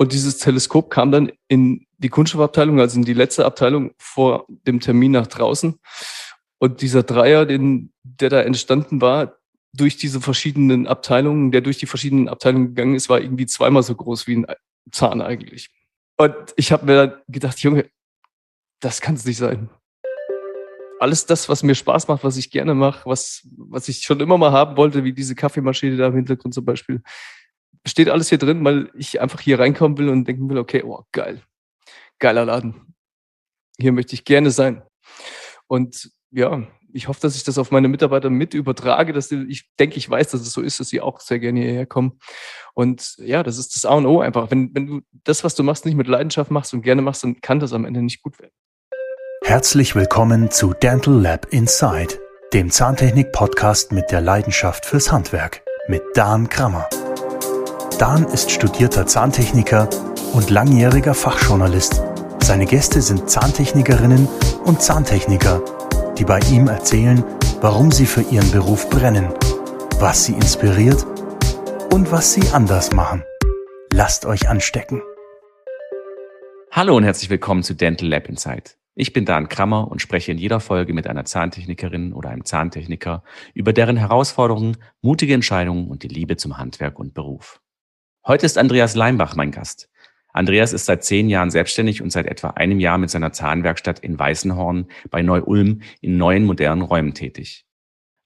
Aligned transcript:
Und 0.00 0.14
dieses 0.14 0.38
Teleskop 0.38 0.88
kam 0.88 1.12
dann 1.12 1.30
in 1.46 1.86
die 1.98 2.08
Kunststoffabteilung, 2.08 2.80
also 2.80 2.98
in 2.98 3.04
die 3.04 3.12
letzte 3.12 3.44
Abteilung 3.44 3.92
vor 3.98 4.46
dem 4.48 4.80
Termin 4.80 5.12
nach 5.12 5.26
draußen. 5.26 5.78
Und 6.58 6.80
dieser 6.80 7.02
Dreier, 7.02 7.44
den, 7.44 7.92
der 8.02 8.30
da 8.30 8.40
entstanden 8.40 9.02
war, 9.02 9.36
durch 9.74 9.98
diese 9.98 10.22
verschiedenen 10.22 10.86
Abteilungen, 10.86 11.52
der 11.52 11.60
durch 11.60 11.76
die 11.76 11.84
verschiedenen 11.84 12.30
Abteilungen 12.30 12.68
gegangen 12.68 12.94
ist, 12.94 13.10
war 13.10 13.20
irgendwie 13.20 13.44
zweimal 13.44 13.82
so 13.82 13.94
groß 13.94 14.26
wie 14.26 14.36
ein 14.36 14.46
Zahn 14.90 15.20
eigentlich. 15.20 15.68
Und 16.16 16.34
ich 16.56 16.72
habe 16.72 16.86
mir 16.86 16.94
dann 16.94 17.20
gedacht, 17.28 17.58
Junge, 17.58 17.90
das 18.80 19.02
kann 19.02 19.16
es 19.16 19.26
nicht 19.26 19.36
sein. 19.36 19.68
Alles 20.98 21.26
das, 21.26 21.50
was 21.50 21.62
mir 21.62 21.74
Spaß 21.74 22.08
macht, 22.08 22.24
was 22.24 22.38
ich 22.38 22.50
gerne 22.50 22.74
mache, 22.74 23.04
was, 23.04 23.46
was 23.54 23.86
ich 23.88 24.00
schon 24.00 24.20
immer 24.20 24.38
mal 24.38 24.52
haben 24.52 24.78
wollte, 24.78 25.04
wie 25.04 25.12
diese 25.12 25.34
Kaffeemaschine 25.34 25.98
da 25.98 26.06
im 26.06 26.14
Hintergrund 26.14 26.54
zum 26.54 26.64
Beispiel, 26.64 27.02
steht 27.86 28.08
alles 28.08 28.28
hier 28.28 28.38
drin, 28.38 28.64
weil 28.64 28.90
ich 28.94 29.20
einfach 29.20 29.40
hier 29.40 29.58
reinkommen 29.58 29.98
will 29.98 30.08
und 30.08 30.26
denken 30.26 30.48
will, 30.48 30.58
okay, 30.58 30.82
oh, 30.84 31.04
geil, 31.12 31.42
geiler 32.18 32.44
Laden. 32.44 32.94
Hier 33.78 33.92
möchte 33.92 34.14
ich 34.14 34.24
gerne 34.24 34.50
sein. 34.50 34.82
Und 35.66 36.10
ja, 36.30 36.66
ich 36.92 37.08
hoffe, 37.08 37.20
dass 37.20 37.36
ich 37.36 37.44
das 37.44 37.58
auf 37.58 37.70
meine 37.70 37.88
Mitarbeiter 37.88 38.30
mit 38.30 38.54
übertrage, 38.54 39.12
dass 39.12 39.28
die, 39.28 39.46
ich 39.48 39.70
denke, 39.78 39.96
ich 39.96 40.08
weiß, 40.08 40.30
dass 40.30 40.40
es 40.40 40.52
so 40.52 40.60
ist, 40.60 40.80
dass 40.80 40.88
sie 40.88 41.00
auch 41.00 41.20
sehr 41.20 41.38
gerne 41.38 41.60
hierher 41.60 41.86
kommen. 41.86 42.18
Und 42.74 43.16
ja, 43.18 43.42
das 43.42 43.58
ist 43.58 43.76
das 43.76 43.84
A 43.84 43.94
und 43.94 44.06
O 44.06 44.20
einfach. 44.20 44.50
Wenn, 44.50 44.74
wenn 44.74 44.86
du 44.86 45.00
das, 45.24 45.44
was 45.44 45.54
du 45.54 45.62
machst, 45.62 45.84
nicht 45.86 45.96
mit 45.96 46.08
Leidenschaft 46.08 46.50
machst 46.50 46.74
und 46.74 46.82
gerne 46.82 47.02
machst, 47.02 47.22
dann 47.22 47.40
kann 47.40 47.60
das 47.60 47.72
am 47.72 47.84
Ende 47.84 48.02
nicht 48.02 48.22
gut 48.22 48.38
werden. 48.38 48.52
Herzlich 49.44 49.94
willkommen 49.94 50.50
zu 50.50 50.74
Dental 50.74 51.14
Lab 51.14 51.46
Inside, 51.50 52.18
dem 52.52 52.70
Zahntechnik-Podcast 52.70 53.92
mit 53.92 54.10
der 54.10 54.20
Leidenschaft 54.20 54.84
fürs 54.84 55.10
Handwerk 55.10 55.62
mit 55.88 56.02
Dan 56.14 56.48
Krammer. 56.48 56.88
Dan 58.00 58.24
ist 58.24 58.50
studierter 58.50 59.06
Zahntechniker 59.06 59.86
und 60.32 60.48
langjähriger 60.48 61.12
Fachjournalist. 61.12 62.02
Seine 62.42 62.64
Gäste 62.64 63.02
sind 63.02 63.28
Zahntechnikerinnen 63.28 64.26
und 64.64 64.80
Zahntechniker, 64.80 65.62
die 66.16 66.24
bei 66.24 66.38
ihm 66.50 66.68
erzählen, 66.68 67.22
warum 67.60 67.92
sie 67.92 68.06
für 68.06 68.22
ihren 68.22 68.50
Beruf 68.52 68.88
brennen, 68.88 69.28
was 69.98 70.24
sie 70.24 70.32
inspiriert 70.32 71.04
und 71.92 72.10
was 72.10 72.32
sie 72.32 72.48
anders 72.54 72.90
machen. 72.92 73.22
Lasst 73.92 74.24
euch 74.24 74.48
anstecken. 74.48 75.02
Hallo 76.70 76.96
und 76.96 77.04
herzlich 77.04 77.28
willkommen 77.28 77.62
zu 77.62 77.74
Dental 77.74 78.08
Lab 78.08 78.30
Insight. 78.30 78.78
Ich 78.94 79.12
bin 79.12 79.26
Dan 79.26 79.50
Krammer 79.50 79.88
und 79.88 80.00
spreche 80.00 80.32
in 80.32 80.38
jeder 80.38 80.60
Folge 80.60 80.94
mit 80.94 81.06
einer 81.06 81.26
Zahntechnikerin 81.26 82.14
oder 82.14 82.30
einem 82.30 82.46
Zahntechniker 82.46 83.22
über 83.52 83.74
deren 83.74 83.98
Herausforderungen, 83.98 84.78
mutige 85.02 85.34
Entscheidungen 85.34 85.88
und 85.88 86.02
die 86.02 86.08
Liebe 86.08 86.38
zum 86.38 86.56
Handwerk 86.56 86.98
und 86.98 87.12
Beruf. 87.12 87.60
Heute 88.26 88.44
ist 88.44 88.58
Andreas 88.58 88.94
Leimbach 88.94 89.34
mein 89.34 89.50
Gast. 89.50 89.88
Andreas 90.32 90.74
ist 90.74 90.84
seit 90.84 91.02
zehn 91.04 91.30
Jahren 91.30 91.50
selbstständig 91.50 92.02
und 92.02 92.10
seit 92.12 92.26
etwa 92.26 92.50
einem 92.50 92.78
Jahr 92.78 92.98
mit 92.98 93.08
seiner 93.08 93.32
Zahnwerkstatt 93.32 93.98
in 94.00 94.18
Weißenhorn 94.18 94.88
bei 95.10 95.22
Neu-Ulm 95.22 95.80
in 96.02 96.18
neuen 96.18 96.44
modernen 96.44 96.82
Räumen 96.82 97.14
tätig. 97.14 97.64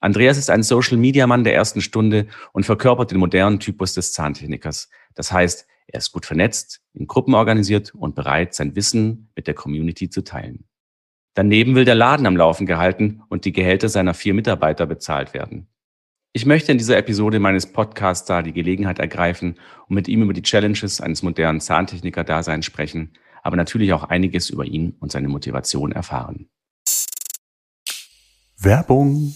Andreas 0.01 0.37
ist 0.37 0.51
ein 0.51 0.65
Social-Media-Mann 0.65 1.45
der 1.45 1.55
ersten 1.55 1.81
Stunde 1.81 2.27
und 2.53 2.67
verkörpert 2.67 3.13
den 3.13 3.19
modernen 3.19 3.61
Typus 3.61 3.95
des 3.95 4.13
Zahntechnikers. 4.13 4.91
Das 5.15 5.31
heißt, 5.31 5.67
er 5.87 5.99
ist 5.99 6.11
gut 6.11 6.27
vernetzt, 6.27 6.83
in 6.93 7.07
Gruppen 7.07 7.35
organisiert 7.35 7.95
und 7.95 8.17
bereit, 8.17 8.53
sein 8.53 8.75
Wissen 8.75 9.31
mit 9.37 9.47
der 9.47 9.55
Community 9.55 10.11
zu 10.11 10.25
teilen. 10.25 10.65
Daneben 11.35 11.77
will 11.77 11.85
der 11.85 11.95
Laden 11.95 12.27
am 12.27 12.37
Laufen 12.37 12.67
gehalten 12.67 13.23
und 13.29 13.45
die 13.45 13.53
Gehälter 13.53 13.89
seiner 13.89 14.13
vier 14.15 14.35
Mitarbeiter 14.35 14.87
bezahlt 14.87 15.35
werden. 15.35 15.69
Ich 16.37 16.47
möchte 16.47 16.73
in 16.73 16.79
dieser 16.79 16.97
Episode 16.97 17.39
meines 17.39 17.65
Podcasts 17.65 18.27
da 18.27 18.43
die 18.43 18.53
Gelegenheit 18.53 18.99
ergreifen 18.99 19.55
und 19.87 19.95
mit 19.95 20.09
ihm 20.09 20.21
über 20.21 20.33
die 20.33 20.43
Challenges 20.43 21.01
eines 21.01 21.23
modernen 21.23 21.61
Zahntechniker-Daseins 21.61 22.65
sprechen, 22.65 23.13
aber 23.45 23.57
natürlich 23.57 23.93
auch 23.93 24.03
einiges 24.03 24.51
über 24.51 24.65
ihn 24.65 24.97
und 24.99 25.13
seine 25.13 25.29
Motivation 25.29 25.93
erfahren. 25.93 26.49
Werbung 28.59 29.33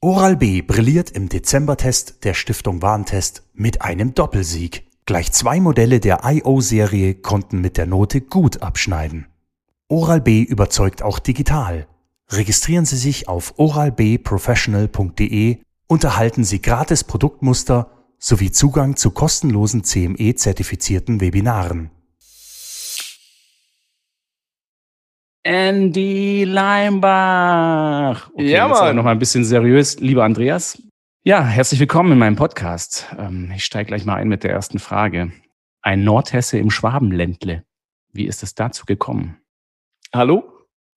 Oral-B 0.00 0.62
brilliert 0.62 1.10
im 1.10 1.28
Dezembertest 1.28 2.24
der 2.24 2.32
Stiftung 2.32 2.80
Warentest 2.80 3.42
mit 3.52 3.82
einem 3.82 4.14
Doppelsieg. 4.14 4.86
Gleich 5.04 5.30
zwei 5.32 5.60
Modelle 5.60 6.00
der 6.00 6.20
IO-Serie 6.24 7.16
konnten 7.16 7.60
mit 7.60 7.76
der 7.76 7.84
Note 7.84 8.22
gut 8.22 8.62
abschneiden. 8.62 9.26
Oral-B 9.88 10.40
überzeugt 10.40 11.02
auch 11.02 11.18
digital 11.18 11.86
Registrieren 12.30 12.84
Sie 12.84 12.96
sich 12.96 13.28
auf 13.28 13.58
oralbprofessional.de 13.58 15.58
und 15.86 16.04
erhalten 16.04 16.44
Sie 16.44 16.62
gratis 16.62 17.04
Produktmuster 17.04 17.90
sowie 18.18 18.50
Zugang 18.50 18.96
zu 18.96 19.10
kostenlosen 19.10 19.84
CME-zertifizierten 19.84 21.20
Webinaren. 21.20 21.90
Andy 25.42 26.44
Leimbach. 26.44 28.30
Okay, 28.32 28.50
ja, 28.50 28.66
Mann. 28.66 28.96
Noch 28.96 29.04
mal 29.04 29.10
ein 29.10 29.18
bisschen 29.18 29.44
seriös. 29.44 30.00
Lieber 30.00 30.24
Andreas. 30.24 30.80
Ja, 31.22 31.44
herzlich 31.44 31.80
willkommen 31.80 32.12
in 32.12 32.18
meinem 32.18 32.36
Podcast. 32.36 33.14
Ähm, 33.18 33.52
ich 33.54 33.66
steige 33.66 33.88
gleich 33.88 34.06
mal 34.06 34.14
ein 34.14 34.28
mit 34.28 34.42
der 34.42 34.52
ersten 34.52 34.78
Frage. 34.78 35.32
Ein 35.82 36.02
Nordhesse 36.02 36.56
im 36.56 36.70
Schwabenländle. 36.70 37.64
Wie 38.10 38.26
ist 38.26 38.42
es 38.42 38.54
dazu 38.54 38.86
gekommen? 38.86 39.36
Hallo, 40.14 40.44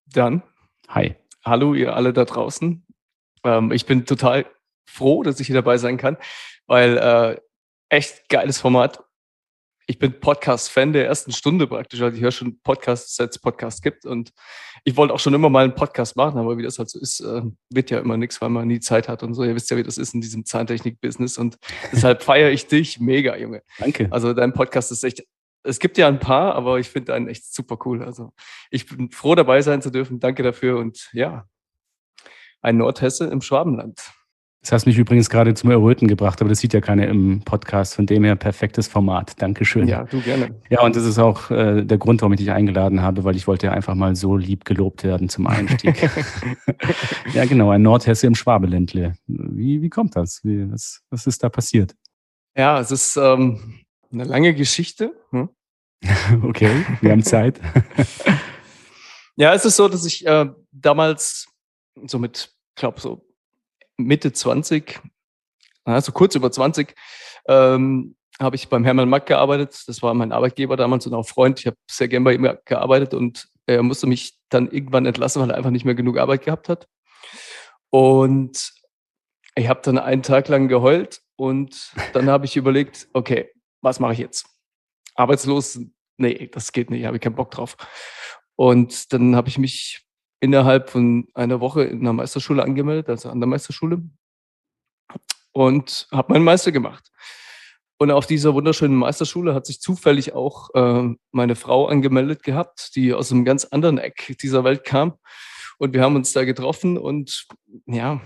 dann. 0.06 0.44
Hi. 0.90 1.16
Hallo, 1.44 1.74
ihr 1.74 1.96
alle 1.96 2.14
da 2.14 2.24
draußen. 2.24 2.86
Ähm, 3.44 3.72
ich 3.74 3.86
bin 3.86 4.06
total 4.06 4.46
froh, 4.90 5.22
dass 5.22 5.40
ich 5.42 5.48
hier 5.48 5.56
dabei 5.56 5.78
sein 5.78 5.98
kann, 5.98 6.16
weil 6.66 6.98
äh, 6.98 7.42
echt 7.90 8.30
geiles 8.30 8.60
Format. 8.60 9.04
Ich 9.86 10.00
bin 10.00 10.18
Podcast-Fan 10.20 10.94
der 10.94 11.06
ersten 11.06 11.34
Stunde 11.34 11.68
praktisch. 11.68 12.02
Also 12.02 12.16
ich 12.16 12.24
höre 12.24 12.32
schon 12.32 12.60
Podcasts, 12.62 13.18
seit 13.18 13.32
es 13.32 13.40
Podcasts 13.40 13.82
gibt. 13.82 14.06
Und 14.06 14.32
ich 14.86 14.96
wollte 14.96 15.14
auch 15.14 15.20
schon 15.20 15.34
immer 15.34 15.50
mal 15.50 15.66
einen 15.66 15.76
Podcast 15.76 16.16
machen, 16.16 16.40
aber 16.40 16.58
wie 16.58 16.64
das 16.64 16.80
halt 16.80 16.90
so 16.90 17.00
ist, 17.00 17.20
äh, 17.20 17.42
wird 17.70 17.90
ja 17.90 18.00
immer 18.00 18.16
nichts, 18.16 18.42
weil 18.42 18.50
man 18.50 18.68
nie 18.68 18.80
Zeit 18.80 19.10
hat 19.10 19.24
und 19.24 19.34
so. 19.34 19.44
Ihr 19.44 19.56
wisst 19.56 19.70
ja, 19.70 19.76
wie 19.76 19.84
das 19.84 19.98
ist 19.98 20.14
in 20.14 20.22
diesem 20.22 20.46
Zahntechnik-Business. 20.46 21.38
Und 21.38 21.58
deshalb 21.92 22.24
feiere 22.24 22.52
ich 22.52 22.68
dich 22.68 23.00
mega, 23.02 23.36
Junge. 23.36 23.62
Danke. 23.78 24.08
Also 24.10 24.34
dein 24.34 24.54
Podcast 24.54 24.92
ist 24.94 25.04
echt 25.04 25.24
es 25.68 25.80
gibt 25.80 25.98
ja 25.98 26.08
ein 26.08 26.20
paar, 26.20 26.56
aber 26.56 26.80
ich 26.80 26.90
finde 26.90 27.14
einen 27.14 27.28
echt 27.28 27.54
super 27.54 27.78
cool. 27.86 28.04
Also 28.04 28.32
ich 28.72 28.88
bin 28.88 29.12
froh 29.12 29.36
dabei 29.36 29.62
sein 29.62 29.82
zu 29.82 29.92
dürfen. 29.92 30.20
Danke 30.20 30.44
dafür 30.44 30.80
und 30.80 31.10
ja, 31.14 31.46
ein 32.62 32.78
Nordhesse 32.78 33.26
im 33.26 33.42
Schwabenland. 33.42 34.14
Das 34.62 34.72
hast 34.72 34.86
mich 34.86 34.98
übrigens 34.98 35.30
gerade 35.30 35.54
zum 35.54 35.72
Erröten 35.72 36.08
gebracht, 36.08 36.42
aber 36.42 36.50
das 36.50 36.60
sieht 36.60 36.74
ja 36.74 36.82
keiner 36.82 37.08
im 37.08 37.42
Podcast. 37.42 37.96
Von 37.96 38.06
dem 38.06 38.24
her 38.24 38.36
perfektes 38.36 38.88
Format. 38.88 39.42
Dankeschön. 39.42 39.88
Ja, 39.88 40.04
du 40.04 40.20
gerne. 40.20 40.60
Ja, 40.70 40.82
und 40.82 40.96
das 40.96 41.06
ist 41.06 41.20
auch 41.20 41.52
äh, 41.52 41.86
der 41.86 41.98
Grund, 41.98 42.22
warum 42.22 42.34
ich 42.34 42.40
dich 42.40 42.52
eingeladen 42.52 43.02
habe, 43.02 43.24
weil 43.24 43.36
ich 43.36 43.48
wollte 43.48 43.68
ja 43.68 43.74
einfach 43.74 43.96
mal 43.96 44.16
so 44.16 44.36
lieb 44.36 44.66
gelobt 44.66 45.04
werden 45.04 45.30
zum 45.30 45.48
Einstieg. 45.48 45.96
ja, 47.34 47.46
genau, 47.46 47.70
ein 47.70 47.84
Nordhesse 47.84 48.28
im 48.28 48.36
Schwabeländle. 48.36 49.14
Wie, 49.28 49.82
wie 49.82 49.90
kommt 49.90 50.16
das? 50.16 50.42
Wie, 50.44 50.70
was, 50.70 51.02
was 51.12 51.28
ist 51.28 51.44
da 51.44 51.50
passiert? 51.50 51.96
Ja, 52.58 52.80
es 52.80 52.92
ist 52.92 53.16
ähm, 53.16 53.80
eine 54.12 54.24
lange 54.24 54.54
Geschichte. 54.54 55.14
Hm? 55.30 55.50
okay, 56.44 56.86
wir 57.02 57.12
haben 57.12 57.24
Zeit. 57.24 57.60
ja, 59.36 59.54
es 59.54 59.66
ist 59.66 59.76
so, 59.76 59.88
dass 59.88 60.06
ich 60.06 60.26
äh, 60.26 60.48
damals 60.72 61.48
so 62.06 62.20
mit, 62.20 62.52
glaube 62.76 63.00
so 63.00 63.26
Mitte 63.98 64.32
20, 64.32 65.00
also 65.86 66.12
kurz 66.12 66.36
über 66.36 66.52
20, 66.52 66.96
ähm, 67.48 68.16
habe 68.40 68.56
ich 68.56 68.70
beim 68.70 68.84
Hermann 68.84 69.10
Mack 69.10 69.26
gearbeitet. 69.26 69.84
Das 69.88 70.02
war 70.04 70.14
mein 70.14 70.32
Arbeitgeber 70.32 70.78
damals 70.78 71.08
und 71.08 71.14
auch 71.14 71.28
Freund. 71.28 71.60
Ich 71.60 71.68
habe 71.68 71.78
sehr 71.90 72.08
gern 72.08 72.24
bei 72.24 72.34
ihm 72.34 72.48
gearbeitet 72.66 73.14
und 73.14 73.48
er 73.66 73.82
musste 73.84 74.08
mich 74.08 74.38
dann 74.50 74.70
irgendwann 74.70 75.06
entlassen, 75.06 75.42
weil 75.42 75.50
er 75.50 75.58
einfach 75.58 75.72
nicht 75.72 75.86
mehr 75.86 75.96
genug 75.96 76.18
Arbeit 76.18 76.44
gehabt 76.44 76.70
hat. 76.70 76.88
Und 77.90 78.72
ich 79.56 79.68
habe 79.68 79.82
dann 79.84 79.98
einen 79.98 80.24
Tag 80.24 80.48
lang 80.50 80.68
geheult 80.68 81.22
und 81.36 81.92
dann 82.14 82.30
habe 82.30 82.46
ich 82.46 82.56
überlegt, 82.56 83.08
okay, 83.14 83.50
was 83.82 84.00
mache 84.00 84.14
ich 84.14 84.20
jetzt? 84.20 84.46
Arbeitslos? 85.18 85.80
Nee, 86.18 86.50
das 86.52 86.72
geht 86.72 86.90
nicht, 86.90 87.06
habe 87.06 87.18
ich 87.18 87.22
keinen 87.22 87.36
Bock 87.36 87.52
drauf. 87.52 87.76
Und 88.56 89.14
dann 89.14 89.36
habe 89.36 89.50
ich 89.50 89.58
mich 89.58 90.08
innerhalb 90.40 90.90
von 90.90 91.28
einer 91.34 91.60
Woche 91.60 91.84
in 91.84 92.00
einer 92.02 92.14
Meisterschule 92.14 92.64
angemeldet, 92.64 93.10
also 93.10 93.30
an 93.30 93.40
der 93.40 93.48
Meisterschule, 93.48 94.02
und 95.52 96.08
habe 96.12 96.34
meinen 96.34 96.46
Meister 96.46 96.72
gemacht. 96.72 97.12
Und 98.00 98.12
auf 98.12 98.28
dieser 98.28 98.54
wunderschönen 98.54 98.96
Meisterschule 98.96 99.56
hat 99.56 99.66
sich 99.66 99.82
zufällig 99.82 100.34
auch 100.34 100.70
äh, 100.76 101.16
meine 101.32 101.56
Frau 101.56 101.88
angemeldet 101.88 102.44
gehabt, 102.44 102.96
die 102.96 103.14
aus 103.14 103.32
einem 103.32 103.44
ganz 103.44 103.66
anderen 103.66 103.98
Eck 103.98 104.38
dieser 104.40 104.64
Welt 104.64 104.84
kam. 104.84 105.16
Und 105.80 105.94
wir 105.94 106.02
haben 106.02 106.16
uns 106.16 106.32
da 106.34 106.46
getroffen 106.46 106.98
und 106.98 107.48
ja, 107.86 108.22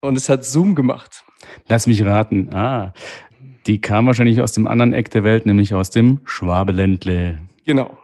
und 0.00 0.16
es 0.16 0.28
hat 0.28 0.44
Zoom 0.44 0.74
gemacht. 0.76 1.24
Lass 1.68 1.86
mich 1.86 2.04
raten. 2.04 2.54
Ah, 2.54 2.92
die 3.66 3.80
kam 3.80 4.06
wahrscheinlich 4.06 4.40
aus 4.40 4.52
dem 4.52 4.66
anderen 4.66 4.92
Eck 4.92 5.10
der 5.10 5.24
Welt, 5.24 5.46
nämlich 5.46 5.74
aus 5.74 5.90
dem 5.90 6.20
Schwabeländle. 6.24 7.38
Genau. 7.64 7.96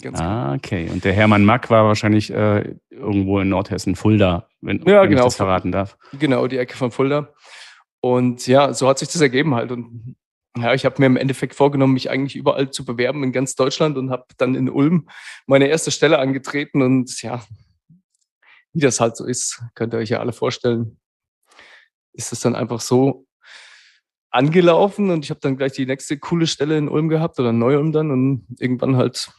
Ganz 0.00 0.20
ah, 0.20 0.54
okay. 0.54 0.88
Und 0.92 1.04
der 1.04 1.12
Hermann 1.12 1.44
Mack 1.44 1.70
war 1.70 1.84
wahrscheinlich 1.84 2.32
äh, 2.32 2.74
irgendwo 2.90 3.38
in 3.40 3.48
Nordhessen, 3.48 3.94
Fulda, 3.94 4.48
wenn, 4.60 4.78
ja, 4.84 5.02
wenn 5.02 5.10
genau, 5.10 5.22
ich 5.22 5.26
das 5.26 5.36
verraten 5.36 5.70
darf. 5.70 5.96
Genau, 6.18 6.46
die 6.48 6.58
Ecke 6.58 6.76
von 6.76 6.90
Fulda. 6.90 7.32
Und 8.00 8.46
ja, 8.46 8.74
so 8.74 8.88
hat 8.88 8.98
sich 8.98 9.08
das 9.08 9.20
ergeben 9.20 9.54
halt. 9.54 9.70
Und 9.70 10.16
ja, 10.56 10.74
ich 10.74 10.84
habe 10.84 10.96
mir 10.98 11.06
im 11.06 11.16
Endeffekt 11.16 11.54
vorgenommen, 11.54 11.94
mich 11.94 12.10
eigentlich 12.10 12.36
überall 12.36 12.70
zu 12.70 12.84
bewerben 12.84 13.22
in 13.22 13.32
ganz 13.32 13.54
Deutschland 13.54 13.96
und 13.96 14.10
habe 14.10 14.24
dann 14.38 14.54
in 14.54 14.68
Ulm 14.68 15.08
meine 15.46 15.68
erste 15.68 15.90
Stelle 15.90 16.18
angetreten 16.18 16.82
und 16.82 17.22
ja, 17.22 17.44
wie 18.72 18.80
das 18.80 19.00
halt 19.00 19.16
so 19.16 19.24
ist, 19.24 19.62
könnt 19.74 19.94
ihr 19.94 19.98
euch 19.98 20.10
ja 20.10 20.20
alle 20.20 20.32
vorstellen, 20.32 20.98
ist 22.12 22.32
es 22.32 22.40
dann 22.40 22.54
einfach 22.54 22.80
so 22.80 23.25
angelaufen 24.36 25.10
und 25.10 25.24
ich 25.24 25.30
habe 25.30 25.40
dann 25.40 25.56
gleich 25.56 25.72
die 25.72 25.86
nächste 25.86 26.18
coole 26.18 26.46
Stelle 26.46 26.76
in 26.78 26.88
Ulm 26.88 27.08
gehabt 27.08 27.38
oder 27.38 27.50
in 27.50 27.58
Neu-Ulm 27.58 27.92
dann 27.92 28.10
und 28.10 28.46
irgendwann 28.58 28.96
halt 28.96 29.30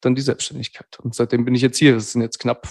dann 0.00 0.14
die 0.14 0.22
Selbstständigkeit. 0.22 0.98
Und 1.02 1.14
seitdem 1.14 1.44
bin 1.44 1.54
ich 1.54 1.62
jetzt 1.62 1.78
hier. 1.78 1.94
Das 1.94 2.12
sind 2.12 2.22
jetzt 2.22 2.38
knapp 2.38 2.68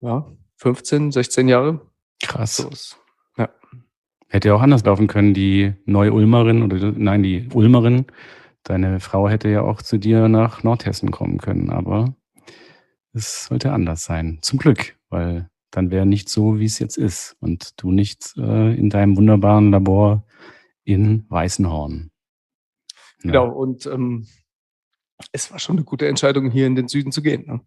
ja, 0.00 0.26
15, 0.56 1.12
16 1.12 1.48
Jahre. 1.48 1.80
Krass. 2.22 2.56
So 2.56 2.70
ja. 3.38 3.48
Hätte 4.28 4.48
ja 4.48 4.54
auch 4.54 4.62
anders 4.62 4.84
laufen 4.84 5.06
können. 5.06 5.34
Die 5.34 5.72
Neu-Ulmerin 5.86 6.62
oder 6.62 6.92
nein, 6.96 7.22
die 7.22 7.48
Ulmerin, 7.52 8.06
deine 8.64 9.00
Frau 9.00 9.28
hätte 9.28 9.48
ja 9.48 9.62
auch 9.62 9.82
zu 9.82 9.98
dir 9.98 10.28
nach 10.28 10.62
Nordhessen 10.62 11.10
kommen 11.10 11.38
können, 11.38 11.70
aber 11.70 12.14
es 13.12 13.46
sollte 13.46 13.72
anders 13.72 14.04
sein. 14.04 14.38
Zum 14.42 14.58
Glück, 14.58 14.96
weil 15.08 15.50
dann 15.70 15.90
wäre 15.90 16.06
nicht 16.06 16.28
so, 16.28 16.58
wie 16.58 16.64
es 16.64 16.78
jetzt 16.78 16.96
ist 16.96 17.36
und 17.40 17.80
du 17.80 17.90
nicht 17.92 18.34
äh, 18.36 18.74
in 18.74 18.90
deinem 18.90 19.16
wunderbaren 19.16 19.70
Labor 19.70 20.24
in 20.84 21.26
Weißenhorn. 21.28 22.10
Ja. 23.22 23.30
Genau, 23.30 23.48
und 23.50 23.86
ähm, 23.86 24.26
es 25.32 25.50
war 25.50 25.58
schon 25.58 25.76
eine 25.76 25.84
gute 25.84 26.08
Entscheidung, 26.08 26.50
hier 26.50 26.66
in 26.66 26.74
den 26.74 26.88
Süden 26.88 27.12
zu 27.12 27.22
gehen. 27.22 27.44
Ne? 27.46 27.60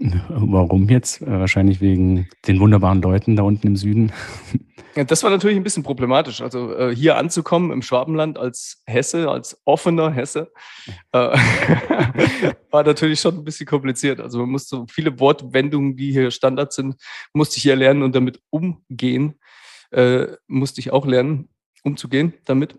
Warum 0.28 0.88
jetzt? 0.88 1.22
Äh, 1.22 1.26
wahrscheinlich 1.40 1.80
wegen 1.80 2.28
den 2.46 2.60
wunderbaren 2.60 3.02
Leuten 3.02 3.36
da 3.36 3.42
unten 3.42 3.68
im 3.68 3.76
Süden. 3.76 4.12
Das 5.06 5.22
war 5.22 5.30
natürlich 5.30 5.56
ein 5.56 5.62
bisschen 5.62 5.82
problematisch. 5.82 6.40
Also 6.40 6.74
äh, 6.74 6.94
hier 6.94 7.16
anzukommen 7.16 7.70
im 7.70 7.82
Schwabenland 7.82 8.38
als 8.38 8.82
Hesse, 8.86 9.30
als 9.30 9.60
offener 9.64 10.10
Hesse, 10.10 10.52
äh, 11.12 11.18
war 12.70 12.84
natürlich 12.84 13.20
schon 13.20 13.36
ein 13.36 13.44
bisschen 13.44 13.66
kompliziert. 13.66 14.20
Also 14.20 14.38
man 14.38 14.50
musste 14.50 14.84
viele 14.90 15.18
Wortwendungen, 15.20 15.96
die 15.96 16.12
hier 16.12 16.30
Standard 16.30 16.72
sind, 16.72 16.96
musste 17.32 17.58
ich 17.58 17.62
hier 17.62 17.76
lernen 17.76 18.02
und 18.02 18.14
damit 18.14 18.40
umgehen, 18.50 19.38
äh, 19.90 20.26
musste 20.46 20.80
ich 20.80 20.92
auch 20.92 21.06
lernen, 21.06 21.48
umzugehen 21.82 22.34
damit. 22.44 22.78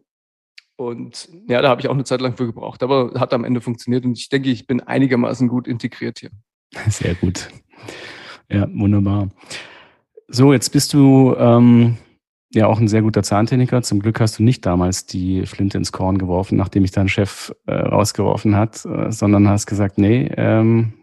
Und 0.76 1.28
ja, 1.48 1.62
da 1.62 1.70
habe 1.70 1.82
ich 1.82 1.90
auch 1.90 1.94
eine 1.94 2.06
Zeit 2.06 2.22
lang 2.22 2.38
für 2.38 2.46
gebraucht, 2.46 2.84
aber 2.84 3.20
hat 3.20 3.34
am 3.34 3.44
Ende 3.44 3.60
funktioniert 3.60 4.06
und 4.06 4.18
ich 4.18 4.30
denke, 4.30 4.50
ich 4.50 4.66
bin 4.66 4.80
einigermaßen 4.80 5.48
gut 5.50 5.68
integriert 5.68 6.20
hier. 6.20 6.32
Sehr 6.88 7.16
gut. 7.16 7.50
Ja, 8.50 8.68
wunderbar. 8.74 9.30
So, 10.28 10.54
jetzt 10.54 10.70
bist 10.70 10.94
du 10.94 11.36
ähm, 11.38 11.98
ja 12.54 12.68
auch 12.68 12.80
ein 12.80 12.88
sehr 12.88 13.02
guter 13.02 13.24
Zahntechniker. 13.24 13.82
Zum 13.82 14.00
Glück 14.00 14.20
hast 14.20 14.40
du 14.40 14.44
nicht 14.44 14.66
damals 14.66 15.06
die 15.06 15.46
Flinte 15.46 15.78
ins 15.78 15.92
Korn 15.92 16.18
geworfen, 16.18 16.58
nachdem 16.58 16.84
ich 16.84 16.92
dein 16.92 17.08
Chef 17.08 17.54
äh, 17.68 17.74
rausgeworfen 17.74 18.56
hat, 18.56 18.86
äh, 18.86 19.12
sondern 19.12 19.48
hast 19.48 19.68
gesagt, 19.68 19.98
nee, 19.98 20.32
ähm, 20.36 20.94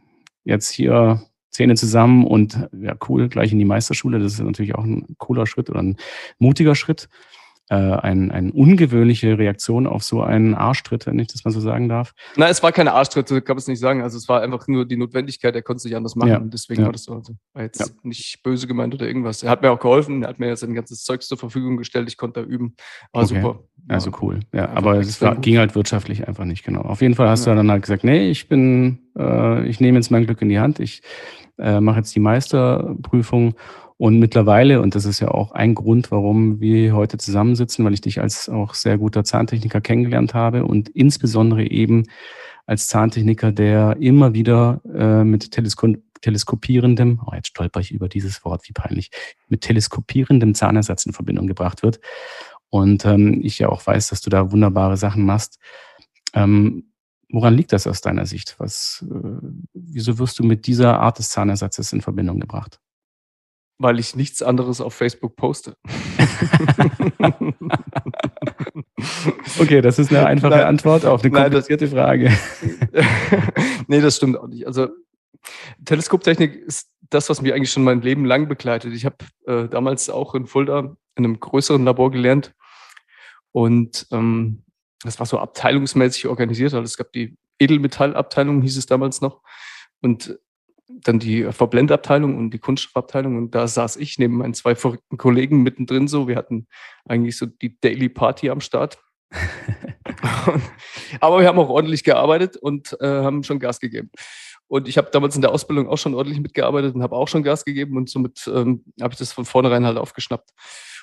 jetzt 0.45 0.71
hier 0.71 1.23
Zähne 1.51 1.75
zusammen 1.75 2.27
und 2.27 2.69
ja, 2.79 2.95
cool, 3.09 3.29
gleich 3.29 3.53
in 3.53 3.59
die 3.59 3.65
Meisterschule. 3.65 4.19
Das 4.19 4.35
ist 4.35 4.41
natürlich 4.41 4.75
auch 4.75 4.85
ein 4.85 5.17
cooler 5.19 5.47
Schritt 5.47 5.71
oder 5.71 5.81
ein 5.81 5.97
mutiger 6.39 6.75
Schritt 6.75 7.09
äh, 7.69 7.75
ein, 7.75 8.31
eine 8.31 8.53
ungewöhnliche 8.53 9.39
Reaktion 9.39 9.87
auf 9.87 10.05
so 10.05 10.23
einen 10.23 10.55
Arschtritt, 10.55 11.07
wenn 11.07 11.19
ich 11.19 11.29
das 11.29 11.45
mal 11.45 11.51
so 11.51 11.61
sagen 11.61 11.89
darf. 11.89 12.15
Nein, 12.37 12.51
es 12.51 12.63
war 12.63 12.73
keine 12.73 12.93
Arschtritt, 12.93 13.29
kann 13.29 13.43
man 13.49 13.59
es 13.59 13.67
nicht 13.67 13.81
sagen. 13.81 14.03
Also 14.03 14.19
es 14.19 14.29
war 14.29 14.43
einfach 14.43 14.69
nur 14.69 14.87
die 14.87 14.97
Notwendigkeit, 14.97 15.55
er 15.55 15.63
konnte 15.63 15.79
es 15.79 15.85
nicht 15.85 15.97
anders 15.97 16.15
machen. 16.15 16.29
Ja. 16.29 16.39
Und 16.39 16.55
deswegen 16.55 16.83
ja. 16.83 16.87
war 16.87 16.93
das 16.93 17.05
so. 17.05 17.15
Also 17.15 17.35
war 17.55 17.63
jetzt 17.63 17.81
ja. 17.81 17.87
nicht 18.03 18.43
böse 18.43 18.67
gemeint 18.67 18.95
oder 18.95 19.07
irgendwas. 19.07 19.43
Er 19.43 19.51
hat 19.51 19.63
mir 19.63 19.71
auch 19.71 19.81
geholfen, 19.81 20.23
er 20.23 20.29
hat 20.29 20.39
mir 20.39 20.57
sein 20.57 20.75
ganzes 20.75 21.03
Zeugs 21.03 21.27
zur 21.27 21.39
Verfügung 21.39 21.77
gestellt, 21.77 22.09
ich 22.09 22.17
konnte 22.17 22.43
da 22.43 22.47
üben. 22.47 22.77
War 23.13 23.25
okay. 23.25 23.35
super. 23.35 23.61
Also 23.89 24.11
cool. 24.21 24.41
Ja, 24.53 24.71
aber 24.71 24.99
es 24.99 25.21
war, 25.21 25.37
ging 25.37 25.59
halt 25.59 25.75
wirtschaftlich 25.75 26.27
einfach 26.27 26.45
nicht 26.45 26.65
genau. 26.65 26.83
Auf 26.83 27.03
jeden 27.03 27.15
Fall 27.15 27.29
hast 27.29 27.47
du 27.47 27.55
dann 27.55 27.71
halt 27.71 27.83
gesagt, 27.83 28.05
nee, 28.05 28.31
ich 28.31 28.49
bin, 28.49 28.99
äh, 29.17 29.67
ich 29.67 29.81
nehme 29.81 29.99
jetzt 29.99 30.11
mein 30.11 30.27
Glück 30.27 30.43
in 30.43 30.49
die 30.49 30.59
Hand, 30.59 30.81
ich 30.81 31.03
äh, 31.59 31.81
mache 31.81 31.99
jetzt 31.99 32.15
die 32.15 32.21
Meisterprüfung 32.21 33.55
und 33.99 34.19
mittlerweile, 34.19 34.83
und 34.83 34.95
das 34.95 35.07
ist 35.07 35.21
ja 35.21 35.29
auch 35.29 35.53
ein 35.53 35.75
Grund, 35.75 36.11
warum 36.11 36.61
wir 36.61 36.95
heute 36.95 37.17
zusammensitzen, 37.17 37.85
weil 37.85 37.95
ich 37.95 38.03
dich 38.03 38.21
als 38.21 38.49
auch 38.49 38.75
sehr 38.75 38.99
guter 38.99 39.25
Zahntechniker 39.25 39.81
kennengelernt 39.81 40.35
habe 40.35 40.67
und 40.67 40.91
insbesondere 40.91 41.65
eben 41.71 42.05
als 42.67 42.89
Zahntechniker, 42.89 43.53
der 43.53 43.97
immer 43.99 44.35
wieder 44.35 44.81
äh, 44.95 45.25
mit 45.25 45.51
Telesko 45.51 45.95
teleskopierendem, 46.23 47.21
oh, 47.25 47.35
jetzt 47.35 47.49
stolper 47.49 47.81
ich 47.81 47.93
über 47.93 48.09
dieses 48.09 48.45
Wort, 48.45 48.67
wie 48.69 48.73
peinlich, 48.73 49.11
mit 49.49 49.61
teleskopierendem 49.61 50.55
Zahnersatz 50.55 51.05
in 51.05 51.13
Verbindung 51.13 51.47
gebracht 51.47 51.83
wird. 51.83 52.01
Und 52.71 53.05
ähm, 53.05 53.41
ich 53.43 53.59
ja 53.59 53.69
auch 53.69 53.87
weiß, 53.87 54.09
dass 54.09 54.23
du 54.23 54.31
da 54.31 54.51
wunderbare 54.51 54.97
Sachen 54.97 55.25
machst. 55.25 55.59
Ähm, 56.33 56.91
woran 57.31 57.55
liegt 57.55 57.73
das 57.73 57.87
aus 57.87 58.01
deiner 58.01 58.27
Sicht? 58.27 58.57
Was, 58.59 59.05
äh, 59.09 59.39
wieso 59.75 60.19
wirst 60.19 60.39
du 60.39 60.43
mit 60.43 60.67
dieser 60.67 61.01
Art 61.01 61.19
des 61.19 61.29
Zahnersatzes 61.29 61.93
in 61.93 62.01
Verbindung 62.01 62.41
gebracht? 62.41 62.81
Weil 63.79 63.99
ich 63.99 64.17
nichts 64.17 64.43
anderes 64.43 64.81
auf 64.81 64.95
Facebook 64.95 65.37
poste. 65.37 65.77
okay, 69.61 69.83
das 69.83 69.99
ist 69.99 70.11
eine 70.11 70.25
einfache 70.27 70.53
Nein. 70.53 70.65
Antwort 70.65 71.05
auf 71.05 71.23
eine 71.23 71.31
komplizierte 71.31 71.89
Frage. 71.89 72.33
nee, 73.87 74.01
das 74.01 74.17
stimmt 74.17 74.39
auch 74.39 74.47
nicht. 74.47 74.67
Also 74.67 74.89
Teleskoptechnik 75.85 76.55
ist 76.55 76.89
das, 77.11 77.29
was 77.29 77.43
mich 77.43 77.53
eigentlich 77.53 77.71
schon 77.71 77.85
mein 77.85 78.01
Leben 78.01 78.25
lang 78.25 78.49
begleitet. 78.49 78.95
Ich 78.95 79.05
habe 79.05 79.17
äh, 79.47 79.69
damals 79.69 80.09
auch 80.11 80.35
in 80.35 80.47
Fulda 80.47 80.97
in 81.15 81.25
einem 81.25 81.39
größeren 81.39 81.85
Labor 81.85 82.11
gelernt 82.11 82.55
und 83.53 84.07
ähm, 84.11 84.65
das 85.03 85.19
war 85.19 85.27
so 85.27 85.39
abteilungsmäßig 85.39 86.27
organisiert. 86.27 86.75
Also 86.75 86.85
es 86.85 86.97
gab 86.97 87.13
die 87.13 87.37
Edelmetallabteilung, 87.59 88.63
hieß 88.63 88.77
es 88.77 88.87
damals 88.87 89.21
noch. 89.21 89.43
Und 90.03 90.39
dann 90.89 91.19
die 91.19 91.45
Verblendabteilung 91.53 92.37
und 92.37 92.51
die 92.51 92.59
Kunststoffabteilung 92.59 93.37
und 93.37 93.55
da 93.55 93.67
saß 93.67 93.97
ich 93.97 94.19
neben 94.19 94.37
meinen 94.37 94.55
zwei 94.55 94.75
verrückten 94.75 95.17
Kollegen 95.17 95.63
mittendrin 95.63 96.09
so. 96.09 96.29
Wir 96.29 96.37
hatten 96.37 96.69
eigentlich 97.05 97.37
so 97.37 97.47
die 97.47 97.79
Daily 97.81 98.09
Party 98.09 98.51
am 98.51 98.61
Start. 98.61 98.99
Aber 101.21 101.41
wir 101.41 101.49
haben 101.49 101.59
auch 101.59 101.69
ordentlich 101.69 102.05
gearbeitet 102.05 102.57
und 102.57 102.97
äh, 103.01 103.07
haben 103.07 103.43
schon 103.43 103.59
Gas 103.59 103.81
gegeben. 103.81 104.11
Und 104.69 104.89
ich 104.89 104.99
habe 104.99 105.11
damals 105.13 105.37
in 105.37 105.43
der 105.43 105.53
Ausbildung 105.53 105.89
auch 105.89 105.99
schon 105.99 106.15
ordentlich 106.15 106.41
mitgearbeitet 106.41 106.95
und 106.95 107.03
habe 107.03 107.17
auch 107.17 107.29
schon 107.29 107.43
Gas 107.43 107.65
gegeben 107.65 107.97
und 107.97 108.09
somit 108.09 108.49
ähm, 108.53 108.85
habe 109.01 109.13
ich 109.13 109.19
das 109.19 109.33
von 109.33 109.45
vornherein 109.45 109.85
halt 109.85 109.99
aufgeschnappt. 109.99 110.51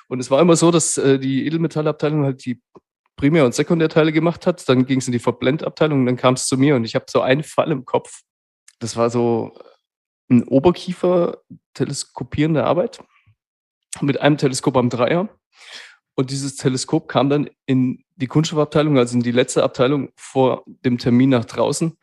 Und 0.08 0.20
es 0.20 0.30
war 0.30 0.40
immer 0.40 0.56
so, 0.56 0.70
dass 0.70 0.98
äh, 0.98 1.18
die 1.18 1.46
Edelmetallabteilung 1.46 2.24
halt 2.24 2.44
die 2.44 2.60
Primär- 3.16 3.44
und 3.44 3.54
Sekundärteile 3.54 4.12
gemacht 4.12 4.46
hat. 4.46 4.68
Dann 4.68 4.86
ging 4.86 4.98
es 4.98 5.06
in 5.06 5.12
die 5.12 5.18
Verblendabteilung 5.18 6.00
und 6.00 6.06
dann 6.06 6.16
kam 6.16 6.34
es 6.34 6.46
zu 6.46 6.58
mir 6.58 6.76
und 6.76 6.84
ich 6.84 6.94
habe 6.94 7.06
so 7.08 7.20
einen 7.20 7.42
Fall 7.42 7.70
im 7.70 7.84
Kopf. 7.84 8.22
Das 8.80 8.96
war 8.96 9.08
so 9.08 9.52
ein 10.30 10.44
Oberkiefer 10.44 11.38
teleskopierende 11.74 12.64
Arbeit 12.64 13.02
mit 14.00 14.20
einem 14.20 14.38
Teleskop 14.38 14.76
am 14.76 14.90
Dreier. 14.90 15.28
Und 16.16 16.30
dieses 16.30 16.56
Teleskop 16.56 17.08
kam 17.08 17.28
dann 17.28 17.50
in 17.66 18.04
die 18.16 18.26
Kunststoffabteilung, 18.26 18.98
also 18.98 19.16
in 19.16 19.22
die 19.22 19.32
letzte 19.32 19.62
Abteilung 19.62 20.10
vor 20.16 20.64
dem 20.66 20.98
Termin 20.98 21.30
nach 21.30 21.44
draußen. 21.44 21.96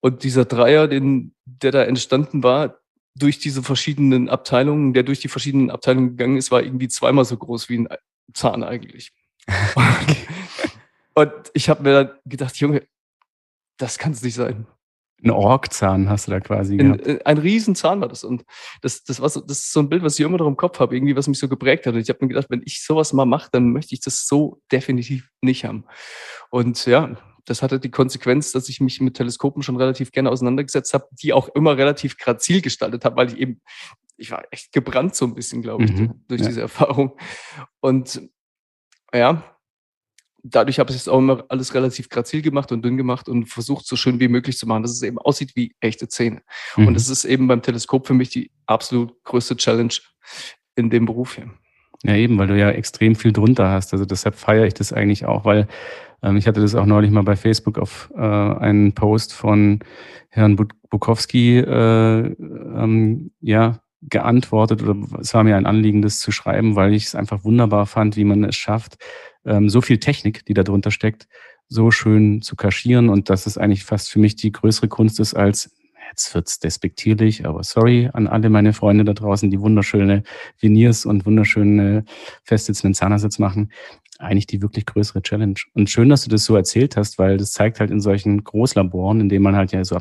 Und 0.00 0.24
dieser 0.24 0.44
Dreier, 0.44 0.88
den, 0.88 1.34
der 1.44 1.72
da 1.72 1.82
entstanden 1.84 2.42
war, 2.42 2.78
durch 3.14 3.38
diese 3.38 3.62
verschiedenen 3.62 4.28
Abteilungen, 4.28 4.92
der 4.92 5.02
durch 5.02 5.20
die 5.20 5.28
verschiedenen 5.28 5.70
Abteilungen 5.70 6.10
gegangen 6.10 6.36
ist, 6.36 6.50
war 6.50 6.62
irgendwie 6.62 6.88
zweimal 6.88 7.24
so 7.24 7.36
groß 7.36 7.68
wie 7.68 7.78
ein 7.78 7.88
Zahn 8.32 8.62
eigentlich. 8.62 9.12
und 11.14 11.32
ich 11.54 11.68
habe 11.68 11.82
mir 11.82 12.04
dann 12.04 12.18
gedacht, 12.26 12.56
Junge, 12.56 12.86
das 13.76 13.98
kann 13.98 14.12
es 14.12 14.22
nicht 14.22 14.34
sein. 14.34 14.66
Ein 15.22 15.30
Orkzahn 15.30 16.08
hast 16.08 16.26
du 16.26 16.30
da 16.30 16.40
quasi 16.40 16.76
gehabt. 16.76 17.06
Ein, 17.06 17.16
äh, 17.16 17.24
ein 17.24 17.38
Riesenzahn 17.38 18.00
war 18.00 18.08
das. 18.08 18.22
Und 18.22 18.44
das, 18.82 19.02
das, 19.02 19.20
war 19.20 19.28
so, 19.28 19.40
das 19.40 19.58
ist 19.58 19.72
so 19.72 19.80
ein 19.80 19.88
Bild, 19.88 20.02
was 20.02 20.18
ich 20.18 20.24
immer 20.24 20.38
noch 20.38 20.46
im 20.46 20.56
Kopf 20.56 20.78
habe, 20.78 20.94
irgendwie, 20.94 21.16
was 21.16 21.26
mich 21.26 21.38
so 21.38 21.48
geprägt 21.48 21.86
hat. 21.86 21.94
Und 21.94 22.00
ich 22.00 22.08
habe 22.08 22.18
mir 22.22 22.28
gedacht, 22.28 22.50
wenn 22.50 22.62
ich 22.64 22.84
sowas 22.84 23.12
mal 23.12 23.24
mache, 23.24 23.48
dann 23.50 23.72
möchte 23.72 23.94
ich 23.94 24.00
das 24.00 24.26
so 24.26 24.62
definitiv 24.70 25.28
nicht 25.40 25.64
haben. 25.64 25.84
Und 26.50 26.86
ja, 26.86 27.16
das 27.44 27.62
hatte 27.62 27.80
die 27.80 27.90
Konsequenz, 27.90 28.52
dass 28.52 28.68
ich 28.68 28.80
mich 28.80 29.00
mit 29.00 29.14
Teleskopen 29.14 29.62
schon 29.62 29.76
relativ 29.76 30.12
gerne 30.12 30.30
auseinandergesetzt 30.30 30.94
habe, 30.94 31.08
die 31.12 31.32
auch 31.32 31.48
immer 31.48 31.76
relativ 31.76 32.16
grazil 32.16 32.60
gestaltet 32.60 33.04
habe, 33.04 33.16
weil 33.16 33.32
ich 33.32 33.38
eben, 33.38 33.60
ich 34.16 34.30
war 34.30 34.44
echt 34.50 34.72
gebrannt 34.72 35.14
so 35.14 35.24
ein 35.24 35.34
bisschen, 35.34 35.62
glaube 35.62 35.84
ich, 35.84 35.92
mhm, 35.92 36.24
durch 36.28 36.42
ja. 36.42 36.48
diese 36.48 36.60
Erfahrung. 36.60 37.16
Und 37.80 38.22
ja, 39.12 39.57
dadurch 40.50 40.78
habe 40.78 40.90
ich 40.90 40.96
es 40.96 41.08
auch 41.08 41.18
immer 41.18 41.44
alles 41.48 41.74
relativ 41.74 42.08
grazil 42.08 42.42
gemacht 42.42 42.72
und 42.72 42.84
dünn 42.84 42.96
gemacht 42.96 43.28
und 43.28 43.46
versucht, 43.46 43.86
so 43.86 43.96
schön 43.96 44.20
wie 44.20 44.28
möglich 44.28 44.58
zu 44.58 44.66
machen, 44.66 44.82
dass 44.82 44.92
es 44.92 45.02
eben 45.02 45.18
aussieht 45.18 45.52
wie 45.54 45.74
echte 45.80 46.08
Zähne. 46.08 46.42
Mhm. 46.76 46.88
Und 46.88 46.94
das 46.94 47.08
ist 47.08 47.24
eben 47.24 47.48
beim 47.48 47.62
Teleskop 47.62 48.06
für 48.06 48.14
mich 48.14 48.30
die 48.30 48.50
absolut 48.66 49.12
größte 49.24 49.56
Challenge 49.56 49.94
in 50.76 50.90
dem 50.90 51.06
Beruf 51.06 51.34
hier. 51.34 51.50
Ja, 52.04 52.14
eben, 52.14 52.38
weil 52.38 52.46
du 52.46 52.56
ja 52.56 52.70
extrem 52.70 53.16
viel 53.16 53.32
drunter 53.32 53.70
hast. 53.70 53.92
Also 53.92 54.04
deshalb 54.04 54.36
feiere 54.36 54.66
ich 54.66 54.74
das 54.74 54.92
eigentlich 54.92 55.26
auch, 55.26 55.44
weil 55.44 55.66
ähm, 56.22 56.36
ich 56.36 56.46
hatte 56.46 56.60
das 56.60 56.74
auch 56.74 56.86
neulich 56.86 57.10
mal 57.10 57.24
bei 57.24 57.36
Facebook 57.36 57.78
auf 57.78 58.10
äh, 58.16 58.20
einen 58.20 58.92
Post 58.92 59.32
von 59.32 59.80
Herrn 60.30 60.56
Bukowski 60.90 61.58
äh, 61.58 62.34
ähm, 62.36 63.32
ja, 63.40 63.80
geantwortet 64.02 64.82
oder 64.82 64.96
es 65.20 65.34
war 65.34 65.42
mir 65.42 65.56
ein 65.56 65.66
Anliegen, 65.66 66.02
das 66.02 66.20
zu 66.20 66.30
schreiben, 66.30 66.76
weil 66.76 66.94
ich 66.94 67.06
es 67.06 67.14
einfach 67.14 67.44
wunderbar 67.44 67.86
fand, 67.86 68.16
wie 68.16 68.24
man 68.24 68.44
es 68.44 68.54
schafft, 68.54 68.96
ähm, 69.48 69.68
so 69.68 69.80
viel 69.80 69.98
Technik, 69.98 70.44
die 70.46 70.54
da 70.54 70.62
drunter 70.62 70.90
steckt, 70.90 71.28
so 71.68 71.90
schön 71.90 72.42
zu 72.42 72.56
kaschieren 72.56 73.08
und 73.08 73.30
dass 73.30 73.46
es 73.46 73.58
eigentlich 73.58 73.84
fast 73.84 74.10
für 74.10 74.18
mich 74.18 74.36
die 74.36 74.52
größere 74.52 74.88
Kunst 74.88 75.20
ist 75.20 75.34
als 75.34 75.70
jetzt 76.10 76.34
wird's 76.34 76.58
despektierlich, 76.58 77.46
aber 77.46 77.62
sorry 77.62 78.10
an 78.12 78.26
alle 78.26 78.50
meine 78.50 78.72
Freunde 78.72 79.04
da 79.04 79.12
draußen, 79.12 79.50
die 79.50 79.60
wunderschöne 79.60 80.22
Veneers 80.58 81.06
und 81.06 81.26
wunderschöne 81.26 82.04
festsitzenden 82.44 82.94
Zahnersitz 82.94 83.38
machen. 83.38 83.70
Eigentlich 84.18 84.46
die 84.46 84.62
wirklich 84.62 84.86
größere 84.86 85.22
Challenge. 85.22 85.54
Und 85.74 85.90
schön, 85.90 86.08
dass 86.08 86.24
du 86.24 86.30
das 86.30 86.44
so 86.44 86.56
erzählt 86.56 86.96
hast, 86.96 87.18
weil 87.18 87.36
das 87.36 87.52
zeigt 87.52 87.78
halt 87.78 87.90
in 87.90 88.00
solchen 88.00 88.42
Großlaboren, 88.42 89.20
in 89.20 89.28
denen 89.28 89.44
man 89.44 89.54
halt 89.54 89.72
ja 89.72 89.84
so 89.84 89.94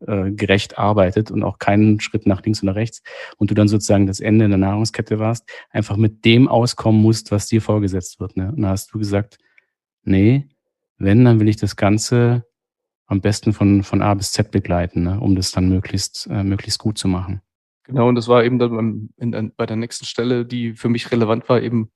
abteilungsgerecht 0.00 0.78
arbeitet 0.78 1.30
und 1.30 1.42
auch 1.42 1.58
keinen 1.58 2.00
Schritt 2.00 2.26
nach 2.26 2.42
links 2.42 2.62
oder 2.62 2.74
rechts 2.74 3.02
und 3.38 3.50
du 3.50 3.54
dann 3.54 3.68
sozusagen 3.68 4.06
das 4.06 4.20
Ende 4.20 4.48
der 4.48 4.58
Nahrungskette 4.58 5.18
warst, 5.18 5.48
einfach 5.70 5.96
mit 5.96 6.24
dem 6.24 6.48
auskommen 6.48 7.00
musst, 7.00 7.32
was 7.32 7.46
dir 7.46 7.62
vorgesetzt 7.62 8.20
wird. 8.20 8.36
Ne? 8.36 8.52
Und 8.52 8.62
da 8.62 8.70
hast 8.70 8.92
du 8.92 8.98
gesagt, 8.98 9.38
nee, 10.02 10.48
wenn, 10.98 11.24
dann 11.24 11.40
will 11.40 11.48
ich 11.48 11.56
das 11.56 11.76
Ganze 11.76 12.44
am 13.06 13.20
besten 13.20 13.52
von, 13.52 13.82
von 13.82 14.02
A 14.02 14.14
bis 14.14 14.32
Z 14.32 14.50
begleiten, 14.50 15.04
ne, 15.04 15.20
um 15.20 15.36
das 15.36 15.52
dann 15.52 15.68
möglichst, 15.68 16.26
äh, 16.26 16.42
möglichst 16.42 16.80
gut 16.80 16.98
zu 16.98 17.06
machen. 17.06 17.40
Genau, 17.84 18.08
und 18.08 18.16
das 18.16 18.26
war 18.26 18.42
eben 18.42 18.58
dann 18.58 18.70
beim, 18.74 19.10
in, 19.16 19.52
bei 19.56 19.64
der 19.64 19.76
nächsten 19.76 20.06
Stelle, 20.06 20.44
die 20.44 20.74
für 20.74 20.88
mich 20.88 21.12
relevant 21.12 21.48
war, 21.48 21.62
eben 21.62 21.92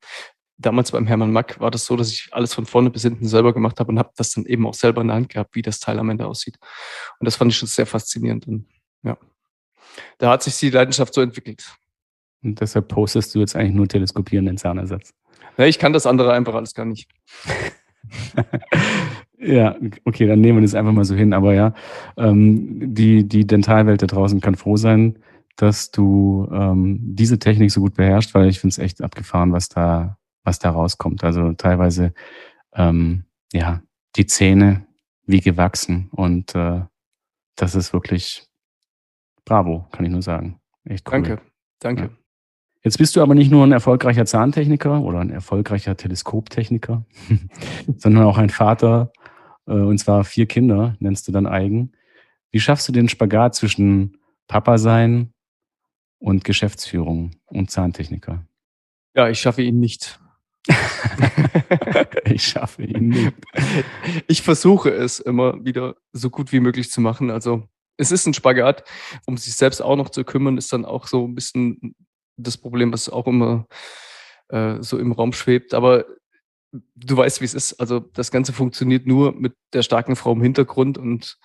damals 0.61 0.93
beim 0.93 1.07
Hermann 1.07 1.33
Mack 1.33 1.61
war 1.61 1.71
das 1.71 1.85
so, 1.85 1.97
dass 1.97 2.11
ich 2.11 2.29
alles 2.33 2.55
von 2.55 2.67
vorne 2.67 2.91
bis 2.91 3.03
hinten 3.03 3.27
selber 3.27 3.53
gemacht 3.53 3.81
habe 3.81 3.91
und 3.91 3.99
habe 3.99 4.11
das 4.17 4.33
dann 4.33 4.47
eben 4.47 4.67
auch 4.67 4.75
selber 4.75 5.01
in 5.01 5.09
der 5.09 5.17
Hand 5.17 5.29
gehabt, 5.31 5.55
wie 5.55 5.63
das 5.63 5.81
Teil 5.81 5.99
am 5.99 6.11
Ende 6.11 6.27
aussieht. 6.27 6.59
Und 7.19 7.25
das 7.25 7.37
fand 7.37 7.53
ich 7.53 7.59
schon 7.59 7.69
sehr 7.69 7.87
faszinierend. 7.87 8.47
Und 8.47 8.67
ja, 9.03 9.17
da 10.19 10.31
hat 10.31 10.43
sich 10.43 10.59
die 10.59 10.71
Leidenschaft 10.71 11.15
so 11.15 11.21
entwickelt. 11.21 11.65
Und 12.43 12.61
deshalb 12.61 12.89
postest 12.89 13.35
du 13.35 13.41
jetzt 13.41 13.57
eigentlich 13.57 13.75
nur 13.75 13.89
teleskopierenden 13.89 14.57
Zahnersatz. 14.57 15.13
Ja, 15.57 15.67
ich 15.67 15.79
kann 15.79 15.93
das 15.93 16.07
andere 16.07 16.33
einfach 16.33 16.55
alles 16.55 16.75
gar 16.75 16.87
nicht. 16.87 17.09
Ja, 19.43 19.75
okay, 20.05 20.27
dann 20.27 20.43
nehmen 20.43 20.59
wir 20.59 20.63
das 20.63 20.75
einfach 20.75 20.93
mal 20.93 21.05
so 21.05 21.15
hin. 21.15 21.33
Aber 21.33 21.55
ja, 21.55 21.73
ähm, 22.19 22.95
die, 22.95 23.27
die 23.27 23.47
Dentalwelt 23.47 24.03
da 24.03 24.07
draußen 24.07 24.41
kann 24.41 24.55
froh 24.55 24.77
sein, 24.77 25.19
dass 25.57 25.91
du 25.91 26.47
ähm, 26.53 26.99
diese 27.01 27.39
Technik 27.39 27.71
so 27.71 27.81
gut 27.81 27.95
beherrschst, 27.95 28.35
weil 28.35 28.49
ich 28.49 28.61
finde 28.61 28.73
es 28.73 28.79
echt 28.79 29.03
abgefahren, 29.03 29.53
was 29.53 29.71
da, 29.71 30.19
was 30.45 30.59
da 30.59 30.71
rauskommt. 30.71 31.25
Also 31.25 31.53
teilweise, 31.53 32.13
ähm, 32.75 33.25
ja, 33.53 33.83
die 34.17 34.27
Zähne 34.27 34.87
wie 35.27 35.41
gewachsen 35.41 36.09
und 36.13 36.55
äh, 36.55 36.83
das 37.57 37.75
ist 37.75 37.93
wirklich 37.93 38.47
bravo, 39.45 39.87
kann 39.93 40.05
ich 40.05 40.11
nur 40.11 40.23
sagen. 40.23 40.61
Echt 40.85 41.07
cool. 41.09 41.23
Danke, 41.23 41.43
danke. 41.79 42.03
Ja. 42.03 42.11
Jetzt 42.83 42.97
bist 42.97 43.15
du 43.15 43.23
aber 43.23 43.35
nicht 43.35 43.51
nur 43.51 43.67
ein 43.67 43.73
erfolgreicher 43.73 44.25
Zahntechniker 44.25 45.03
oder 45.03 45.21
ein 45.21 45.31
erfolgreicher 45.31 45.97
Teleskoptechniker, 45.97 47.05
sondern 47.99 48.25
auch 48.25 48.39
ein 48.39 48.49
Vater 48.49 49.13
äh, 49.67 49.73
und 49.73 49.99
zwar 49.99 50.25
vier 50.25 50.47
Kinder, 50.47 50.97
nennst 50.99 51.29
du 51.29 51.33
dann 51.33 51.47
eigen. 51.47 51.93
Wie 52.51 52.61
schaffst 52.61 52.89
du 52.89 52.93
den 52.93 53.09
Spagat 53.09 53.55
zwischen 53.55 54.17
Papa 54.49 54.79
sein 54.79 55.33
und 56.19 56.45
Geschäftsführung 56.45 57.33
und 57.47 57.71
Zahntechniker? 57.71 58.47
Ja, 59.15 59.29
ich 59.29 59.41
schaffe 59.41 59.63
ihn 59.63 59.79
nicht. 59.79 60.21
ich 62.25 62.45
schaffe 62.45 62.83
ihn 62.83 63.09
nicht. 63.09 63.33
Ich 64.27 64.43
versuche 64.43 64.91
es 64.91 65.21
immer 65.21 65.65
wieder 65.65 65.97
so 66.13 66.31
gut 66.31 66.53
wie 66.53 66.61
möglich 66.61 66.91
zu 66.91 67.01
machen. 67.01 67.31
Also 67.31 67.69
es 67.97 68.13
ist 68.13 68.27
ein 68.27 68.35
Spagat. 68.35 68.85
Um 69.27 69.37
sich 69.37 69.55
selbst 69.55 69.83
auch 69.83 69.97
noch 69.97 70.11
zu 70.11 70.25
kümmern, 70.25 70.59
ist 70.59 70.73
dann 70.73 70.85
auch 70.85 71.07
so 71.07 71.27
ein 71.27 71.35
bisschen 71.35 71.95
das 72.37 72.57
Problem, 72.57 72.93
was 72.93 73.09
auch 73.09 73.27
immer 73.27 73.67
äh, 74.49 74.77
so 74.81 74.99
im 74.99 75.13
Raum 75.13 75.33
schwebt. 75.33 75.75
Aber 75.75 76.07
du 76.73 77.17
weißt, 77.17 77.41
wie 77.41 77.45
es 77.45 77.55
ist. 77.55 77.75
Also 77.75 78.01
das 78.01 78.31
Ganze 78.31 78.53
funktioniert 78.53 79.07
nur 79.07 79.33
mit 79.33 79.55
der 79.73 79.83
starken 79.83 80.17
Frau 80.17 80.33
im 80.33 80.43
Hintergrund 80.43 80.99
und 80.99 81.39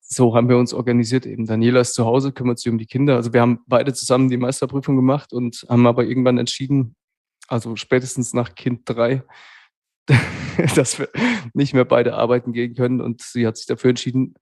so 0.00 0.34
haben 0.34 0.48
wir 0.48 0.58
uns 0.58 0.74
organisiert. 0.74 1.24
Eben 1.24 1.46
Daniela 1.46 1.80
ist 1.80 1.94
zu 1.94 2.04
Hause, 2.04 2.32
kümmert 2.32 2.58
sich 2.58 2.70
um 2.70 2.78
die 2.78 2.86
Kinder. 2.86 3.16
Also 3.16 3.32
wir 3.32 3.40
haben 3.40 3.60
beide 3.66 3.94
zusammen 3.94 4.28
die 4.28 4.36
Meisterprüfung 4.36 4.96
gemacht 4.96 5.32
und 5.32 5.64
haben 5.68 5.86
aber 5.86 6.04
irgendwann 6.04 6.38
entschieden, 6.38 6.96
also 7.52 7.76
spätestens 7.76 8.32
nach 8.32 8.54
Kind 8.54 8.80
drei, 8.86 9.22
dass 10.74 10.98
wir 10.98 11.08
nicht 11.52 11.74
mehr 11.74 11.84
beide 11.84 12.14
arbeiten 12.14 12.52
gehen 12.52 12.74
können. 12.74 13.00
Und 13.00 13.20
sie 13.20 13.46
hat 13.46 13.58
sich 13.58 13.66
dafür 13.66 13.90
entschieden, 13.90 14.34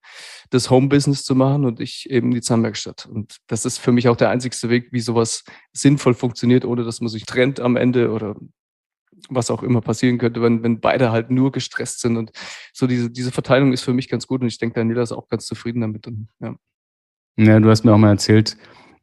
das 0.50 0.70
Home-Business 0.70 1.24
zu 1.24 1.34
machen 1.34 1.64
und 1.64 1.80
ich 1.80 2.08
eben 2.08 2.30
die 2.30 2.40
Zahnwerkstatt. 2.40 3.06
Und 3.06 3.38
das 3.48 3.64
ist 3.64 3.78
für 3.78 3.92
mich 3.92 4.08
auch 4.08 4.16
der 4.16 4.30
einzigste 4.30 4.70
Weg, 4.70 4.92
wie 4.92 5.00
sowas 5.00 5.44
sinnvoll 5.72 6.14
funktioniert, 6.14 6.64
ohne 6.64 6.84
dass 6.84 7.00
man 7.00 7.08
sich 7.08 7.26
trennt 7.26 7.60
am 7.60 7.76
Ende 7.76 8.12
oder 8.12 8.36
was 9.28 9.50
auch 9.50 9.62
immer 9.62 9.80
passieren 9.80 10.18
könnte, 10.18 10.40
wenn, 10.40 10.62
wenn 10.62 10.80
beide 10.80 11.10
halt 11.10 11.30
nur 11.30 11.52
gestresst 11.52 12.00
sind. 12.00 12.16
Und 12.16 12.30
so 12.72 12.86
diese, 12.86 13.10
diese 13.10 13.32
Verteilung 13.32 13.72
ist 13.72 13.82
für 13.82 13.92
mich 13.92 14.08
ganz 14.08 14.26
gut 14.26 14.40
und 14.40 14.46
ich 14.46 14.58
denke, 14.58 14.74
Daniela 14.74 15.02
ist 15.02 15.12
auch 15.12 15.28
ganz 15.28 15.46
zufrieden 15.46 15.80
damit. 15.80 16.06
Und, 16.06 16.28
ja. 16.38 16.54
ja, 17.36 17.60
du 17.60 17.68
hast 17.68 17.84
mir 17.84 17.92
auch 17.92 17.98
mal 17.98 18.10
erzählt, 18.10 18.56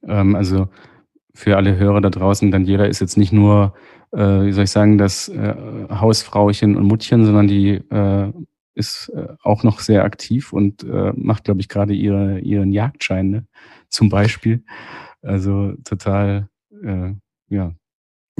ähm, 0.04 0.36
also 0.36 0.70
für 1.38 1.56
alle 1.56 1.77
Hörer 1.77 2.01
da 2.01 2.10
draußen, 2.10 2.50
Daniela 2.50 2.86
ist 2.86 3.00
jetzt 3.00 3.15
nicht 3.15 3.32
nur, 3.32 3.75
äh, 4.12 4.17
wie 4.17 4.51
soll 4.51 4.63
ich 4.63 4.72
sagen, 4.72 4.98
das 4.98 5.29
äh, 5.29 5.56
Hausfrauchen 5.89 6.75
und 6.75 6.84
Muttchen, 6.84 7.25
sondern 7.25 7.48
die 7.48 7.75
äh, 7.75 8.34
ist 8.74 9.10
äh, 9.10 9.27
auch 9.44 9.62
noch 9.62 9.79
sehr 9.79 10.03
aktiv 10.03 10.51
und 10.51 10.84
äh, 10.84 11.13
macht, 11.15 11.44
glaube 11.44 11.62
ich, 11.62 11.70
gerade 11.70 11.94
ihre, 11.94 12.39
ihren 12.39 12.72
Jagdschein 12.72 13.29
ne? 13.29 13.48
zum 13.88 14.10
Beispiel. 14.10 14.63
Also 15.22 15.74
total, 15.84 16.50
äh, 16.84 17.13
ja, 17.50 17.74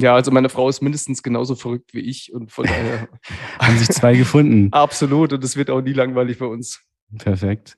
ja, 0.00 0.14
also 0.14 0.30
meine 0.30 0.48
Frau 0.48 0.68
ist 0.68 0.80
mindestens 0.80 1.24
genauso 1.24 1.56
verrückt 1.56 1.92
wie 1.92 2.00
ich 2.00 2.32
und 2.32 2.52
von 2.52 2.66
daher 2.66 3.08
haben 3.58 3.78
sich 3.78 3.88
zwei 3.88 4.14
gefunden. 4.14 4.68
Absolut 4.72 5.32
und 5.32 5.42
es 5.42 5.56
wird 5.56 5.70
auch 5.70 5.80
nie 5.80 5.92
langweilig 5.92 6.38
bei 6.38 6.46
uns. 6.46 6.84
Perfekt. 7.18 7.76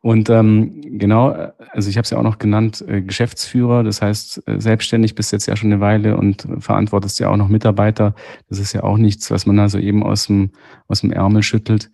Und 0.00 0.30
ähm, 0.30 0.80
genau, 0.98 1.30
also 1.70 1.90
ich 1.90 1.96
habe 1.96 2.04
es 2.04 2.10
ja 2.10 2.18
auch 2.18 2.22
noch 2.22 2.38
genannt, 2.38 2.84
äh, 2.86 3.02
Geschäftsführer, 3.02 3.82
das 3.82 4.00
heißt 4.00 4.46
äh, 4.46 4.60
selbstständig 4.60 5.14
bist 5.14 5.32
jetzt 5.32 5.46
ja 5.46 5.56
schon 5.56 5.72
eine 5.72 5.80
Weile 5.80 6.16
und 6.16 6.46
verantwortest 6.58 7.18
ja 7.18 7.30
auch 7.30 7.36
noch 7.36 7.48
Mitarbeiter. 7.48 8.14
Das 8.48 8.58
ist 8.58 8.72
ja 8.72 8.84
auch 8.84 8.96
nichts, 8.96 9.30
was 9.30 9.46
man 9.46 9.56
da 9.56 9.68
so 9.68 9.78
eben 9.78 10.02
aus 10.02 10.26
dem, 10.26 10.52
aus 10.88 11.00
dem 11.00 11.12
Ärmel 11.12 11.42
schüttelt. 11.42 11.90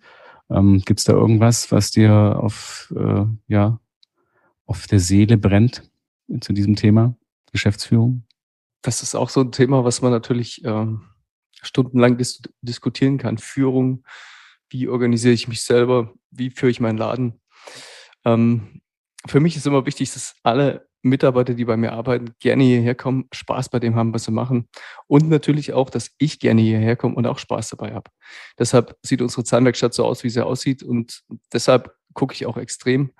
Ähm, 0.49 0.81
Gibt 0.85 0.99
es 0.99 1.05
da 1.05 1.13
irgendwas, 1.13 1.71
was 1.71 1.91
dir 1.91 2.39
auf, 2.39 2.93
äh, 2.95 3.25
ja, 3.47 3.79
auf 4.65 4.87
der 4.87 4.99
Seele 4.99 5.37
brennt 5.37 5.83
zu 6.41 6.53
diesem 6.53 6.75
Thema 6.75 7.15
Geschäftsführung? 7.51 8.23
das 8.83 9.01
ist 9.01 9.15
auch 9.15 9.29
so 9.29 9.41
ein 9.41 9.51
Thema, 9.51 9.83
was 9.83 10.01
man 10.01 10.11
natürlich 10.11 10.63
ähm, 10.65 11.01
stundenlang 11.61 12.17
dis 12.17 12.41
diskutieren 12.61 13.17
kann. 13.17 13.37
Führung, 13.39 14.03
wie 14.69 14.87
organisiere 14.87 15.33
ich 15.33 15.47
mich 15.47 15.63
selber, 15.63 16.13
wie 16.29 16.51
führe 16.51 16.69
ich 16.69 16.79
meinen 16.79 16.97
Laden. 16.97 17.39
Ähm, 18.25 18.81
für 19.25 19.39
mich 19.39 19.55
ist 19.55 19.67
immer 19.67 19.85
wichtig, 19.85 20.11
dass 20.13 20.35
alle 20.43 20.87
Mitarbeiter, 21.01 21.53
die 21.53 21.65
bei 21.65 21.77
mir 21.77 21.91
arbeiten, 21.91 22.33
gerne 22.39 22.63
hierher 22.63 22.95
kommen, 22.95 23.27
Spaß 23.33 23.69
bei 23.69 23.79
dem 23.79 23.95
haben, 23.95 24.13
was 24.13 24.23
sie 24.23 24.31
machen. 24.31 24.69
Und 25.07 25.29
natürlich 25.29 25.73
auch, 25.73 25.89
dass 25.89 26.11
ich 26.17 26.39
gerne 26.39 26.61
hierher 26.61 26.95
komme 26.95 27.15
und 27.15 27.27
auch 27.27 27.39
Spaß 27.39 27.69
dabei 27.69 27.93
habe. 27.93 28.09
Deshalb 28.57 28.97
sieht 29.01 29.21
unsere 29.21 29.43
Zahnwerkstatt 29.43 29.93
so 29.93 30.05
aus, 30.05 30.23
wie 30.23 30.29
sie 30.29 30.45
aussieht. 30.45 30.81
Und 30.81 31.23
deshalb 31.51 31.93
gucke 32.13 32.33
ich 32.33 32.45
auch 32.45 32.57
extrem, 32.57 33.11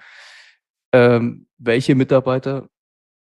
ähm, 0.93 1.47
welche 1.57 1.95
Mitarbeiter 1.95 2.69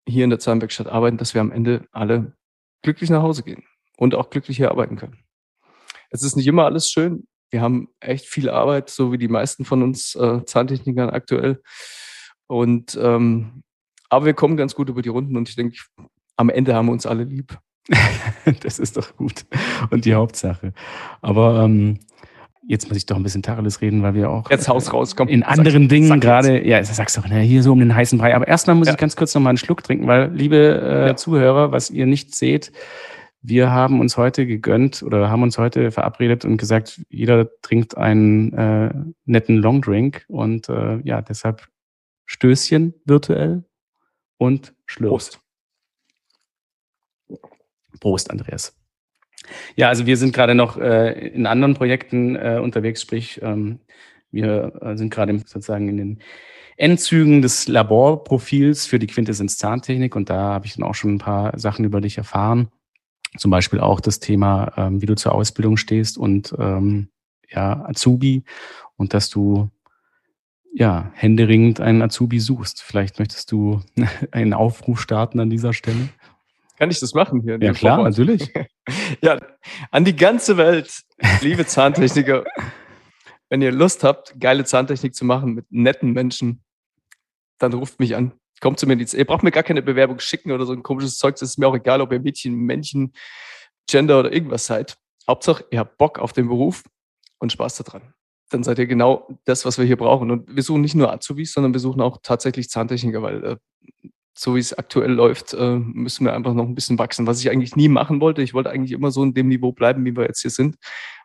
hier 0.08 0.24
in 0.24 0.30
der 0.30 0.38
Zahnwerkstatt 0.38 0.86
arbeiten, 0.86 1.16
dass 1.16 1.34
wir 1.34 1.40
am 1.40 1.50
Ende 1.50 1.88
alle 1.90 2.36
glücklich 2.82 3.10
nach 3.10 3.22
Hause 3.22 3.42
gehen 3.42 3.64
und 3.96 4.14
auch 4.14 4.30
glücklich 4.30 4.56
hier 4.56 4.70
arbeiten 4.70 4.96
können. 4.96 5.18
Es 6.10 6.22
ist 6.22 6.36
nicht 6.36 6.46
immer 6.46 6.64
alles 6.64 6.90
schön. 6.90 7.26
Wir 7.54 7.60
haben 7.60 7.86
echt 8.00 8.26
viel 8.26 8.50
Arbeit, 8.50 8.90
so 8.90 9.12
wie 9.12 9.16
die 9.16 9.28
meisten 9.28 9.64
von 9.64 9.84
uns 9.84 10.16
äh, 10.16 10.44
Zahntechnikern 10.44 11.08
aktuell. 11.10 11.62
Und 12.48 12.98
ähm, 13.00 13.62
aber 14.08 14.26
wir 14.26 14.34
kommen 14.34 14.56
ganz 14.56 14.74
gut 14.74 14.88
über 14.88 15.02
die 15.02 15.08
Runden 15.08 15.36
und 15.36 15.48
ich 15.48 15.54
denke, 15.54 15.76
am 16.36 16.48
Ende 16.48 16.74
haben 16.74 16.86
wir 16.86 16.92
uns 16.92 17.06
alle 17.06 17.22
lieb. 17.22 17.56
das 18.62 18.80
ist 18.80 18.96
doch 18.96 19.16
gut 19.16 19.46
und 19.90 20.04
die 20.04 20.14
Hauptsache. 20.14 20.72
Aber 21.22 21.62
ähm, 21.62 22.00
jetzt 22.66 22.88
muss 22.88 22.96
ich 22.96 23.06
doch 23.06 23.14
ein 23.14 23.22
bisschen 23.22 23.44
Tacheles 23.44 23.80
reden, 23.80 24.02
weil 24.02 24.14
wir 24.14 24.30
auch 24.30 24.50
jetzt 24.50 24.68
Haus 24.68 24.92
rauskommen. 24.92 25.32
In 25.32 25.44
anderen 25.44 25.84
sag, 25.84 25.90
Dingen 25.90 26.18
gerade, 26.18 26.66
ja, 26.66 26.82
sagst 26.82 27.16
doch, 27.16 27.28
ne, 27.28 27.38
hier 27.38 27.62
so 27.62 27.70
um 27.70 27.78
den 27.78 27.94
heißen 27.94 28.18
Brei. 28.18 28.34
Aber 28.34 28.48
erstmal 28.48 28.74
muss 28.74 28.88
ja. 28.88 28.94
ich 28.94 28.98
ganz 28.98 29.14
kurz 29.14 29.32
noch 29.32 29.42
mal 29.42 29.50
einen 29.50 29.58
Schluck 29.58 29.84
trinken, 29.84 30.08
weil, 30.08 30.32
liebe 30.32 30.56
äh, 30.56 31.06
ja. 31.06 31.16
Zuhörer, 31.16 31.70
was 31.70 31.88
ihr 31.88 32.06
nicht 32.06 32.34
seht, 32.34 32.72
wir 33.46 33.70
haben 33.70 34.00
uns 34.00 34.16
heute 34.16 34.46
gegönnt 34.46 35.02
oder 35.02 35.28
haben 35.28 35.42
uns 35.42 35.58
heute 35.58 35.90
verabredet 35.90 36.46
und 36.46 36.56
gesagt, 36.56 37.02
jeder 37.10 37.50
trinkt 37.60 37.94
einen 37.94 38.54
äh, 38.54 38.90
netten 39.26 39.56
Longdrink 39.56 40.24
und 40.28 40.70
äh, 40.70 41.00
ja, 41.04 41.20
deshalb 41.20 41.68
Stößchen 42.24 42.94
virtuell 43.04 43.64
und 44.38 44.74
Schluss. 44.86 45.38
Prost. 47.28 47.40
Prost, 48.00 48.30
Andreas. 48.30 48.74
Ja, 49.76 49.90
also 49.90 50.06
wir 50.06 50.16
sind 50.16 50.32
gerade 50.32 50.54
noch 50.54 50.78
äh, 50.78 51.28
in 51.28 51.44
anderen 51.46 51.74
Projekten 51.74 52.36
äh, 52.36 52.58
unterwegs, 52.62 53.02
sprich, 53.02 53.42
ähm, 53.42 53.80
wir 54.30 54.72
äh, 54.80 54.96
sind 54.96 55.12
gerade 55.12 55.38
sozusagen 55.38 55.90
in 55.90 55.98
den 55.98 56.18
Endzügen 56.78 57.42
des 57.42 57.68
Laborprofils 57.68 58.86
für 58.86 58.98
die 58.98 59.06
Quintessenz 59.06 59.58
Zahntechnik 59.58 60.16
und 60.16 60.30
da 60.30 60.54
habe 60.54 60.64
ich 60.64 60.76
dann 60.76 60.84
auch 60.84 60.94
schon 60.94 61.16
ein 61.16 61.18
paar 61.18 61.58
Sachen 61.58 61.84
über 61.84 62.00
dich 62.00 62.16
erfahren. 62.16 62.70
Zum 63.36 63.50
Beispiel 63.50 63.80
auch 63.80 64.00
das 64.00 64.20
Thema, 64.20 64.72
ähm, 64.76 65.02
wie 65.02 65.06
du 65.06 65.14
zur 65.14 65.32
Ausbildung 65.32 65.76
stehst 65.76 66.18
und 66.18 66.54
ähm, 66.58 67.08
ja, 67.50 67.84
Azubi 67.86 68.44
und 68.96 69.14
dass 69.14 69.30
du 69.30 69.70
ja 70.72 71.10
händeringend 71.14 71.80
einen 71.80 72.02
Azubi 72.02 72.40
suchst. 72.40 72.82
Vielleicht 72.82 73.18
möchtest 73.18 73.52
du 73.52 73.80
einen 74.32 74.54
Aufruf 74.54 75.00
starten 75.00 75.40
an 75.40 75.50
dieser 75.50 75.72
Stelle. 75.72 76.08
Kann 76.76 76.90
ich 76.90 76.98
das 76.98 77.14
machen 77.14 77.40
hier? 77.40 77.58
Ja, 77.60 77.72
klar, 77.72 77.96
Vorwort? 77.96 78.10
natürlich. 78.10 78.52
ja, 79.22 79.40
an 79.90 80.04
die 80.04 80.16
ganze 80.16 80.56
Welt, 80.56 81.02
liebe 81.40 81.64
Zahntechniker, 81.64 82.44
wenn 83.48 83.62
ihr 83.62 83.70
Lust 83.70 84.02
habt, 84.02 84.34
geile 84.40 84.64
Zahntechnik 84.64 85.14
zu 85.14 85.24
machen 85.24 85.54
mit 85.54 85.66
netten 85.70 86.12
Menschen, 86.12 86.64
dann 87.58 87.72
ruft 87.72 88.00
mich 88.00 88.16
an. 88.16 88.32
Kommt 88.60 88.78
zu 88.78 88.86
mir. 88.86 88.96
Ihr 88.96 89.24
braucht 89.24 89.42
mir 89.42 89.50
gar 89.50 89.62
keine 89.62 89.82
Bewerbung 89.82 90.20
schicken 90.20 90.52
oder 90.52 90.64
so 90.64 90.72
ein 90.72 90.82
komisches 90.82 91.18
Zeug. 91.18 91.34
Das 91.36 91.50
ist 91.50 91.58
mir 91.58 91.66
auch 91.68 91.74
egal, 91.74 92.00
ob 92.00 92.12
ihr 92.12 92.20
Mädchen, 92.20 92.54
Männchen, 92.54 93.12
Gender 93.86 94.20
oder 94.20 94.32
irgendwas 94.32 94.66
seid. 94.66 94.96
Hauptsache, 95.28 95.64
ihr 95.70 95.78
habt 95.78 95.98
Bock 95.98 96.18
auf 96.18 96.32
den 96.32 96.48
Beruf 96.48 96.84
und 97.38 97.52
Spaß 97.52 97.76
daran. 97.78 98.14
Dann 98.50 98.62
seid 98.62 98.78
ihr 98.78 98.86
genau 98.86 99.28
das, 99.44 99.64
was 99.64 99.78
wir 99.78 99.84
hier 99.84 99.96
brauchen. 99.96 100.30
Und 100.30 100.54
wir 100.54 100.62
suchen 100.62 100.82
nicht 100.82 100.94
nur 100.94 101.12
Azubis, 101.12 101.52
sondern 101.52 101.72
wir 101.72 101.80
suchen 101.80 102.00
auch 102.00 102.18
tatsächlich 102.22 102.68
Zahntechniker, 102.68 103.22
weil 103.22 103.44
äh, 103.44 103.56
so 104.36 104.56
wie 104.56 104.60
es 104.60 104.76
aktuell 104.76 105.12
läuft, 105.12 105.54
äh, 105.54 105.76
müssen 105.78 106.26
wir 106.26 106.34
einfach 106.34 106.54
noch 106.54 106.64
ein 106.64 106.74
bisschen 106.74 106.98
wachsen. 106.98 107.26
Was 107.26 107.40
ich 107.40 107.50
eigentlich 107.50 107.76
nie 107.76 107.88
machen 107.88 108.20
wollte. 108.20 108.42
Ich 108.42 108.52
wollte 108.52 108.70
eigentlich 108.70 108.92
immer 108.92 109.12
so 109.12 109.22
in 109.22 109.32
dem 109.32 109.48
Niveau 109.48 109.72
bleiben, 109.72 110.04
wie 110.04 110.16
wir 110.16 110.24
jetzt 110.24 110.42
hier 110.42 110.50
sind, 110.50 110.76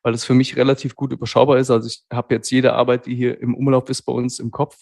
weil 0.03 0.13
es 0.13 0.23
für 0.23 0.35
mich 0.35 0.55
relativ 0.55 0.95
gut 0.95 1.11
überschaubar 1.11 1.57
ist. 1.57 1.71
Also 1.71 1.87
ich 1.87 2.03
habe 2.13 2.35
jetzt 2.35 2.51
jede 2.51 2.73
Arbeit, 2.73 3.07
die 3.07 3.15
hier 3.15 3.41
im 3.41 3.55
Umlauf 3.55 3.89
ist, 3.89 4.03
bei 4.03 4.13
uns 4.13 4.39
im 4.39 4.51
Kopf. 4.51 4.77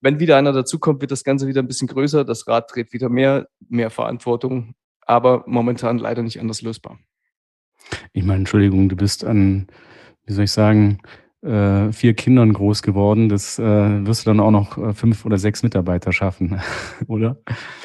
Wenn 0.00 0.18
wieder 0.18 0.36
einer 0.36 0.52
dazukommt, 0.52 1.02
wird 1.02 1.12
das 1.12 1.24
Ganze 1.24 1.46
wieder 1.46 1.62
ein 1.62 1.68
bisschen 1.68 1.88
größer. 1.88 2.24
Das 2.24 2.48
Rad 2.48 2.74
dreht 2.74 2.92
wieder 2.92 3.08
mehr, 3.08 3.48
mehr 3.68 3.90
Verantwortung, 3.90 4.74
aber 5.02 5.44
momentan 5.46 5.98
leider 5.98 6.22
nicht 6.22 6.40
anders 6.40 6.62
lösbar. 6.62 6.98
Ich 8.12 8.24
meine, 8.24 8.40
Entschuldigung, 8.40 8.88
du 8.88 8.96
bist 8.96 9.24
an, 9.24 9.68
wie 10.24 10.32
soll 10.32 10.44
ich 10.44 10.52
sagen, 10.52 10.98
äh, 11.42 11.92
vier 11.92 12.14
Kindern 12.14 12.52
groß 12.52 12.82
geworden. 12.82 13.28
Das 13.28 13.58
äh, 13.58 14.06
wirst 14.06 14.26
du 14.26 14.30
dann 14.30 14.40
auch 14.40 14.50
noch 14.50 14.78
äh, 14.78 14.92
fünf 14.92 15.24
oder 15.24 15.38
sechs 15.38 15.62
Mitarbeiter 15.62 16.12
schaffen, 16.12 16.60
oder? 17.06 17.36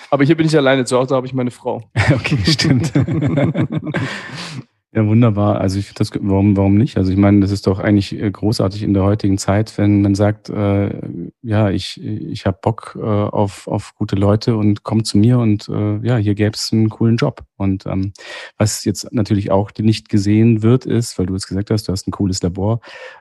Aber 0.10 0.24
hier 0.24 0.38
bin 0.38 0.46
ich 0.46 0.56
alleine, 0.56 0.86
zu 0.86 0.98
Hause 0.98 1.16
habe 1.16 1.28
ich 1.28 1.34
meine 1.34 1.52
Frau. 1.52 1.90
okay, 2.14 2.38
stimmt. 2.46 2.94
Ja, 4.98 5.06
wunderbar. 5.06 5.62
Also 5.62 5.78
ich 5.78 5.94
das, 5.94 6.10
warum, 6.20 6.58
warum 6.58 6.76
nicht? 6.76 6.98
Also 6.98 7.12
ich 7.12 7.18
meine, 7.20 7.40
das 7.42 7.52
ist 7.52 7.68
doch 7.68 7.78
eigentlich 7.78 8.20
äh, 8.20 8.32
großartig 8.32 8.82
in 8.82 8.96
der 8.96 9.04
heutigen 9.04 9.38
Zeit, 9.38 9.78
wenn 9.78 10.02
man 10.02 10.16
sagt, 10.16 10.50
äh, 10.50 10.90
ja, 11.44 11.70
ich, 11.70 12.02
ich 12.04 12.48
habe 12.48 12.58
Bock 12.64 12.98
äh, 13.00 13.06
auf, 13.06 13.68
auf 13.68 13.94
gute 13.94 14.16
Leute 14.16 14.58
und 14.58 14.82
komm 14.82 15.04
zu 15.04 15.20
mir 15.20 15.38
und 15.38 15.70
äh, 15.70 15.98
ja, 15.98 16.18
hier 16.18 16.34
gäbe 16.34 16.56
es 16.56 16.74
einen 16.74 16.90
coolen 16.90 17.18
Job. 17.18 17.46
Und 17.58 17.86
ähm, 17.86 18.14
was 18.58 18.86
jetzt 18.86 19.12
natürlich 19.12 19.52
auch 19.52 19.72
nicht 19.80 20.10
gesehen 20.10 20.62
wird, 20.62 20.86
ist, 20.86 21.18
weil 21.18 21.26
du 21.26 21.36
es 21.36 21.48
gesagt 21.48 21.72
hast, 21.72 21.88
du 21.88 21.92
hast 21.92 22.08
ein 22.08 22.12
cooles 22.12 22.42
Labor. 22.44 22.80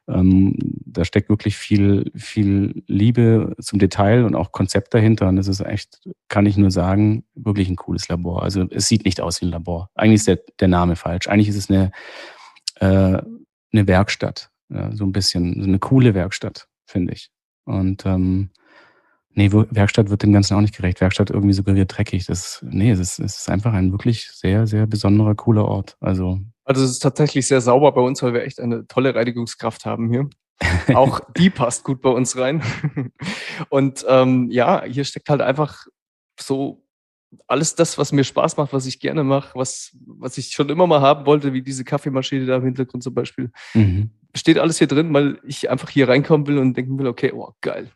Ähm, 0.08 0.56
da 0.84 1.04
steckt 1.04 1.28
wirklich 1.30 1.56
viel, 1.56 2.10
viel 2.14 2.82
Liebe 2.86 3.54
zum 3.60 3.78
Detail 3.78 4.24
und 4.24 4.34
auch 4.34 4.52
Konzept 4.52 4.92
dahinter. 4.94 5.28
Und 5.28 5.36
das 5.36 5.48
ist 5.48 5.60
echt, 5.60 6.00
kann 6.28 6.46
ich 6.46 6.56
nur 6.56 6.70
sagen, 6.70 7.24
wirklich 7.34 7.68
ein 7.68 7.76
cooles 7.76 8.08
Labor. 8.08 8.42
Also 8.42 8.66
es 8.70 8.88
sieht 8.88 9.04
nicht 9.04 9.20
aus 9.20 9.40
wie 9.40 9.46
ein 9.46 9.52
Labor. 9.52 9.90
Eigentlich 9.94 10.20
ist 10.20 10.28
der, 10.28 10.40
der 10.60 10.68
Name 10.68 10.96
falsch. 10.96 11.28
Eigentlich 11.28 11.48
ist 11.48 11.65
ist 11.68 11.70
eine, 11.70 11.90
äh, 12.76 13.22
eine 13.72 13.86
Werkstatt. 13.86 14.50
Ja, 14.68 14.90
so 14.92 15.04
ein 15.04 15.12
bisschen, 15.12 15.60
so 15.60 15.68
eine 15.68 15.78
coole 15.78 16.14
Werkstatt, 16.14 16.68
finde 16.86 17.12
ich. 17.12 17.30
Und 17.64 18.04
ähm, 18.04 18.50
nee, 19.30 19.50
Werkstatt 19.52 20.10
wird 20.10 20.22
dem 20.22 20.32
Ganzen 20.32 20.56
auch 20.56 20.60
nicht 20.60 20.76
gerecht. 20.76 21.00
Werkstatt 21.00 21.30
irgendwie 21.30 21.52
suggeriert 21.52 21.96
dreckig. 21.96 22.26
Das, 22.26 22.64
nee, 22.68 22.90
es 22.90 22.98
ist, 22.98 23.18
es 23.20 23.38
ist 23.38 23.50
einfach 23.50 23.72
ein 23.72 23.92
wirklich 23.92 24.30
sehr, 24.32 24.66
sehr 24.66 24.86
besonderer, 24.86 25.34
cooler 25.34 25.66
Ort. 25.66 25.96
Also, 26.00 26.40
also 26.64 26.82
es 26.82 26.90
ist 26.90 26.98
tatsächlich 27.00 27.46
sehr 27.46 27.60
sauber 27.60 27.92
bei 27.92 28.00
uns, 28.00 28.22
weil 28.22 28.34
wir 28.34 28.42
echt 28.42 28.60
eine 28.60 28.86
tolle 28.86 29.14
Reinigungskraft 29.14 29.84
haben 29.84 30.10
hier. 30.10 30.28
auch 30.94 31.20
die 31.36 31.50
passt 31.50 31.84
gut 31.84 32.00
bei 32.00 32.10
uns 32.10 32.36
rein. 32.38 32.62
Und 33.68 34.04
ähm, 34.08 34.48
ja, 34.50 34.84
hier 34.84 35.04
steckt 35.04 35.28
halt 35.28 35.42
einfach 35.42 35.86
so 36.40 36.85
alles 37.46 37.74
das, 37.74 37.98
was 37.98 38.12
mir 38.12 38.24
Spaß 38.24 38.56
macht, 38.56 38.72
was 38.72 38.86
ich 38.86 39.00
gerne 39.00 39.24
mache, 39.24 39.58
was, 39.58 39.96
was 40.06 40.38
ich 40.38 40.50
schon 40.50 40.68
immer 40.68 40.86
mal 40.86 41.00
haben 41.00 41.26
wollte, 41.26 41.52
wie 41.52 41.62
diese 41.62 41.84
Kaffeemaschine 41.84 42.46
da 42.46 42.56
im 42.56 42.64
Hintergrund 42.64 43.02
zum 43.02 43.14
Beispiel, 43.14 43.50
mhm. 43.74 44.10
steht 44.34 44.58
alles 44.58 44.78
hier 44.78 44.86
drin, 44.86 45.12
weil 45.12 45.38
ich 45.44 45.70
einfach 45.70 45.90
hier 45.90 46.08
reinkommen 46.08 46.46
will 46.46 46.58
und 46.58 46.76
denken 46.76 46.98
will, 46.98 47.06
okay, 47.06 47.32
oh, 47.32 47.52
geil, 47.60 47.90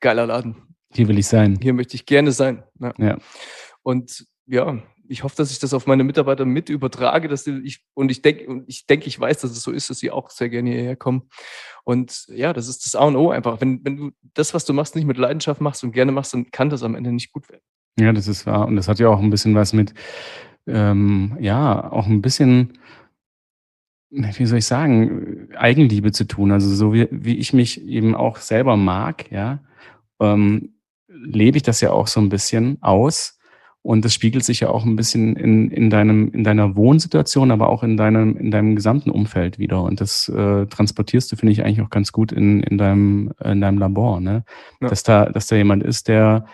geiler 0.00 0.26
Laden. 0.26 0.56
Hier 0.92 1.08
will 1.08 1.18
ich 1.18 1.26
sein. 1.26 1.58
Hier 1.60 1.74
möchte 1.74 1.96
ich 1.96 2.06
gerne 2.06 2.32
sein. 2.32 2.62
Ja. 2.80 2.92
ja. 2.98 3.18
Und 3.82 4.26
ja, 4.46 4.82
ich 5.08 5.22
hoffe, 5.22 5.36
dass 5.36 5.50
ich 5.50 5.58
das 5.58 5.74
auf 5.74 5.86
meine 5.86 6.04
Mitarbeiter 6.04 6.44
mit 6.44 6.68
übertrage, 6.68 7.28
dass 7.28 7.46
ich, 7.46 7.80
und 7.94 8.10
ich 8.10 8.22
denke, 8.22 8.46
und 8.46 8.64
ich 8.68 8.86
denke, 8.86 9.06
ich 9.06 9.18
weiß, 9.18 9.40
dass 9.40 9.50
es 9.50 9.62
so 9.62 9.70
ist, 9.70 9.90
dass 9.90 9.98
sie 9.98 10.10
auch 10.10 10.30
sehr 10.30 10.48
gerne 10.48 10.70
hierher 10.70 10.96
kommen. 10.96 11.30
Und 11.84 12.26
ja, 12.28 12.52
das 12.52 12.68
ist 12.68 12.84
das 12.84 12.94
A 12.94 13.04
und 13.04 13.16
O 13.16 13.30
einfach. 13.30 13.60
Wenn, 13.60 13.84
wenn 13.84 13.96
du 13.96 14.10
das, 14.34 14.54
was 14.54 14.64
du 14.64 14.72
machst, 14.72 14.94
nicht 14.94 15.06
mit 15.06 15.16
Leidenschaft 15.16 15.60
machst 15.60 15.82
und 15.84 15.92
gerne 15.92 16.12
machst, 16.12 16.34
dann 16.34 16.50
kann 16.50 16.70
das 16.70 16.82
am 16.82 16.94
Ende 16.94 17.12
nicht 17.12 17.32
gut 17.32 17.48
werden. 17.48 17.62
Ja, 17.98 18.12
das 18.12 18.28
ist 18.28 18.46
wahr. 18.46 18.66
Und 18.66 18.76
das 18.76 18.88
hat 18.88 18.98
ja 18.98 19.08
auch 19.08 19.20
ein 19.20 19.30
bisschen 19.30 19.54
was 19.54 19.72
mit, 19.72 19.92
ähm, 20.66 21.36
ja, 21.40 21.90
auch 21.90 22.06
ein 22.06 22.22
bisschen, 22.22 22.78
wie 24.10 24.46
soll 24.46 24.58
ich 24.58 24.66
sagen, 24.66 25.48
Eigenliebe 25.56 26.12
zu 26.12 26.24
tun. 26.24 26.52
Also 26.52 26.72
so 26.74 26.94
wie, 26.94 27.08
wie 27.10 27.36
ich 27.36 27.52
mich 27.52 27.82
eben 27.84 28.14
auch 28.14 28.36
selber 28.36 28.76
mag, 28.76 29.30
ja, 29.32 29.60
ähm, 30.20 30.74
lebe 31.08 31.56
ich 31.56 31.62
das 31.62 31.80
ja 31.80 31.90
auch 31.90 32.06
so 32.06 32.20
ein 32.20 32.28
bisschen 32.28 32.78
aus. 32.82 33.34
Und 33.82 34.04
das 34.04 34.12
spiegelt 34.12 34.44
sich 34.44 34.60
ja 34.60 34.68
auch 34.68 34.84
ein 34.84 34.96
bisschen 34.96 35.34
in, 35.36 35.70
in, 35.70 35.88
deinem, 35.88 36.30
in 36.32 36.44
deiner 36.44 36.76
Wohnsituation, 36.76 37.50
aber 37.50 37.68
auch 37.68 37.82
in 37.82 37.96
deinem, 37.96 38.36
in 38.36 38.50
deinem 38.50 38.76
gesamten 38.76 39.10
Umfeld 39.10 39.58
wieder. 39.58 39.82
Und 39.82 40.00
das 40.00 40.28
äh, 40.28 40.66
transportierst 40.66 41.32
du, 41.32 41.36
finde 41.36 41.52
ich, 41.52 41.64
eigentlich 41.64 41.80
auch 41.80 41.90
ganz 41.90 42.12
gut 42.12 42.30
in, 42.30 42.62
in, 42.62 42.76
deinem, 42.76 43.32
in 43.42 43.60
deinem 43.60 43.78
Labor. 43.78 44.20
Ne? 44.20 44.44
Ja. 44.80 44.88
Dass, 44.88 45.04
da, 45.04 45.26
dass 45.26 45.46
da 45.46 45.56
jemand 45.56 45.84
ist, 45.84 46.08
der, 46.08 46.44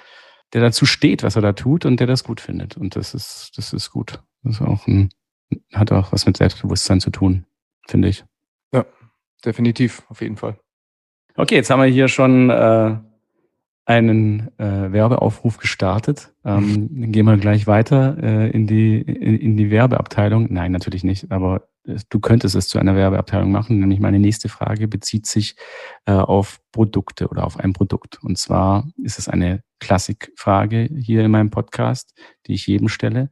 der 0.55 0.61
dazu 0.61 0.87
steht, 0.87 1.23
was 1.25 1.37
er 1.37 1.43
da 1.43 1.53
tut 1.53 1.85
und 1.85 1.99
der 1.99 2.07
das 2.07 2.25
gut 2.25 2.41
findet. 2.41 2.77
Und 2.77 2.97
das 2.97 3.13
ist, 3.13 3.53
das 3.57 3.73
ist 3.73 3.91
gut. 3.91 4.23
Das 4.45 4.55
ist 4.55 4.63
auch 4.63 4.87
ein, 4.87 5.11
hat 5.73 5.91
auch 5.93 6.13
was 6.13 6.27
mit 6.27 6.37
Selbstbewusstsein 6.37 7.01
zu 7.01 7.11
tun, 7.11 7.45
finde 7.89 8.09
ich. 8.09 8.25
Ja, 8.73 8.87
definitiv, 9.45 10.05
auf 10.09 10.21
jeden 10.21 10.37
Fall. 10.37 10.57
Okay, 11.37 11.57
jetzt 11.57 11.71
haben 11.71 11.81
wir 11.81 11.89
hier 11.89 12.07
schon 12.07 12.51
äh, 12.51 12.97
einen 13.87 14.49
äh, 14.59 14.93
Werbeaufruf 14.93 15.59
gestartet. 15.59 16.33
Ähm, 16.45 16.89
dann 16.91 17.13
gehen 17.13 17.27
wir 17.27 17.37
gleich 17.37 17.67
weiter 17.67 18.17
äh, 18.23 18.51
in, 18.51 18.67
die, 18.67 19.01
in, 19.01 19.39
in 19.39 19.57
die 19.57 19.71
Werbeabteilung. 19.71 20.49
Nein, 20.51 20.73
natürlich 20.73 21.05
nicht, 21.05 21.31
aber 21.31 21.69
du 22.09 22.19
könntest 22.19 22.55
es 22.55 22.69
zu 22.69 22.79
einer 22.79 22.97
Werbeabteilung 22.97 23.51
machen. 23.51 23.81
Nämlich 23.81 24.01
meine 24.01 24.19
nächste 24.19 24.49
Frage 24.49 24.89
bezieht 24.89 25.27
sich 25.27 25.57
äh, 26.07 26.13
auf 26.13 26.61
Produkte 26.73 27.29
oder 27.29 27.45
auf 27.45 27.59
ein 27.59 27.73
Produkt. 27.73 28.23
Und 28.23 28.39
zwar 28.39 28.89
ist 29.03 29.19
es 29.19 29.29
eine 29.29 29.63
Klassikfrage 29.81 30.89
hier 30.97 31.25
in 31.25 31.31
meinem 31.31 31.51
Podcast, 31.51 32.15
die 32.47 32.55
ich 32.55 32.67
jedem 32.67 32.89
stelle. 32.89 33.31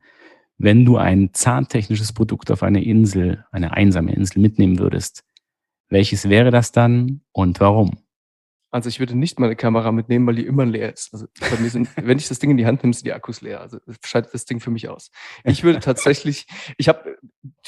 Wenn 0.59 0.85
du 0.85 0.97
ein 0.99 1.31
zahntechnisches 1.33 2.13
Produkt 2.13 2.51
auf 2.51 2.63
eine 2.63 2.85
Insel, 2.85 3.45
eine 3.53 3.73
einsame 3.73 4.13
Insel 4.15 4.41
mitnehmen 4.41 4.79
würdest, 4.79 5.25
welches 5.89 6.29
wäre 6.29 6.51
das 6.51 6.73
dann 6.73 7.23
und 7.33 7.59
warum? 7.61 7.99
Also 8.73 8.89
ich 8.89 9.01
würde 9.01 9.15
nicht 9.15 9.39
meine 9.39 9.55
Kamera 9.55 9.93
mitnehmen, 9.93 10.27
weil 10.27 10.37
die 10.37 10.47
immer 10.47 10.65
leer 10.65 10.91
ist. 10.91 11.13
Also 11.13 11.27
bei 11.39 11.59
mir 11.59 11.69
sind, 11.69 11.91
wenn 11.97 12.17
ich 12.17 12.29
das 12.29 12.39
Ding 12.39 12.51
in 12.51 12.57
die 12.57 12.65
Hand 12.65 12.83
nehme, 12.83 12.95
sind 12.95 13.07
die 13.07 13.13
Akkus 13.13 13.43
leer. 13.43 13.61
Also 13.61 13.79
schaltet 14.03 14.33
das 14.33 14.47
Ding 14.47 14.61
für 14.61 14.71
mich 14.71 14.89
aus. 14.89 15.11
Ich 15.45 15.63
würde 15.63 15.79
tatsächlich, 15.81 16.47
ich 16.79 16.89
habe 16.89 17.19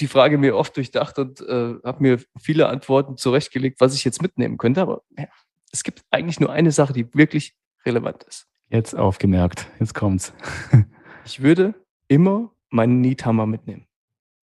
die 0.01 0.07
Frage 0.07 0.39
mir 0.39 0.57
oft 0.57 0.75
durchdacht 0.77 1.19
und 1.19 1.43
äh, 1.43 1.75
habe 1.85 2.03
mir 2.03 2.21
viele 2.41 2.69
Antworten 2.69 3.19
zurechtgelegt, 3.19 3.81
was 3.81 3.95
ich 3.95 4.03
jetzt 4.05 4.23
mitnehmen 4.23 4.57
könnte. 4.57 4.81
Aber 4.81 5.03
ja, 5.19 5.27
es 5.73 5.85
gibt 5.85 6.03
eigentlich 6.11 6.41
nur 6.41 6.51
eine 6.51 6.73
Sache, 6.73 6.95
die 6.95 7.13
wirklich 7.15 7.55
relevant 7.85 8.23
ist. 8.23 8.49
Jetzt 8.71 8.97
aufgemerkt. 8.97 9.67
Jetzt 9.79 9.95
kommt's. 9.95 10.33
ich 11.27 11.43
würde 11.43 11.75
immer 12.09 12.51
meinen 12.71 13.03
Niethammer 13.03 13.45
mitnehmen. 13.45 13.87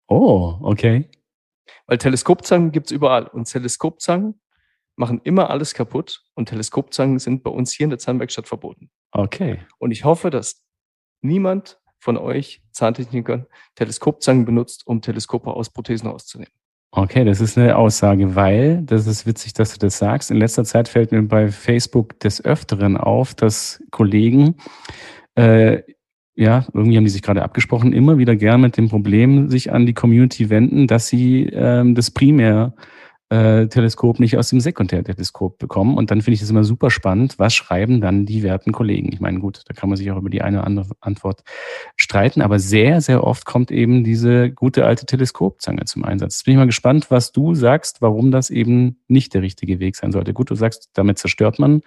Oh, 0.09 0.59
okay. 0.61 1.09
Weil 1.87 1.99
Teleskopzangen 1.99 2.70
gibt's 2.70 2.90
überall. 2.90 3.27
Und 3.29 3.51
Teleskopzangen 3.51 4.39
machen 5.00 5.20
immer 5.24 5.50
alles 5.50 5.74
kaputt 5.74 6.22
und 6.34 6.50
Teleskopzangen 6.50 7.18
sind 7.18 7.42
bei 7.42 7.50
uns 7.50 7.72
hier 7.72 7.84
in 7.84 7.90
der 7.90 7.98
Zahnwerkstatt 7.98 8.46
verboten. 8.46 8.90
Okay. 9.10 9.58
Und 9.78 9.90
ich 9.90 10.04
hoffe, 10.04 10.30
dass 10.30 10.62
niemand 11.22 11.80
von 11.98 12.16
euch 12.16 12.62
Zahntechnikern 12.70 13.46
Teleskopzangen 13.74 14.44
benutzt, 14.44 14.86
um 14.86 15.02
Teleskope 15.02 15.50
aus 15.50 15.70
Prothesen 15.70 16.08
rauszunehmen. 16.08 16.52
Okay, 16.92 17.24
das 17.24 17.40
ist 17.40 17.56
eine 17.56 17.76
Aussage, 17.76 18.34
weil, 18.34 18.82
das 18.82 19.06
ist 19.06 19.26
witzig, 19.26 19.54
dass 19.54 19.72
du 19.72 19.78
das 19.78 19.98
sagst. 19.98 20.30
In 20.30 20.36
letzter 20.36 20.64
Zeit 20.64 20.88
fällt 20.88 21.12
mir 21.12 21.22
bei 21.22 21.48
Facebook 21.48 22.18
des 22.20 22.44
Öfteren 22.44 22.96
auf, 22.96 23.34
dass 23.34 23.82
Kollegen, 23.90 24.56
äh, 25.34 25.82
ja, 26.34 26.66
irgendwie 26.74 26.96
haben 26.96 27.04
die 27.04 27.10
sich 27.10 27.22
gerade 27.22 27.42
abgesprochen, 27.42 27.92
immer 27.92 28.18
wieder 28.18 28.34
gern 28.34 28.60
mit 28.60 28.76
dem 28.76 28.88
Problem 28.88 29.48
sich 29.48 29.72
an 29.72 29.86
die 29.86 29.94
Community 29.94 30.50
wenden, 30.50 30.86
dass 30.86 31.06
sie 31.06 31.46
ähm, 31.52 31.94
das 31.94 32.10
primär 32.10 32.74
äh, 33.31 33.69
Teleskop 33.69 34.19
nicht 34.19 34.37
aus 34.37 34.51
dem 34.51 34.61
Sekundärteleskop 34.61 35.59
bekommen. 35.59 35.97
Und 35.97 36.11
dann 36.11 36.21
finde 36.21 36.35
ich 36.35 36.40
das 36.40 36.51
immer 36.51 36.64
super 36.64 36.90
spannend. 36.90 37.38
Was 37.38 37.55
schreiben 37.55 38.01
dann 38.01 38.27
die 38.27 38.43
werten 38.43 38.73
Kollegen? 38.73 39.12
Ich 39.12 39.21
meine, 39.21 39.38
gut, 39.38 39.62
da 39.66 39.73
kann 39.73 39.88
man 39.88 39.97
sich 39.97 40.11
auch 40.11 40.16
über 40.16 40.31
die 40.31 40.43
eine 40.43 40.59
oder 40.59 40.66
andere 40.66 40.95
Antwort 41.01 41.43
streiten, 41.97 42.43
aber 42.43 42.59
sehr, 42.59 43.01
sehr 43.01 43.23
oft 43.25 43.47
kommt 43.47 43.71
eben 43.71 44.03
diese 44.03 44.51
gute 44.51 44.85
alte 44.85 45.07
Teleskopzange 45.07 45.85
zum 45.85 46.05
Einsatz. 46.05 46.38
Jetzt 46.38 46.45
bin 46.45 46.53
ich 46.53 46.59
mal 46.59 46.66
gespannt, 46.66 47.11
was 47.11 47.31
du 47.31 47.55
sagst, 47.55 48.03
warum 48.03 48.33
das 48.33 48.51
eben 48.51 49.01
nicht 49.07 49.33
der 49.33 49.43
richtige 49.43 49.79
Weg 49.79 49.95
sein 49.95 50.11
sollte. 50.11 50.33
Gut, 50.33 50.51
du 50.51 50.57
sagst, 50.57 50.90
damit 50.95 51.19
zerstört 51.19 51.61
man 51.61 51.83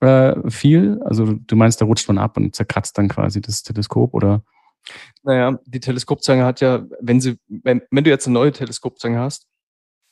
äh, 0.00 0.34
viel. 0.50 1.00
Also 1.04 1.32
du 1.32 1.56
meinst, 1.56 1.80
da 1.80 1.86
rutscht 1.86 2.06
man 2.08 2.18
ab 2.18 2.36
und 2.36 2.54
zerkratzt 2.54 2.98
dann 2.98 3.08
quasi 3.08 3.40
das 3.40 3.62
Teleskop 3.62 4.12
oder? 4.12 4.42
Naja, 5.22 5.58
die 5.64 5.80
Teleskopzange 5.80 6.44
hat 6.44 6.60
ja, 6.60 6.84
wenn 7.00 7.20
sie, 7.20 7.38
wenn, 7.48 7.80
wenn 7.90 8.04
du 8.04 8.10
jetzt 8.10 8.26
eine 8.26 8.34
neue 8.34 8.52
Teleskopzange 8.52 9.18
hast, 9.18 9.46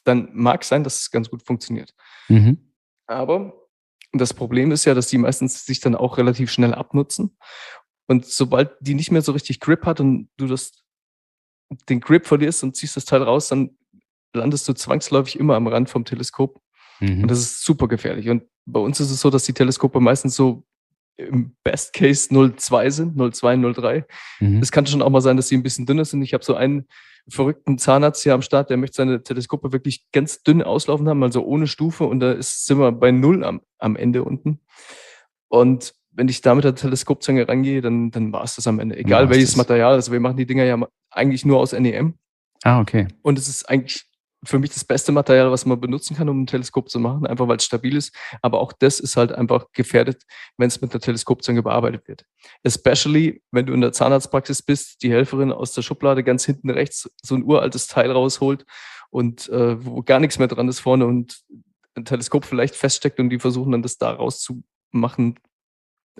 dann 0.04 0.30
mag 0.32 0.64
sein, 0.64 0.84
dass 0.84 1.00
es 1.00 1.10
ganz 1.10 1.30
gut 1.30 1.42
funktioniert. 1.42 1.94
Mhm. 2.28 2.72
Aber 3.06 3.54
das 4.12 4.32
Problem 4.32 4.70
ist 4.70 4.84
ja, 4.84 4.94
dass 4.94 5.08
die 5.08 5.18
meistens 5.18 5.64
sich 5.64 5.80
dann 5.80 5.94
auch 5.94 6.18
relativ 6.18 6.50
schnell 6.50 6.74
abnutzen. 6.74 7.36
Und 8.06 8.26
sobald 8.26 8.72
die 8.80 8.94
nicht 8.94 9.10
mehr 9.10 9.22
so 9.22 9.32
richtig 9.32 9.60
Grip 9.60 9.84
hat 9.86 10.00
und 10.00 10.28
du 10.36 10.46
das, 10.46 10.84
den 11.88 12.00
Grip 12.00 12.26
verlierst 12.26 12.62
und 12.62 12.76
ziehst 12.76 12.96
das 12.96 13.06
Teil 13.06 13.22
raus, 13.22 13.48
dann 13.48 13.76
landest 14.34 14.68
du 14.68 14.74
zwangsläufig 14.74 15.38
immer 15.38 15.56
am 15.56 15.66
Rand 15.66 15.88
vom 15.88 16.04
Teleskop. 16.04 16.60
Mhm. 17.00 17.22
Und 17.22 17.30
das 17.30 17.38
ist 17.38 17.64
super 17.64 17.88
gefährlich. 17.88 18.28
Und 18.28 18.44
bei 18.66 18.80
uns 18.80 19.00
ist 19.00 19.10
es 19.10 19.20
so, 19.20 19.30
dass 19.30 19.44
die 19.44 19.52
Teleskope 19.52 20.00
meistens 20.00 20.36
so 20.36 20.64
im 21.16 21.54
Best 21.62 21.92
Case 21.92 22.28
0,2 22.32 22.90
sind, 22.90 23.16
0,2, 23.16 23.74
0,3. 23.76 24.04
Mhm. 24.40 24.58
Es 24.60 24.72
kann 24.72 24.86
schon 24.86 25.02
auch 25.02 25.10
mal 25.10 25.20
sein, 25.20 25.36
dass 25.36 25.48
sie 25.48 25.56
ein 25.56 25.62
bisschen 25.62 25.86
dünner 25.86 26.04
sind. 26.04 26.22
Ich 26.22 26.34
habe 26.34 26.44
so 26.44 26.54
einen 26.54 26.86
verrückten 27.28 27.78
Zahnarzt 27.78 28.22
hier 28.22 28.34
am 28.34 28.42
Start, 28.42 28.70
der 28.70 28.76
möchte 28.76 28.96
seine 28.96 29.22
Teleskope 29.22 29.72
wirklich 29.72 30.10
ganz 30.12 30.42
dünn 30.42 30.62
auslaufen 30.62 31.08
haben, 31.08 31.22
also 31.22 31.44
ohne 31.44 31.66
Stufe. 31.66 32.04
Und 32.04 32.20
da 32.20 32.32
ist, 32.32 32.66
sind 32.66 32.78
wir 32.78 32.92
bei 32.92 33.10
Null 33.10 33.44
am, 33.44 33.60
am 33.78 33.96
Ende 33.96 34.24
unten. 34.24 34.60
Und 35.48 35.94
wenn 36.10 36.28
ich 36.28 36.40
da 36.42 36.54
mit 36.54 36.64
der 36.64 36.74
Teleskopzange 36.74 37.48
rangehe, 37.48 37.80
dann, 37.80 38.10
dann 38.10 38.32
war 38.32 38.44
es 38.44 38.56
das 38.56 38.66
am 38.66 38.78
Ende. 38.78 38.96
Egal 38.96 39.30
welches 39.30 39.50
das? 39.50 39.56
Material. 39.56 39.94
Also 39.94 40.12
wir 40.12 40.20
machen 40.20 40.36
die 40.36 40.46
Dinger 40.46 40.64
ja 40.64 40.78
eigentlich 41.10 41.44
nur 41.44 41.58
aus 41.58 41.72
NEM. 41.72 42.14
Ah, 42.62 42.80
okay. 42.80 43.08
Und 43.22 43.38
es 43.38 43.48
ist 43.48 43.68
eigentlich 43.68 44.04
für 44.44 44.58
mich 44.58 44.70
das 44.70 44.84
beste 44.84 45.12
Material, 45.12 45.50
was 45.50 45.66
man 45.66 45.80
benutzen 45.80 46.16
kann, 46.16 46.28
um 46.28 46.42
ein 46.42 46.46
Teleskop 46.46 46.88
zu 46.90 46.98
machen, 46.98 47.26
einfach 47.26 47.48
weil 47.48 47.56
es 47.56 47.64
stabil 47.64 47.96
ist. 47.96 48.14
Aber 48.42 48.60
auch 48.60 48.72
das 48.72 49.00
ist 49.00 49.16
halt 49.16 49.32
einfach 49.32 49.66
gefährdet, 49.72 50.22
wenn 50.56 50.68
es 50.68 50.80
mit 50.80 50.92
der 50.92 51.00
Teleskopzange 51.00 51.62
bearbeitet 51.62 52.06
wird. 52.08 52.24
Especially, 52.62 53.42
wenn 53.50 53.66
du 53.66 53.72
in 53.72 53.80
der 53.80 53.92
Zahnarztpraxis 53.92 54.62
bist, 54.62 55.02
die 55.02 55.10
Helferin 55.10 55.52
aus 55.52 55.72
der 55.72 55.82
Schublade 55.82 56.24
ganz 56.24 56.44
hinten 56.44 56.70
rechts 56.70 57.10
so 57.22 57.34
ein 57.34 57.44
uraltes 57.44 57.86
Teil 57.86 58.10
rausholt 58.10 58.64
und 59.10 59.48
äh, 59.48 59.84
wo 59.84 60.02
gar 60.02 60.20
nichts 60.20 60.38
mehr 60.38 60.48
dran 60.48 60.68
ist 60.68 60.80
vorne 60.80 61.06
und 61.06 61.42
ein 61.94 62.04
Teleskop 62.04 62.44
vielleicht 62.44 62.74
feststeckt 62.74 63.20
und 63.20 63.30
die 63.30 63.38
versuchen 63.38 63.72
dann 63.72 63.82
das 63.82 63.98
da 63.98 64.12
rauszumachen, 64.12 65.38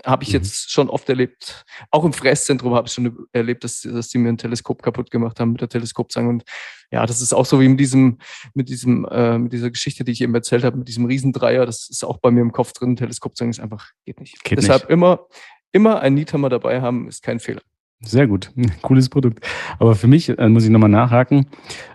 habe 0.05 0.25
ich 0.25 0.31
mhm. 0.31 0.37
jetzt 0.37 0.71
schon 0.71 0.91
oft 0.91 1.09
erlebt. 1.09 1.65
Auch 1.91 2.05
im 2.05 2.13
Fräszentrum 2.13 2.75
habe 2.75 2.89
ich 2.89 2.93
schon 2.93 3.27
erlebt, 3.33 3.65
dass, 3.65 3.83
dass 3.83 4.09
die 4.09 4.19
mir 4.19 4.31
ein 4.31 4.39
Teleskop 4.39 4.83
kaputt 4.83 5.11
gemacht 5.11 5.39
haben 5.39 5.53
mit 5.53 5.61
der 5.61 5.69
Teleskopzange. 5.69 6.29
Und 6.29 6.45
ja, 6.91 7.07
das 7.07 7.21
ist 7.21 7.33
auch 7.33 7.47
so 7.47 7.61
wie 7.61 7.69
mit 7.69 7.81
diesem, 7.81 8.19
mit 8.55 8.69
diesem, 8.69 9.07
äh, 9.11 9.39
mit 9.39 9.53
dieser 9.53 9.71
Geschichte, 9.71 10.05
die 10.05 10.13
ich 10.13 10.21
eben 10.21 10.35
erzählt 10.35 10.65
habe, 10.65 10.77
mit 10.77 10.89
diesem 10.89 11.07
Riesendreier. 11.07 11.67
Das 11.67 11.89
ist 11.89 12.05
auch 12.05 12.19
bei 12.19 12.31
mir 12.31 12.41
im 12.41 12.53
Kopf 12.53 12.73
drin. 12.73 12.97
Teleskopzange 12.97 13.51
ist 13.51 13.61
einfach, 13.61 13.91
geht 14.05 14.21
nicht. 14.21 14.43
Geht 14.45 14.59
Deshalb 14.59 14.83
nicht. 14.83 14.91
immer, 14.91 15.27
immer 15.73 16.01
ein 16.01 16.15
Niethammer 16.15 16.49
dabei 16.49 16.81
haben, 16.81 17.09
ist 17.09 17.23
kein 17.23 17.39
Fehler. 17.39 17.63
Sehr 18.01 18.27
gut. 18.27 18.53
Cooles 18.83 19.09
Produkt. 19.09 19.47
Aber 19.79 19.95
für 19.95 20.09
mich 20.09 20.29
äh, 20.29 20.49
muss 20.49 20.65
ich 20.65 20.71
nochmal 20.71 20.91
nachhaken. 20.91 21.47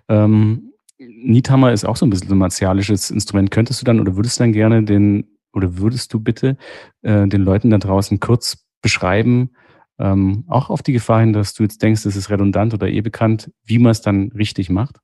Ähm, 0.07 0.73
Niethammer 0.97 1.71
ist 1.71 1.85
auch 1.85 1.95
so 1.95 2.05
ein 2.05 2.09
bisschen 2.09 2.31
ein 2.31 2.37
martialisches 2.37 3.09
Instrument. 3.09 3.51
Könntest 3.51 3.81
du 3.81 3.85
dann 3.85 3.99
oder 3.99 4.15
würdest 4.15 4.39
du 4.39 4.43
dann 4.43 4.53
gerne 4.53 4.83
den 4.83 5.38
oder 5.53 5.77
würdest 5.77 6.13
du 6.13 6.19
bitte 6.19 6.57
äh, 7.01 7.27
den 7.27 7.43
Leuten 7.43 7.69
da 7.69 7.77
draußen 7.77 8.19
kurz 8.19 8.65
beschreiben, 8.81 9.51
ähm, 9.99 10.45
auch 10.47 10.69
auf 10.69 10.81
die 10.81 10.93
Gefahr 10.93 11.19
hin, 11.19 11.33
dass 11.33 11.53
du 11.53 11.63
jetzt 11.63 11.81
denkst, 11.81 12.05
es 12.05 12.15
ist 12.15 12.29
redundant 12.29 12.73
oder 12.73 12.87
eh 12.87 13.01
bekannt, 13.01 13.51
wie 13.63 13.79
man 13.79 13.91
es 13.91 14.01
dann 14.01 14.31
richtig 14.31 14.69
macht? 14.69 14.97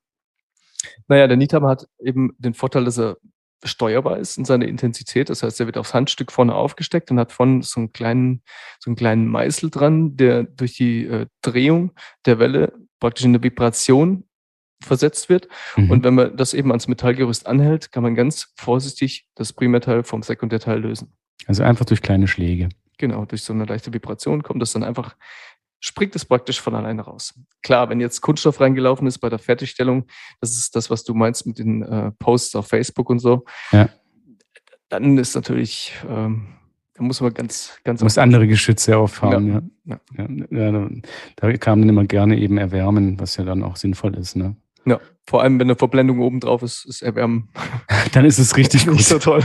Naja, 1.08 1.26
der 1.26 1.36
Niethammer 1.36 1.68
hat 1.68 1.86
eben 2.00 2.34
den 2.38 2.54
Vorteil, 2.54 2.84
dass 2.84 2.98
er 2.98 3.18
steuerbar 3.64 4.18
ist 4.18 4.38
in 4.38 4.44
seiner 4.44 4.66
Intensität. 4.66 5.30
Das 5.30 5.42
heißt, 5.42 5.60
er 5.60 5.66
wird 5.66 5.78
aufs 5.78 5.94
Handstück 5.94 6.32
vorne 6.32 6.54
aufgesteckt 6.54 7.10
und 7.10 7.18
hat 7.18 7.32
vorne 7.32 7.62
so 7.62 7.80
einen 7.80 7.92
kleinen, 7.92 8.42
so 8.78 8.90
einen 8.90 8.96
kleinen 8.96 9.26
Meißel 9.28 9.70
dran, 9.70 10.16
der 10.16 10.44
durch 10.44 10.74
die 10.74 11.06
äh, 11.06 11.26
Drehung 11.42 11.92
der 12.24 12.38
Welle 12.38 12.72
praktisch 13.00 13.24
in 13.24 13.30
eine 13.30 13.42
Vibration 13.42 14.24
versetzt 14.82 15.28
wird. 15.28 15.48
Mhm. 15.76 15.90
Und 15.90 16.04
wenn 16.04 16.14
man 16.14 16.36
das 16.36 16.54
eben 16.54 16.70
ans 16.70 16.88
Metallgerüst 16.88 17.46
anhält, 17.46 17.92
kann 17.92 18.02
man 18.02 18.14
ganz 18.14 18.52
vorsichtig 18.56 19.26
das 19.34 19.52
Primärteil 19.52 20.02
vom 20.02 20.22
Sekundärteil 20.22 20.80
lösen. 20.80 21.12
Also 21.46 21.62
einfach 21.62 21.84
durch 21.84 22.02
kleine 22.02 22.28
Schläge. 22.28 22.68
Genau, 22.98 23.24
durch 23.24 23.42
so 23.42 23.52
eine 23.52 23.64
leichte 23.64 23.92
Vibration 23.92 24.42
kommt 24.42 24.62
das 24.62 24.72
dann 24.72 24.82
einfach, 24.82 25.16
springt 25.80 26.16
es 26.16 26.24
praktisch 26.24 26.60
von 26.60 26.74
alleine 26.74 27.02
raus. 27.02 27.34
Klar, 27.62 27.88
wenn 27.90 28.00
jetzt 28.00 28.20
Kunststoff 28.20 28.60
reingelaufen 28.60 29.06
ist 29.06 29.18
bei 29.18 29.28
der 29.28 29.38
Fertigstellung, 29.38 30.06
das 30.40 30.52
ist 30.52 30.74
das, 30.74 30.90
was 30.90 31.04
du 31.04 31.14
meinst 31.14 31.46
mit 31.46 31.58
den 31.58 31.82
äh, 31.82 32.12
Posts 32.18 32.56
auf 32.56 32.68
Facebook 32.68 33.10
und 33.10 33.18
so, 33.18 33.44
ja. 33.72 33.88
dann 34.88 35.18
ist 35.18 35.34
natürlich, 35.34 35.92
ähm, 36.08 36.54
da 36.94 37.02
muss 37.02 37.20
man 37.20 37.34
ganz, 37.34 37.78
ganz. 37.84 38.02
Muss 38.02 38.16
andere 38.16 38.46
Geschütze 38.46 38.96
auffahren, 38.96 39.70
ja. 39.84 40.00
Ja. 40.16 40.26
ja. 40.50 40.70
ja. 40.70 40.88
Da 41.36 41.52
kann 41.58 41.80
man 41.80 41.88
immer 41.90 42.06
gerne 42.06 42.38
eben 42.38 42.56
erwärmen, 42.56 43.20
was 43.20 43.36
ja 43.36 43.44
dann 43.44 43.62
auch 43.62 43.76
sinnvoll 43.76 44.16
ist, 44.16 44.36
ne? 44.36 44.56
Ja, 44.86 45.00
vor 45.26 45.42
allem 45.42 45.58
wenn 45.58 45.66
eine 45.66 45.76
Verblendung 45.76 46.20
oben 46.20 46.40
drauf 46.40 46.62
ist, 46.62 46.84
ist 46.84 47.02
Erwärmen. 47.02 47.48
Dann 48.12 48.24
ist 48.24 48.38
es 48.38 48.56
richtig 48.56 48.86
gut. 48.86 48.94
Nicht 48.96 49.08
so 49.08 49.18
toll. 49.18 49.44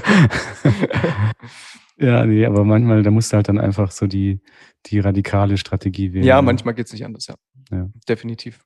ja, 1.98 2.26
nee, 2.26 2.46
aber 2.46 2.64
manchmal, 2.64 3.02
da 3.04 3.12
musst 3.12 3.34
du 3.34 3.38
halt 3.38 3.50
dann 3.50 3.60
einfach 3.60 3.92
so 3.92 4.08
die, 4.08 4.40
die 4.86 5.00
radikale 5.00 5.58
Strategie 5.58 6.14
wählen. 6.14 6.26
Ja, 6.26 6.42
manchmal 6.42 6.74
geht 6.76 6.86
es 6.86 6.94
nicht 6.94 7.06
anders, 7.06 7.28
ja. 7.28 7.36
ja. 7.72 7.90
Definitiv. 8.08 8.60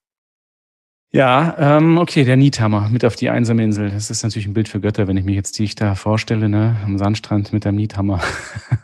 Ja, 1.15 1.77
ähm, 1.77 1.97
okay, 1.97 2.25
der 2.25 2.35
Niethammer 2.35 2.89
mit 2.89 3.05
auf 3.05 3.15
die 3.15 3.29
einsame 3.29 3.63
Insel. 3.63 3.89
Das 3.89 4.11
ist 4.11 4.23
natürlich 4.23 4.47
ein 4.47 4.53
Bild 4.53 4.67
für 4.67 4.81
Götter, 4.81 5.07
wenn 5.07 5.15
ich 5.15 5.23
mich 5.23 5.35
jetzt 5.35 5.57
dich 5.57 5.73
da 5.73 5.95
vorstelle, 5.95 6.49
ne, 6.49 6.75
am 6.83 6.97
Sandstrand 6.97 7.53
mit 7.53 7.63
dem 7.63 7.75
Niethammer. 7.75 8.19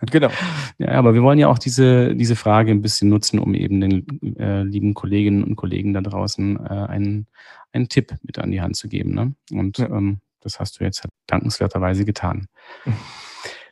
Genau. 0.09 0.29
ja, 0.77 0.89
aber 0.89 1.13
wir 1.13 1.23
wollen 1.23 1.39
ja 1.39 1.47
auch 1.47 1.59
diese, 1.59 2.15
diese 2.15 2.35
Frage 2.35 2.71
ein 2.71 2.81
bisschen 2.81 3.09
nutzen, 3.09 3.37
um 3.37 3.53
eben 3.53 3.81
den 3.81 4.35
äh, 4.37 4.63
lieben 4.63 4.93
Kolleginnen 4.93 5.43
und 5.43 5.55
Kollegen 5.55 5.93
da 5.93 6.01
draußen 6.01 6.57
äh, 6.57 6.69
einen, 6.69 7.27
einen 7.73 7.89
Tipp 7.89 8.15
mit 8.23 8.39
an 8.39 8.51
die 8.51 8.61
Hand 8.61 8.75
zu 8.75 8.87
geben. 8.87 9.13
Ne? 9.13 9.35
Und 9.51 9.77
ja. 9.77 9.87
ähm, 9.87 10.19
das 10.41 10.59
hast 10.59 10.79
du 10.79 10.83
jetzt 10.83 11.07
dankenswerterweise 11.27 12.05
getan. 12.05 12.47
Mhm. 12.85 12.93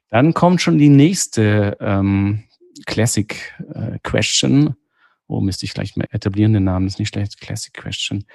Dann 0.10 0.34
kommt 0.34 0.62
schon 0.62 0.78
die 0.78 0.90
nächste 0.90 1.78
ähm, 1.80 2.44
Classic 2.86 3.54
äh, 3.74 4.00
Question. 4.04 4.76
Oh, 5.28 5.42
müsste 5.42 5.66
ich 5.66 5.74
gleich 5.74 5.96
mal 5.96 6.08
etablieren, 6.12 6.54
den 6.54 6.64
Namen 6.64 6.88
ist 6.88 6.98
nicht 6.98 7.10
schlecht. 7.10 7.40
Classic 7.40 7.74
Question. 7.74 8.26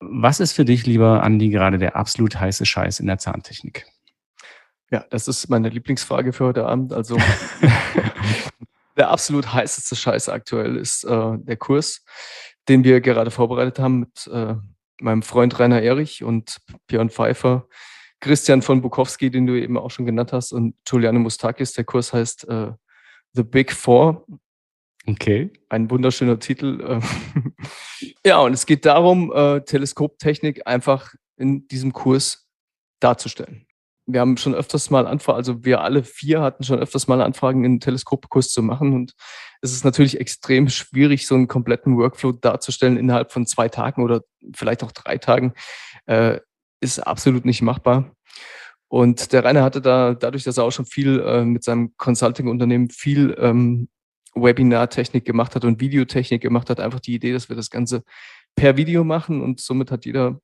Was 0.00 0.40
ist 0.40 0.52
für 0.52 0.64
dich, 0.64 0.86
lieber 0.86 1.22
Andi, 1.22 1.48
gerade 1.48 1.78
der 1.78 1.96
absolut 1.96 2.38
heiße 2.38 2.66
Scheiß 2.66 3.00
in 3.00 3.06
der 3.06 3.18
Zahntechnik? 3.18 3.86
Ja, 4.90 5.04
das 5.10 5.28
ist 5.28 5.48
meine 5.48 5.68
Lieblingsfrage 5.68 6.32
für 6.32 6.46
heute 6.46 6.66
Abend. 6.66 6.92
Also 6.92 7.16
der 8.96 9.10
absolut 9.10 9.52
heißeste 9.52 9.96
Scheiß 9.96 10.28
aktuell 10.28 10.76
ist 10.76 11.04
äh, 11.04 11.38
der 11.38 11.56
Kurs, 11.56 12.04
den 12.68 12.84
wir 12.84 13.00
gerade 13.00 13.30
vorbereitet 13.30 13.78
haben 13.78 14.00
mit 14.00 14.26
äh, 14.26 14.54
meinem 15.00 15.22
Freund 15.22 15.58
Rainer 15.58 15.82
Erich 15.82 16.24
und 16.24 16.58
Björn 16.86 17.10
Pfeiffer, 17.10 17.68
Christian 18.20 18.62
von 18.62 18.80
Bukowski, 18.80 19.30
den 19.30 19.46
du 19.46 19.54
eben 19.54 19.76
auch 19.76 19.90
schon 19.90 20.06
genannt 20.06 20.32
hast, 20.32 20.52
und 20.52 20.74
Giuliano 20.84 21.18
Mustakis. 21.18 21.72
Der 21.74 21.84
Kurs 21.84 22.12
heißt 22.12 22.48
äh, 22.48 22.72
The 23.32 23.42
Big 23.42 23.72
Four. 23.72 24.26
Okay. 25.06 25.52
Ein 25.68 25.90
wunderschöner 25.90 26.38
Titel. 26.38 26.82
Ähm. 26.86 27.02
ja, 28.26 28.38
und 28.38 28.52
es 28.52 28.66
geht 28.66 28.86
darum, 28.86 29.32
äh, 29.32 29.60
Teleskoptechnik 29.60 30.66
einfach 30.66 31.14
in 31.36 31.68
diesem 31.68 31.92
Kurs 31.92 32.48
darzustellen 33.00 33.65
wir 34.06 34.20
haben 34.20 34.36
schon 34.36 34.54
öfters 34.54 34.90
mal 34.90 35.06
Anfragen, 35.06 35.36
also 35.36 35.64
wir 35.64 35.80
alle 35.80 36.04
vier 36.04 36.40
hatten 36.40 36.62
schon 36.62 36.78
öfters 36.78 37.08
mal 37.08 37.20
Anfragen, 37.20 37.64
einen 37.64 37.80
Teleskopkurs 37.80 38.50
zu 38.50 38.62
machen. 38.62 38.94
Und 38.94 39.14
es 39.60 39.72
ist 39.72 39.84
natürlich 39.84 40.20
extrem 40.20 40.68
schwierig, 40.68 41.26
so 41.26 41.34
einen 41.34 41.48
kompletten 41.48 41.96
Workflow 41.96 42.32
darzustellen 42.32 42.96
innerhalb 42.96 43.32
von 43.32 43.46
zwei 43.46 43.68
Tagen 43.68 44.04
oder 44.04 44.22
vielleicht 44.54 44.84
auch 44.84 44.92
drei 44.92 45.18
Tagen. 45.18 45.54
Äh, 46.06 46.38
ist 46.80 47.00
absolut 47.00 47.44
nicht 47.44 47.62
machbar. 47.62 48.12
Und 48.88 49.32
der 49.32 49.44
Rainer 49.44 49.64
hatte 49.64 49.80
da, 49.80 50.14
dadurch, 50.14 50.44
dass 50.44 50.58
er 50.58 50.64
auch 50.64 50.70
schon 50.70 50.86
viel 50.86 51.20
äh, 51.20 51.44
mit 51.44 51.64
seinem 51.64 51.96
Consulting-Unternehmen 51.96 52.90
viel 52.90 53.36
ähm, 53.40 53.88
Webinar-Technik 54.36 55.24
gemacht 55.24 55.56
hat 55.56 55.64
und 55.64 55.80
Videotechnik 55.80 56.40
gemacht 56.40 56.70
hat, 56.70 56.78
einfach 56.78 57.00
die 57.00 57.14
Idee, 57.14 57.32
dass 57.32 57.48
wir 57.48 57.56
das 57.56 57.70
Ganze 57.70 58.04
per 58.54 58.76
Video 58.76 59.02
machen. 59.02 59.42
Und 59.42 59.60
somit 59.60 59.90
hat 59.90 60.04
jeder 60.04 60.40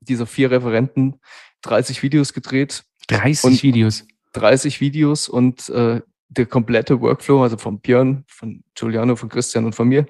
dieser 0.00 0.26
vier 0.26 0.50
Referenten 0.50 1.20
30 1.62 2.02
Videos 2.02 2.32
gedreht 2.34 2.84
30 3.08 3.62
Videos. 3.62 4.06
30 4.32 4.80
Videos 4.80 5.28
und 5.28 5.68
äh, 5.70 6.00
der 6.28 6.46
komplette 6.46 7.00
Workflow, 7.00 7.42
also 7.42 7.56
von 7.56 7.80
Björn, 7.80 8.24
von 8.28 8.62
Giuliano, 8.74 9.16
von 9.16 9.28
Christian 9.28 9.64
und 9.64 9.74
von 9.74 9.88
mir, 9.88 10.06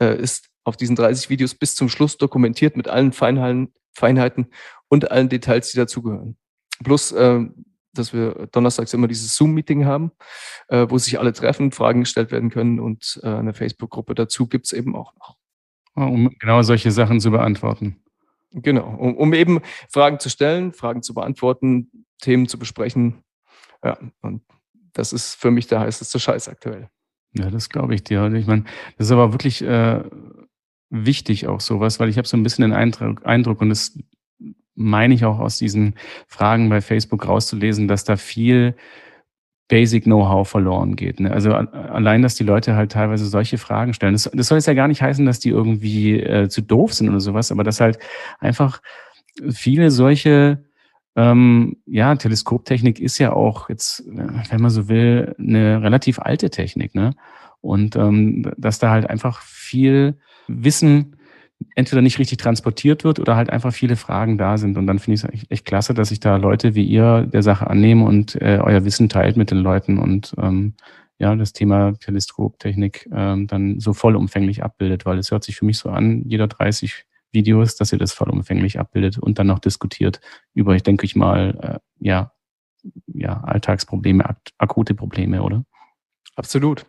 äh, 0.00 0.20
ist 0.20 0.48
auf 0.64 0.76
diesen 0.76 0.96
30 0.96 1.30
Videos 1.30 1.54
bis 1.54 1.74
zum 1.74 1.88
Schluss 1.88 2.18
dokumentiert 2.18 2.76
mit 2.76 2.88
allen 2.88 3.12
Feinheiten, 3.12 3.72
Feinheiten 3.92 4.48
und 4.88 5.10
allen 5.10 5.28
Details, 5.28 5.70
die 5.70 5.76
dazugehören. 5.76 6.36
Plus, 6.82 7.12
äh, 7.12 7.40
dass 7.94 8.12
wir 8.12 8.48
donnerstags 8.52 8.94
immer 8.94 9.06
dieses 9.06 9.36
Zoom-Meeting 9.36 9.84
haben, 9.84 10.12
äh, 10.68 10.86
wo 10.88 10.98
sich 10.98 11.18
alle 11.18 11.32
treffen, 11.32 11.72
Fragen 11.72 12.00
gestellt 12.00 12.32
werden 12.32 12.50
können 12.50 12.80
und 12.80 13.20
äh, 13.22 13.28
eine 13.28 13.54
Facebook-Gruppe 13.54 14.14
dazu 14.14 14.46
gibt 14.46 14.66
es 14.66 14.72
eben 14.72 14.96
auch 14.96 15.14
noch. 15.14 15.36
Um 15.94 16.34
genau 16.38 16.62
solche 16.62 16.90
Sachen 16.90 17.20
zu 17.20 17.30
beantworten. 17.30 18.02
Genau, 18.50 18.88
um, 18.96 19.16
um 19.16 19.34
eben 19.34 19.60
Fragen 19.90 20.18
zu 20.18 20.30
stellen, 20.30 20.72
Fragen 20.72 21.02
zu 21.02 21.14
beantworten, 21.14 22.06
Themen 22.22 22.48
zu 22.48 22.58
besprechen. 22.58 23.22
Ja, 23.84 23.98
und 24.22 24.42
das 24.94 25.12
ist 25.12 25.34
für 25.34 25.50
mich 25.50 25.66
der 25.66 25.80
heißeste 25.80 26.18
Scheiß 26.18 26.48
aktuell. 26.48 26.88
Ja, 27.34 27.50
das 27.50 27.68
glaube 27.68 27.94
ich 27.94 28.04
dir. 28.04 28.32
Ich 28.32 28.46
meine, 28.46 28.64
das 28.96 29.08
ist 29.08 29.12
aber 29.12 29.32
wirklich 29.32 29.62
äh, 29.62 30.02
wichtig 30.90 31.46
auch 31.46 31.60
sowas, 31.60 32.00
weil 32.00 32.08
ich 32.08 32.18
habe 32.18 32.28
so 32.28 32.36
ein 32.36 32.42
bisschen 32.42 32.62
den 32.62 32.72
Eindruck, 32.72 33.24
Eindruck 33.26 33.60
und 33.60 33.70
das 33.70 33.98
meine 34.74 35.14
ich 35.14 35.24
auch 35.24 35.38
aus 35.38 35.58
diesen 35.58 35.94
Fragen 36.26 36.68
bei 36.68 36.80
Facebook 36.80 37.26
rauszulesen, 37.26 37.88
dass 37.88 38.04
da 38.04 38.16
viel 38.16 38.74
Basic 39.68 40.04
Know-how 40.04 40.48
verloren 40.48 40.96
geht. 40.96 41.20
Ne? 41.20 41.30
Also 41.30 41.52
allein, 41.52 42.22
dass 42.22 42.34
die 42.34 42.44
Leute 42.44 42.74
halt 42.74 42.92
teilweise 42.92 43.26
solche 43.26 43.58
Fragen 43.58 43.94
stellen. 43.94 44.12
Das, 44.12 44.30
das 44.32 44.48
soll 44.48 44.58
jetzt 44.58 44.66
ja 44.66 44.74
gar 44.74 44.88
nicht 44.88 45.02
heißen, 45.02 45.24
dass 45.24 45.40
die 45.40 45.48
irgendwie 45.48 46.20
äh, 46.20 46.48
zu 46.48 46.60
doof 46.60 46.92
sind 46.92 47.08
oder 47.08 47.20
sowas, 47.20 47.50
aber 47.50 47.64
dass 47.64 47.80
halt 47.80 47.98
einfach 48.38 48.82
viele 49.50 49.90
solche 49.90 50.62
ähm, 51.14 51.76
ja, 51.86 52.14
Teleskoptechnik 52.14 53.00
ist 53.00 53.18
ja 53.18 53.32
auch 53.32 53.68
jetzt, 53.68 54.02
wenn 54.06 54.60
man 54.60 54.70
so 54.70 54.88
will, 54.88 55.34
eine 55.38 55.82
relativ 55.82 56.18
alte 56.18 56.50
Technik, 56.50 56.94
ne? 56.94 57.14
Und 57.60 57.94
ähm, 57.96 58.50
dass 58.56 58.78
da 58.78 58.90
halt 58.90 59.08
einfach 59.08 59.40
viel 59.42 60.18
Wissen 60.48 61.16
entweder 61.76 62.02
nicht 62.02 62.18
richtig 62.18 62.38
transportiert 62.38 63.04
wird 63.04 63.20
oder 63.20 63.36
halt 63.36 63.50
einfach 63.50 63.72
viele 63.72 63.96
Fragen 63.96 64.36
da 64.36 64.58
sind. 64.58 64.76
Und 64.76 64.86
dann 64.86 64.98
finde 64.98 65.14
ich 65.14 65.24
es 65.24 65.30
echt, 65.30 65.50
echt, 65.50 65.64
klasse, 65.64 65.94
dass 65.94 66.08
sich 66.08 66.18
da 66.18 66.36
Leute 66.36 66.74
wie 66.74 66.84
ihr 66.84 67.22
der 67.32 67.42
Sache 67.42 67.68
annehmen 67.68 68.02
und 68.02 68.40
äh, 68.40 68.58
euer 68.62 68.84
Wissen 68.84 69.08
teilt 69.08 69.36
mit 69.36 69.50
den 69.50 69.58
Leuten 69.58 69.98
und 69.98 70.34
ähm, 70.38 70.74
ja, 71.18 71.36
das 71.36 71.52
Thema 71.52 71.92
Teleskoptechnik 72.00 73.08
ähm, 73.12 73.46
dann 73.46 73.78
so 73.78 73.92
vollumfänglich 73.92 74.64
abbildet, 74.64 75.06
weil 75.06 75.18
es 75.18 75.30
hört 75.30 75.44
sich 75.44 75.56
für 75.56 75.64
mich 75.64 75.78
so 75.78 75.90
an, 75.90 76.24
jeder 76.26 76.48
30 76.48 77.04
Videos, 77.32 77.76
dass 77.76 77.92
ihr 77.92 77.98
das 77.98 78.12
vollumfänglich 78.12 78.78
abbildet 78.78 79.18
und 79.18 79.38
dann 79.38 79.46
noch 79.46 79.58
diskutiert 79.58 80.20
über, 80.54 80.74
ich 80.74 80.82
denke 80.82 81.04
ich 81.04 81.16
mal, 81.16 81.58
äh, 81.60 81.78
ja, 81.98 82.32
ja, 83.06 83.40
Alltagsprobleme, 83.44 84.28
ak 84.28 84.38
akute 84.58 84.94
Probleme, 84.94 85.42
oder? 85.42 85.64
Absolut. 86.34 86.86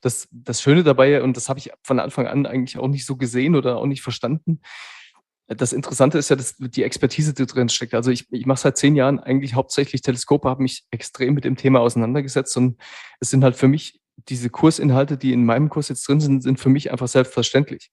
Das, 0.00 0.28
das 0.30 0.60
Schöne 0.60 0.82
dabei, 0.82 1.22
und 1.22 1.36
das 1.36 1.48
habe 1.48 1.58
ich 1.58 1.70
von 1.82 1.98
Anfang 1.98 2.26
an 2.26 2.46
eigentlich 2.46 2.78
auch 2.78 2.88
nicht 2.88 3.06
so 3.06 3.16
gesehen 3.16 3.54
oder 3.54 3.78
auch 3.78 3.86
nicht 3.86 4.02
verstanden, 4.02 4.60
das 5.48 5.72
Interessante 5.72 6.18
ist 6.18 6.28
ja, 6.28 6.36
dass 6.36 6.56
die 6.56 6.82
Expertise, 6.82 7.32
die 7.32 7.46
drin 7.46 7.68
steckt. 7.68 7.94
Also 7.94 8.10
ich, 8.10 8.26
ich 8.32 8.46
mache 8.46 8.60
seit 8.60 8.76
zehn 8.76 8.96
Jahren 8.96 9.20
eigentlich 9.20 9.54
hauptsächlich 9.54 10.02
Teleskope, 10.02 10.48
habe 10.48 10.62
mich 10.62 10.84
extrem 10.90 11.34
mit 11.34 11.44
dem 11.44 11.56
Thema 11.56 11.80
auseinandergesetzt 11.80 12.56
und 12.56 12.80
es 13.20 13.30
sind 13.30 13.44
halt 13.44 13.54
für 13.54 13.68
mich 13.68 14.00
diese 14.28 14.50
Kursinhalte, 14.50 15.16
die 15.16 15.32
in 15.32 15.44
meinem 15.44 15.68
Kurs 15.68 15.88
jetzt 15.88 16.08
drin 16.08 16.20
sind, 16.20 16.42
sind 16.42 16.58
für 16.58 16.68
mich 16.68 16.90
einfach 16.90 17.06
selbstverständlich. 17.06 17.90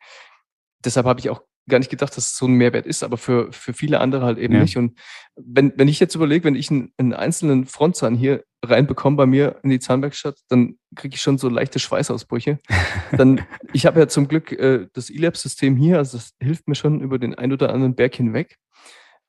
Deshalb 0.84 1.06
habe 1.06 1.20
ich 1.20 1.30
auch 1.30 1.42
gar 1.70 1.80
nicht 1.80 1.90
gedacht, 1.90 2.16
dass 2.18 2.26
es 2.26 2.38
so 2.38 2.46
ein 2.46 2.54
Mehrwert 2.54 2.86
ist, 2.86 3.04
aber 3.04 3.18
für, 3.18 3.52
für 3.52 3.74
viele 3.74 4.00
andere 4.00 4.26
halt 4.26 4.38
eben 4.38 4.56
ja. 4.56 4.62
nicht. 4.62 4.78
Und 4.78 4.98
wenn, 5.36 5.74
wenn 5.78 5.88
ich 5.88 6.00
jetzt 6.00 6.16
überlege, 6.16 6.46
wenn 6.46 6.56
ich 6.56 6.70
einen, 6.70 6.92
einen 6.98 7.14
einzelnen 7.14 7.66
Frontzahn 7.66 8.16
hier 8.16 8.44
reinbekomme 8.64 9.16
bei 9.16 9.26
mir 9.26 9.60
in 9.64 9.70
die 9.70 9.80
Zahnwerkstatt, 9.80 10.38
dann 10.50 10.78
kriege 10.96 11.16
ich 11.16 11.22
schon 11.22 11.38
so 11.38 11.50
leichte 11.50 11.80
Schweißausbrüche. 11.80 12.60
dann, 13.12 13.46
ich 13.72 13.86
habe 13.86 14.00
ja 14.00 14.08
zum 14.08 14.28
Glück 14.28 14.52
äh, 14.52 14.88
das 14.94 15.10
eLab-System 15.10 15.76
hier, 15.78 15.98
also 15.98 16.18
das 16.18 16.34
hilft 16.42 16.68
mir 16.68 16.76
schon 16.76 17.02
über 17.02 17.18
den 17.18 17.36
ein 17.36 17.54
oder 17.54 17.74
anderen 17.74 17.96
Berg 17.96 18.16
hinweg. 18.16 18.58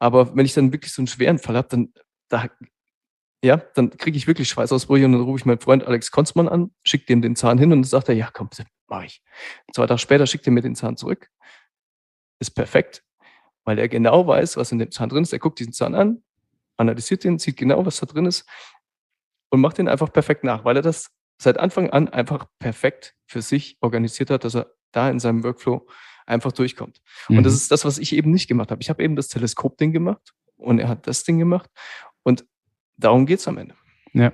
Aber 0.00 0.36
wenn 0.36 0.44
ich 0.44 0.54
dann 0.54 0.72
wirklich 0.72 0.92
so 0.92 1.02
einen 1.02 1.06
schweren 1.06 1.38
Fall 1.38 1.56
habe, 1.56 1.68
dann, 1.68 1.92
da, 2.28 2.48
ja, 3.44 3.58
dann 3.74 3.90
kriege 3.90 4.16
ich 4.16 4.26
wirklich 4.26 4.48
Schweißausbrüche 4.48 5.04
und 5.04 5.12
dann 5.12 5.20
rufe 5.20 5.38
ich 5.38 5.44
meinen 5.46 5.60
Freund 5.60 5.86
Alex 5.86 6.10
Konzmann 6.10 6.48
an, 6.48 6.72
schicke 6.84 7.06
dem 7.06 7.22
den 7.22 7.36
Zahn 7.36 7.58
hin 7.58 7.70
und 7.70 7.78
dann 7.78 7.84
sagt 7.84 8.08
er, 8.08 8.14
ja, 8.16 8.30
komm, 8.32 8.50
mach 8.88 9.04
ich. 9.04 9.22
Zwei 9.72 9.86
Tage 9.86 9.98
später 9.98 10.26
schickt 10.26 10.46
er 10.46 10.52
mir 10.52 10.62
den 10.62 10.74
Zahn 10.74 10.96
zurück 10.96 11.28
ist 12.44 12.54
perfekt, 12.54 13.02
weil 13.64 13.78
er 13.78 13.88
genau 13.88 14.26
weiß, 14.26 14.56
was 14.56 14.72
in 14.72 14.78
dem 14.78 14.90
Zahn 14.90 15.08
drin 15.08 15.22
ist. 15.22 15.32
Er 15.32 15.38
guckt 15.38 15.58
diesen 15.58 15.72
Zahn 15.72 15.94
an, 15.94 16.22
analysiert 16.76 17.24
den, 17.24 17.38
sieht 17.38 17.56
genau, 17.56 17.84
was 17.86 18.00
da 18.00 18.06
drin 18.06 18.26
ist 18.26 18.46
und 19.50 19.60
macht 19.60 19.78
den 19.78 19.88
einfach 19.88 20.12
perfekt 20.12 20.44
nach, 20.44 20.64
weil 20.64 20.76
er 20.76 20.82
das 20.82 21.10
seit 21.38 21.58
Anfang 21.58 21.90
an 21.90 22.08
einfach 22.08 22.46
perfekt 22.58 23.14
für 23.26 23.42
sich 23.42 23.76
organisiert 23.80 24.30
hat, 24.30 24.44
dass 24.44 24.54
er 24.54 24.72
da 24.92 25.10
in 25.10 25.18
seinem 25.18 25.42
Workflow 25.42 25.86
einfach 26.26 26.52
durchkommt. 26.52 27.00
Mhm. 27.28 27.38
Und 27.38 27.44
das 27.44 27.54
mhm. 27.54 27.56
ist 27.58 27.70
das, 27.70 27.84
was 27.84 27.98
ich 27.98 28.14
eben 28.14 28.30
nicht 28.30 28.48
gemacht 28.48 28.70
habe. 28.70 28.82
Ich 28.82 28.90
habe 28.90 29.02
eben 29.02 29.16
das 29.16 29.28
Teleskop-Ding 29.28 29.92
gemacht 29.92 30.32
und 30.56 30.78
er 30.78 30.88
hat 30.88 31.06
das 31.06 31.24
Ding 31.24 31.38
gemacht 31.38 31.70
und 32.22 32.46
darum 32.96 33.26
geht 33.26 33.40
es 33.40 33.48
am 33.48 33.58
Ende. 33.58 33.74
Ja. 34.12 34.32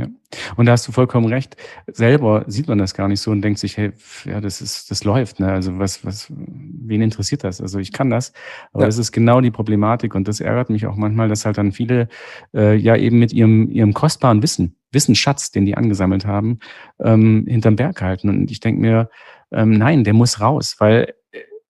Ja. 0.00 0.08
Und 0.56 0.66
da 0.66 0.72
hast 0.72 0.86
du 0.88 0.92
vollkommen 0.92 1.26
recht. 1.26 1.56
Selber 1.86 2.44
sieht 2.46 2.68
man 2.68 2.78
das 2.78 2.94
gar 2.94 3.08
nicht 3.08 3.20
so 3.20 3.30
und 3.30 3.42
denkt 3.42 3.58
sich, 3.58 3.76
hey, 3.76 3.92
ja, 4.24 4.40
das 4.40 4.60
ist, 4.60 4.90
das 4.90 5.04
läuft. 5.04 5.40
Ne? 5.40 5.50
Also 5.50 5.78
was, 5.78 6.04
was, 6.04 6.28
wen 6.30 7.02
interessiert 7.02 7.44
das? 7.44 7.60
Also 7.60 7.78
ich 7.78 7.92
kann 7.92 8.10
das, 8.10 8.32
aber 8.72 8.84
ja. 8.84 8.86
das 8.86 8.98
ist 8.98 9.12
genau 9.12 9.40
die 9.40 9.50
Problematik 9.50 10.14
und 10.14 10.28
das 10.28 10.40
ärgert 10.40 10.70
mich 10.70 10.86
auch 10.86 10.96
manchmal, 10.96 11.28
dass 11.28 11.44
halt 11.44 11.58
dann 11.58 11.72
viele 11.72 12.08
äh, 12.54 12.76
ja 12.76 12.96
eben 12.96 13.18
mit 13.18 13.32
ihrem, 13.32 13.68
ihrem 13.70 13.92
kostbaren 13.92 14.42
Wissen, 14.42 14.76
Wissensschatz, 14.92 15.50
den 15.50 15.66
die 15.66 15.76
angesammelt 15.76 16.24
haben, 16.24 16.60
ähm, 17.00 17.44
hinterm 17.46 17.76
Berg 17.76 18.00
halten. 18.00 18.28
Und 18.28 18.50
ich 18.50 18.60
denke 18.60 18.80
mir, 18.80 19.10
ähm, 19.52 19.72
nein, 19.72 20.04
der 20.04 20.14
muss 20.14 20.40
raus, 20.40 20.76
weil 20.78 21.14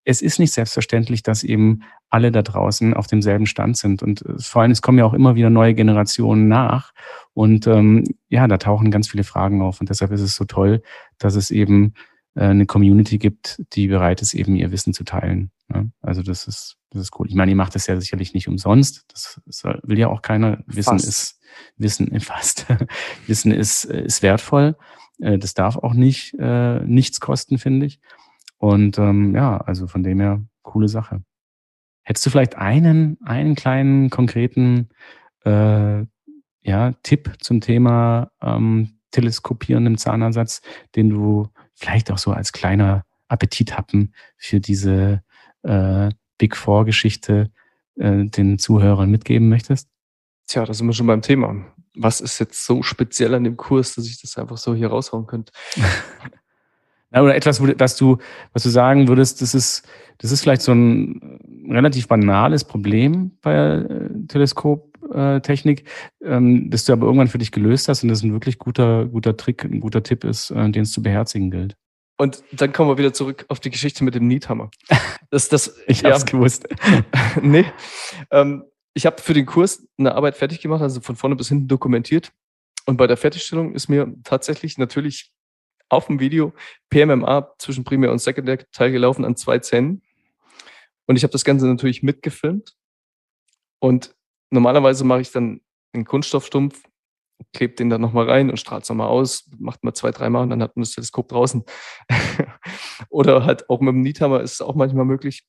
es 0.05 0.23
ist 0.23 0.39
nicht 0.39 0.53
selbstverständlich, 0.53 1.23
dass 1.23 1.43
eben 1.43 1.83
alle 2.09 2.33
da 2.33 2.43
draußen 2.43 2.95
auf 2.95 3.07
demselben 3.07 3.47
Stand 3.47 3.77
sind. 3.77 4.03
Und 4.03 4.25
äh, 4.25 4.39
vor 4.39 4.63
allem, 4.63 4.71
es 4.71 4.83
kommen 4.83 4.99
ja 4.99 5.05
auch 5.05 5.15
immer 5.15 5.35
wieder 5.35 5.51
neue 5.51 5.75
Generationen 5.75 6.49
nach. 6.49 6.93
Und 7.35 7.67
ähm, 7.67 8.05
ja, 8.29 8.47
da 8.49 8.59
tauchen 8.59 8.91
ganz 8.91 9.09
viele 9.09 9.25
Fragen 9.25 9.63
auf. 9.63 9.81
Und 9.81 9.91
deshalb 9.91 10.11
ist 10.13 10.23
es 10.23 10.35
so 10.35 10.45
toll, 10.45 10.83
dass 11.19 11.35
es 11.35 11.51
eben 11.51 11.95
äh, 12.35 12.45
eine 12.45 12.67
Community 12.67 13.19
gibt, 13.19 13.63
die 13.73 13.89
bereit 13.89 14.23
ist, 14.23 14.35
eben 14.35 14.57
ihr 14.57 14.73
Wissen 14.73 14.95
zu 14.95 15.05
teilen. 15.05 15.51
Ja? 15.73 15.85
Also 16.01 16.23
das 16.23 16.47
ist, 16.47 16.77
das 16.91 17.03
ist 17.03 17.19
cool. 17.19 17.29
Ich 17.29 17.35
meine, 17.35 17.53
ihr 17.53 17.57
macht 17.57 17.75
das 17.75 17.87
ja 17.87 18.01
sicherlich 18.01 18.35
nicht 18.35 18.49
umsonst. 18.49 19.05
Das, 19.09 19.41
das 19.47 19.65
will 19.83 19.99
ja 19.99 20.09
auch 20.09 20.23
keiner. 20.23 20.63
Wissen 20.67 20.99
fast. 20.99 21.09
ist, 21.09 21.41
Wissen, 21.77 22.21
fast. 22.21 22.67
Wissen 23.27 23.53
ist, 23.53 23.85
ist 23.85 24.23
wertvoll. 24.23 24.77
Äh, 25.21 25.39
das 25.39 25.55
darf 25.55 25.77
auch 25.77 25.95
nicht 25.95 26.35
äh, 26.39 26.81
nichts 26.81 27.21
kosten, 27.21 27.59
finde 27.59 27.87
ich. 27.87 28.01
Und 28.61 28.99
ähm, 28.99 29.35
ja, 29.35 29.57
also 29.57 29.87
von 29.87 30.03
dem 30.03 30.21
her, 30.21 30.45
coole 30.63 30.89
Sache. 30.89 31.23
Hättest 32.03 32.27
du 32.27 32.31
vielleicht 32.31 32.57
einen, 32.57 33.19
einen 33.25 33.55
kleinen 33.55 34.11
konkreten 34.11 34.91
äh, 35.47 36.05
ja, 36.61 36.93
Tipp 37.03 37.33
zum 37.41 37.63
Thema 37.63 38.31
ähm, 38.43 38.99
teleskopierendem 39.13 39.97
Zahnersatz, 39.97 40.61
den 40.95 41.09
du 41.09 41.49
vielleicht 41.75 42.11
auch 42.13 42.19
so 42.19 42.33
als 42.33 42.53
kleiner 42.53 43.07
Appetithappen 43.29 44.15
für 44.37 44.61
diese 44.61 45.23
äh, 45.63 46.11
Big 46.37 46.55
Four-Geschichte 46.55 47.51
äh, 47.97 48.27
den 48.27 48.59
Zuhörern 48.59 49.11
mitgeben 49.11 49.49
möchtest? 49.49 49.89
Tja, 50.47 50.67
da 50.67 50.75
sind 50.75 50.87
wir 50.87 50.93
schon 50.93 51.07
beim 51.07 51.23
Thema. 51.23 51.65
Was 51.95 52.21
ist 52.21 52.39
jetzt 52.39 52.67
so 52.67 52.83
speziell 52.83 53.35
an 53.35 53.45
dem 53.45 53.57
Kurs, 53.57 53.95
dass 53.95 54.07
ich 54.07 54.21
das 54.21 54.37
einfach 54.37 54.59
so 54.59 54.75
hier 54.75 54.89
raushauen 54.89 55.27
könnte? 55.27 55.51
Oder 57.13 57.35
etwas, 57.35 57.61
was 57.61 57.97
du, 57.97 58.19
was 58.53 58.63
du 58.63 58.69
sagen 58.69 59.09
würdest, 59.09 59.43
das 59.43 59.55
ist, 59.55 59.87
das 60.19 60.31
ist 60.31 60.43
vielleicht 60.43 60.63
so 60.63 60.73
ein 60.73 61.41
relativ 61.69 62.07
banales 62.07 62.65
Problem 62.65 63.33
bei 63.43 63.55
äh, 63.55 64.09
Teleskoptechnik, 64.29 65.85
ähm, 66.23 66.71
das 66.71 66.85
du 66.85 66.93
aber 66.93 67.07
irgendwann 67.07 67.29
für 67.29 67.39
dich 67.39 67.51
gelöst 67.51 67.89
hast 67.89 68.03
und 68.05 68.11
das 68.11 68.23
ein 68.23 68.33
wirklich 68.33 68.59
guter, 68.59 69.07
guter 69.07 69.37
Trick, 69.37 69.65
ein 69.65 69.81
guter 69.81 70.03
Tipp 70.03 70.25
ist, 70.25 70.51
äh, 70.51 70.71
den 70.71 70.83
es 70.83 70.93
zu 70.93 71.03
beherzigen 71.03 71.51
gilt. 71.51 71.77
Und 72.17 72.45
dann 72.53 72.73
kommen 72.73 72.91
wir 72.91 72.99
wieder 72.99 73.15
zurück 73.15 73.47
auf 73.49 73.61
die 73.61 73.71
Geschichte 73.71 74.05
mit 74.05 74.15
dem 74.15 74.29
Niethammer. 74.29 74.71
Das, 75.31 75.49
das, 75.49 75.75
ich 75.87 76.03
ja, 76.03 76.11
hab's 76.11 76.27
gewusst. 76.27 76.69
nee. 77.43 77.65
Ähm, 78.31 78.65
ich 78.95 79.07
habe 79.07 79.23
für 79.23 79.35
den 79.35 79.47
Kurs 79.47 79.87
eine 79.99 80.15
Arbeit 80.15 80.37
fertig 80.37 80.61
gemacht, 80.61 80.83
also 80.83 81.01
von 81.01 81.17
vorne 81.17 81.35
bis 81.35 81.49
hinten 81.49 81.67
dokumentiert. 81.67 82.31
Und 82.87 82.99
bei 82.99 83.07
der 83.07 83.17
Fertigstellung 83.17 83.73
ist 83.73 83.89
mir 83.89 84.13
tatsächlich 84.23 84.79
natürlich 84.79 85.33
auf 85.91 86.07
dem 86.07 86.21
Video 86.21 86.55
PMMA 86.89 87.55
zwischen 87.59 87.85
Primär- 87.85 88.13
und 88.13 88.21
Sekundärteil 88.21 88.91
gelaufen 88.91 89.25
an 89.25 89.37
zwei 89.37 89.59
Zähnen. 89.59 90.03
Und 91.07 91.17
ich 91.17 91.23
habe 91.23 91.33
das 91.33 91.45
Ganze 91.45 91.67
natürlich 91.67 92.03
mitgefilmt. 92.03 92.77
Und 93.81 94.15
normalerweise 94.51 95.05
mache 95.05 95.21
ich 95.21 95.33
dann 95.33 95.61
einen 95.93 96.05
Kunststoffstumpf 96.05 96.83
klebt 97.53 97.81
den 97.81 97.91
dann 97.91 98.01
nochmal 98.01 98.29
rein 98.29 98.51
und 98.51 98.59
strahlt 98.59 98.85
es 98.85 98.89
nochmal 98.89 99.09
aus, 99.09 99.49
macht 99.59 99.83
man 99.83 99.95
zwei, 99.95 100.11
dreimal 100.11 100.43
und 100.43 100.51
dann 100.51 100.63
hat 100.63 100.77
man 100.77 100.83
das 100.83 100.93
Teleskop 100.93 101.29
draußen. 101.29 101.65
Oder 103.09 103.45
halt 103.45 103.69
auch 103.71 103.81
mit 103.81 103.95
dem 103.95 104.03
Niethammer 104.03 104.41
ist 104.41 104.55
es 104.55 104.61
auch 104.61 104.75
manchmal 104.75 105.05
möglich. 105.05 105.47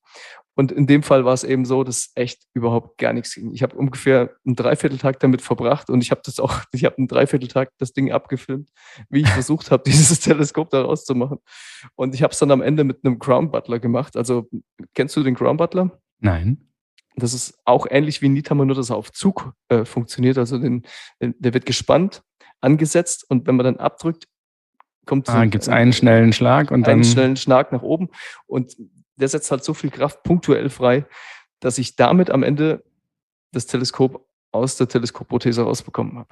Und 0.56 0.72
in 0.72 0.86
dem 0.86 1.02
Fall 1.02 1.24
war 1.24 1.34
es 1.34 1.44
eben 1.44 1.66
so, 1.66 1.84
dass 1.84 2.12
echt 2.16 2.44
überhaupt 2.54 2.98
gar 2.98 3.14
nichts 3.14 3.34
ging. 3.34 3.52
Ich 3.54 3.64
habe 3.64 3.76
ungefähr 3.76 4.36
einen 4.46 4.56
Dreivierteltag 4.56 5.20
damit 5.20 5.42
verbracht 5.42 5.90
und 5.90 6.04
ich 6.04 6.12
habe 6.12 6.22
das 6.26 6.40
auch, 6.40 6.62
ich 6.74 6.84
habe 6.84 6.98
einen 6.98 7.08
Dreivierteltag 7.08 7.70
das 7.78 7.94
Ding 7.94 8.12
abgefilmt, 8.12 8.70
wie 9.10 9.22
ich 9.22 9.30
versucht 9.30 9.72
habe, 9.72 9.84
dieses 9.88 10.20
Teleskop 10.20 10.70
da 10.70 10.82
rauszumachen. 10.82 11.38
Und 11.96 12.14
ich 12.14 12.24
habe 12.24 12.34
es 12.34 12.40
dann 12.40 12.52
am 12.52 12.62
Ende 12.62 12.84
mit 12.84 13.04
einem 13.04 13.20
Crown 13.20 13.52
Butler 13.52 13.80
gemacht. 13.80 14.18
Also 14.18 14.50
kennst 14.94 15.16
du 15.16 15.24
den 15.24 15.36
Crown 15.36 15.58
Butler? 15.58 16.00
Nein. 16.20 16.68
Das 17.16 17.34
ist 17.34 17.60
auch 17.66 17.88
ähnlich 17.90 18.22
wie 18.22 18.30
Niethammer, 18.30 18.66
nur 18.66 18.76
dass 18.76 18.90
er 18.90 18.96
auf 18.96 19.12
Zug 19.12 19.54
äh, 19.70 19.86
funktioniert. 19.86 20.38
Also 20.38 20.58
den, 20.58 20.84
der 21.20 21.54
wird 21.54 21.66
gespannt, 21.66 22.24
angesetzt 22.62 23.26
und 23.30 23.48
wenn 23.48 23.56
man 23.56 23.66
dann 23.66 23.78
abdrückt, 23.78 24.28
kommt 25.06 25.28
ah, 25.30 25.44
so 25.44 25.50
gibt 25.50 25.64
es 25.64 25.70
einen 25.70 25.94
schnellen 25.94 26.32
Schlag 26.32 26.72
und 26.72 26.88
einen 26.88 27.02
dann 27.02 27.04
schnellen 27.04 27.36
Schlag 27.36 27.72
nach 27.72 27.82
oben 27.82 28.10
und 28.46 28.76
der 29.22 29.30
setzt 29.30 29.52
halt 29.52 29.64
so 29.64 29.74
viel 29.74 29.90
Kraft 29.90 30.24
punktuell 30.24 30.70
frei, 30.70 31.06
dass 31.60 31.78
ich 31.78 31.96
damit 31.96 32.30
am 32.30 32.44
Ende 32.44 32.84
das 33.52 33.68
Teleskop 33.68 34.28
aus 34.52 34.76
der 34.78 34.88
Teleskopprothese 34.88 35.64
rausbekommen 35.64 36.18
habe. 36.18 36.30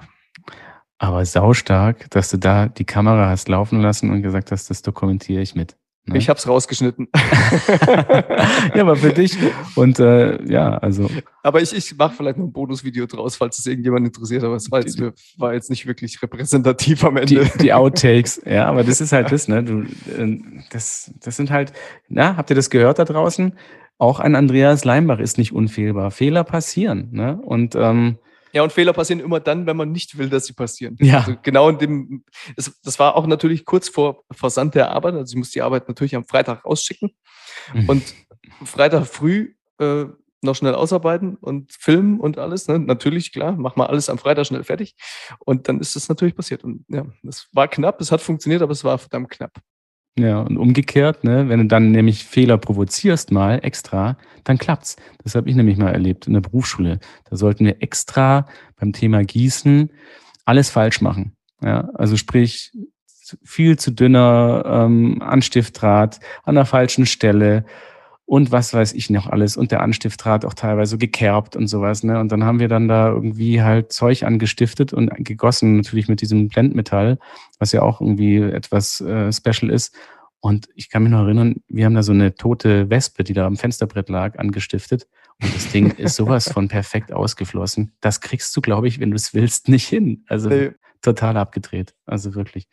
Aber 0.98 1.24
saustark, 1.24 2.10
dass 2.10 2.30
du 2.30 2.38
da 2.38 2.68
die 2.68 2.84
Kamera 2.84 3.30
hast 3.30 3.48
laufen 3.48 3.80
lassen 3.80 4.10
und 4.10 4.22
gesagt 4.22 4.52
hast, 4.52 4.68
das 4.68 4.82
dokumentiere 4.82 5.40
ich 5.40 5.54
mit. 5.54 5.76
Ne? 6.06 6.18
Ich 6.18 6.28
habe 6.28 6.38
es 6.38 6.48
rausgeschnitten. 6.48 7.08
ja, 8.74 8.80
aber 8.80 8.96
für 8.96 9.12
dich. 9.12 9.36
Und 9.74 9.98
äh, 9.98 10.42
ja, 10.50 10.78
also. 10.78 11.10
Aber 11.42 11.60
ich, 11.60 11.74
ich 11.74 11.96
mache 11.96 12.14
vielleicht 12.14 12.38
noch 12.38 12.46
ein 12.46 12.52
Bonusvideo 12.52 13.06
draus, 13.06 13.36
falls 13.36 13.58
es 13.58 13.66
irgendjemand 13.66 14.06
interessiert. 14.06 14.42
Aber 14.42 14.56
es 14.56 14.70
war 14.70 14.80
jetzt, 14.80 15.00
war 15.38 15.52
jetzt 15.52 15.70
nicht 15.70 15.86
wirklich 15.86 16.20
repräsentativ 16.22 17.04
am 17.04 17.16
Ende. 17.16 17.44
Die, 17.44 17.58
die 17.58 17.72
Outtakes, 17.72 18.40
ja, 18.46 18.66
aber 18.66 18.82
das 18.82 19.00
ist 19.00 19.12
halt 19.12 19.30
das, 19.30 19.46
ne? 19.46 19.62
Du, 19.62 19.82
äh, 19.82 20.40
das, 20.70 21.12
das 21.20 21.36
sind 21.36 21.50
halt, 21.50 21.72
na, 22.08 22.36
habt 22.36 22.50
ihr 22.50 22.56
das 22.56 22.70
gehört 22.70 22.98
da 22.98 23.04
draußen? 23.04 23.52
Auch 23.98 24.20
ein 24.20 24.34
Andreas 24.34 24.84
Leimbach 24.84 25.18
ist 25.18 25.36
nicht 25.36 25.52
unfehlbar. 25.52 26.10
Fehler 26.10 26.44
passieren, 26.44 27.08
ne? 27.12 27.38
Und 27.42 27.74
ähm, 27.74 28.18
ja, 28.52 28.62
und 28.62 28.72
Fehler 28.72 28.92
passieren 28.92 29.20
immer 29.20 29.40
dann, 29.40 29.66
wenn 29.66 29.76
man 29.76 29.92
nicht 29.92 30.18
will, 30.18 30.28
dass 30.28 30.46
sie 30.46 30.52
passieren. 30.52 30.96
Ja. 31.00 31.18
Also 31.18 31.36
genau 31.42 31.68
in 31.68 31.78
dem, 31.78 32.24
das, 32.56 32.78
das 32.82 32.98
war 32.98 33.16
auch 33.16 33.26
natürlich 33.26 33.64
kurz 33.64 33.88
vor 33.88 34.24
Versand 34.30 34.74
der 34.74 34.90
Arbeit. 34.90 35.14
Also 35.14 35.32
ich 35.32 35.36
muss 35.38 35.50
die 35.50 35.62
Arbeit 35.62 35.88
natürlich 35.88 36.16
am 36.16 36.24
Freitag 36.24 36.64
rausschicken 36.64 37.10
mhm. 37.74 37.88
und 37.88 38.14
Freitag 38.64 39.06
früh 39.06 39.54
äh, 39.78 40.06
noch 40.42 40.56
schnell 40.56 40.74
ausarbeiten 40.74 41.36
und 41.36 41.72
filmen 41.72 42.18
und 42.18 42.38
alles. 42.38 42.66
Ne? 42.66 42.78
Natürlich, 42.78 43.32
klar, 43.32 43.52
mach 43.52 43.76
mal 43.76 43.86
alles 43.86 44.08
am 44.08 44.18
Freitag 44.18 44.46
schnell 44.46 44.64
fertig. 44.64 44.94
Und 45.40 45.68
dann 45.68 45.80
ist 45.80 45.96
das 45.96 46.08
natürlich 46.08 46.34
passiert. 46.34 46.64
Und 46.64 46.84
ja, 46.88 47.04
es 47.28 47.48
war 47.52 47.68
knapp, 47.68 48.00
es 48.00 48.10
hat 48.10 48.20
funktioniert, 48.20 48.62
aber 48.62 48.72
es 48.72 48.84
war 48.84 48.96
verdammt 48.98 49.30
knapp. 49.30 49.58
Ja, 50.18 50.40
und 50.40 50.58
umgekehrt, 50.58 51.24
ne, 51.24 51.48
wenn 51.48 51.60
du 51.60 51.66
dann 51.66 51.92
nämlich 51.92 52.24
Fehler 52.24 52.58
provozierst 52.58 53.30
mal 53.30 53.60
extra, 53.62 54.18
dann 54.44 54.58
klappt's. 54.58 54.96
Das 55.22 55.34
habe 55.34 55.48
ich 55.48 55.56
nämlich 55.56 55.78
mal 55.78 55.92
erlebt 55.92 56.26
in 56.26 56.34
der 56.34 56.40
Berufsschule. 56.40 56.98
Da 57.28 57.36
sollten 57.36 57.64
wir 57.64 57.82
extra 57.82 58.46
beim 58.78 58.92
Thema 58.92 59.24
Gießen 59.24 59.90
alles 60.44 60.70
falsch 60.70 61.00
machen. 61.00 61.36
Ja, 61.62 61.88
also 61.94 62.16
sprich 62.16 62.72
viel 63.44 63.78
zu 63.78 63.92
dünner 63.92 64.64
ähm, 64.66 65.22
Anstiftdraht 65.22 66.18
an 66.42 66.56
der 66.56 66.64
falschen 66.64 67.06
Stelle 67.06 67.64
und 68.30 68.52
was 68.52 68.72
weiß 68.72 68.92
ich 68.92 69.10
noch 69.10 69.26
alles. 69.26 69.56
Und 69.56 69.72
der 69.72 69.82
Anstiftdraht 69.82 70.44
auch 70.44 70.54
teilweise 70.54 70.98
gekerbt 70.98 71.56
und 71.56 71.66
sowas. 71.66 72.04
Ne? 72.04 72.20
Und 72.20 72.30
dann 72.30 72.44
haben 72.44 72.60
wir 72.60 72.68
dann 72.68 72.86
da 72.86 73.08
irgendwie 73.08 73.60
halt 73.60 73.92
Zeug 73.92 74.22
angestiftet 74.22 74.92
und 74.92 75.10
gegossen, 75.24 75.78
natürlich 75.78 76.06
mit 76.06 76.20
diesem 76.20 76.46
Blendmetall, 76.46 77.18
was 77.58 77.72
ja 77.72 77.82
auch 77.82 78.00
irgendwie 78.00 78.36
etwas 78.36 79.00
äh, 79.00 79.32
special 79.32 79.68
ist. 79.68 79.96
Und 80.38 80.68
ich 80.76 80.90
kann 80.90 81.02
mich 81.02 81.10
noch 81.10 81.24
erinnern, 81.24 81.56
wir 81.66 81.84
haben 81.84 81.96
da 81.96 82.04
so 82.04 82.12
eine 82.12 82.32
tote 82.36 82.88
Wespe, 82.88 83.24
die 83.24 83.32
da 83.32 83.46
am 83.46 83.56
Fensterbrett 83.56 84.08
lag, 84.08 84.38
angestiftet. 84.38 85.08
Und 85.42 85.52
das 85.52 85.72
Ding 85.72 85.90
ist 85.90 86.14
sowas 86.14 86.52
von 86.52 86.68
perfekt 86.68 87.12
ausgeflossen. 87.12 87.94
Das 88.00 88.20
kriegst 88.20 88.56
du, 88.56 88.60
glaube 88.60 88.86
ich, 88.86 89.00
wenn 89.00 89.10
du 89.10 89.16
es 89.16 89.34
willst, 89.34 89.68
nicht 89.68 89.88
hin. 89.88 90.22
Also 90.28 90.50
nee. 90.50 90.70
total 91.02 91.36
abgedreht. 91.36 91.96
Also 92.06 92.36
wirklich 92.36 92.68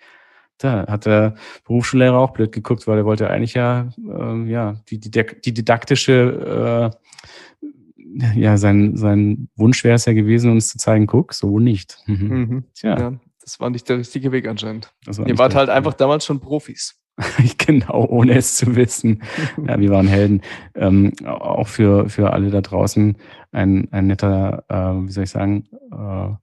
da 0.58 0.88
hat 0.88 1.06
der 1.06 1.36
Berufsschullehrer 1.66 2.18
auch 2.18 2.32
blöd 2.32 2.52
geguckt, 2.52 2.88
weil 2.88 2.98
er 3.00 3.06
wollte 3.06 3.30
eigentlich 3.30 3.54
ja, 3.54 3.90
äh, 3.98 4.50
ja 4.50 4.76
die, 4.90 5.00
die, 5.00 5.12
die 5.12 5.54
didaktische, 5.54 6.92
äh, 6.94 8.40
ja, 8.40 8.58
sein, 8.58 8.96
sein 8.98 9.50
Wunsch 9.56 9.84
wäre 9.84 9.96
es 9.96 10.06
ja 10.06 10.14
gewesen, 10.14 10.52
uns 10.52 10.70
zu 10.70 10.78
zeigen, 10.78 11.08
guck, 11.08 11.34
so 11.34 11.60
nicht. 11.60 12.00
Mhm. 12.08 12.28
Mhm. 12.28 12.64
Tja. 12.74 13.00
Ja, 13.00 13.14
das 13.42 13.60
war 13.60 13.70
nicht 13.70 13.88
der 13.90 14.00
richtige 14.00 14.32
Weg 14.32 14.48
anscheinend. 14.48 14.94
Ihr 15.06 15.38
wart 15.38 15.56
halt 15.56 15.70
einfach 15.70 15.94
damals 15.94 16.26
schon 16.26 16.40
Profis. 16.40 17.00
genau, 17.58 18.06
ohne 18.06 18.38
es 18.38 18.56
zu 18.56 18.76
wissen. 18.76 19.24
Ja, 19.66 19.80
wir 19.80 19.90
waren 19.90 20.08
Helden. 20.08 20.42
Ähm, 20.76 21.14
auch 21.26 21.68
für, 21.68 22.10
für 22.10 22.32
alle 22.32 22.52
da 22.52 22.62
draußen 22.62 23.18
ein, 23.52 23.88
ein 23.92 24.08
netter, 24.08 24.66
äh, 24.70 25.08
wie 25.08 25.12
soll 25.12 25.24
ich 25.24 25.32
sagen, 25.32 25.68
äh, 25.92 26.36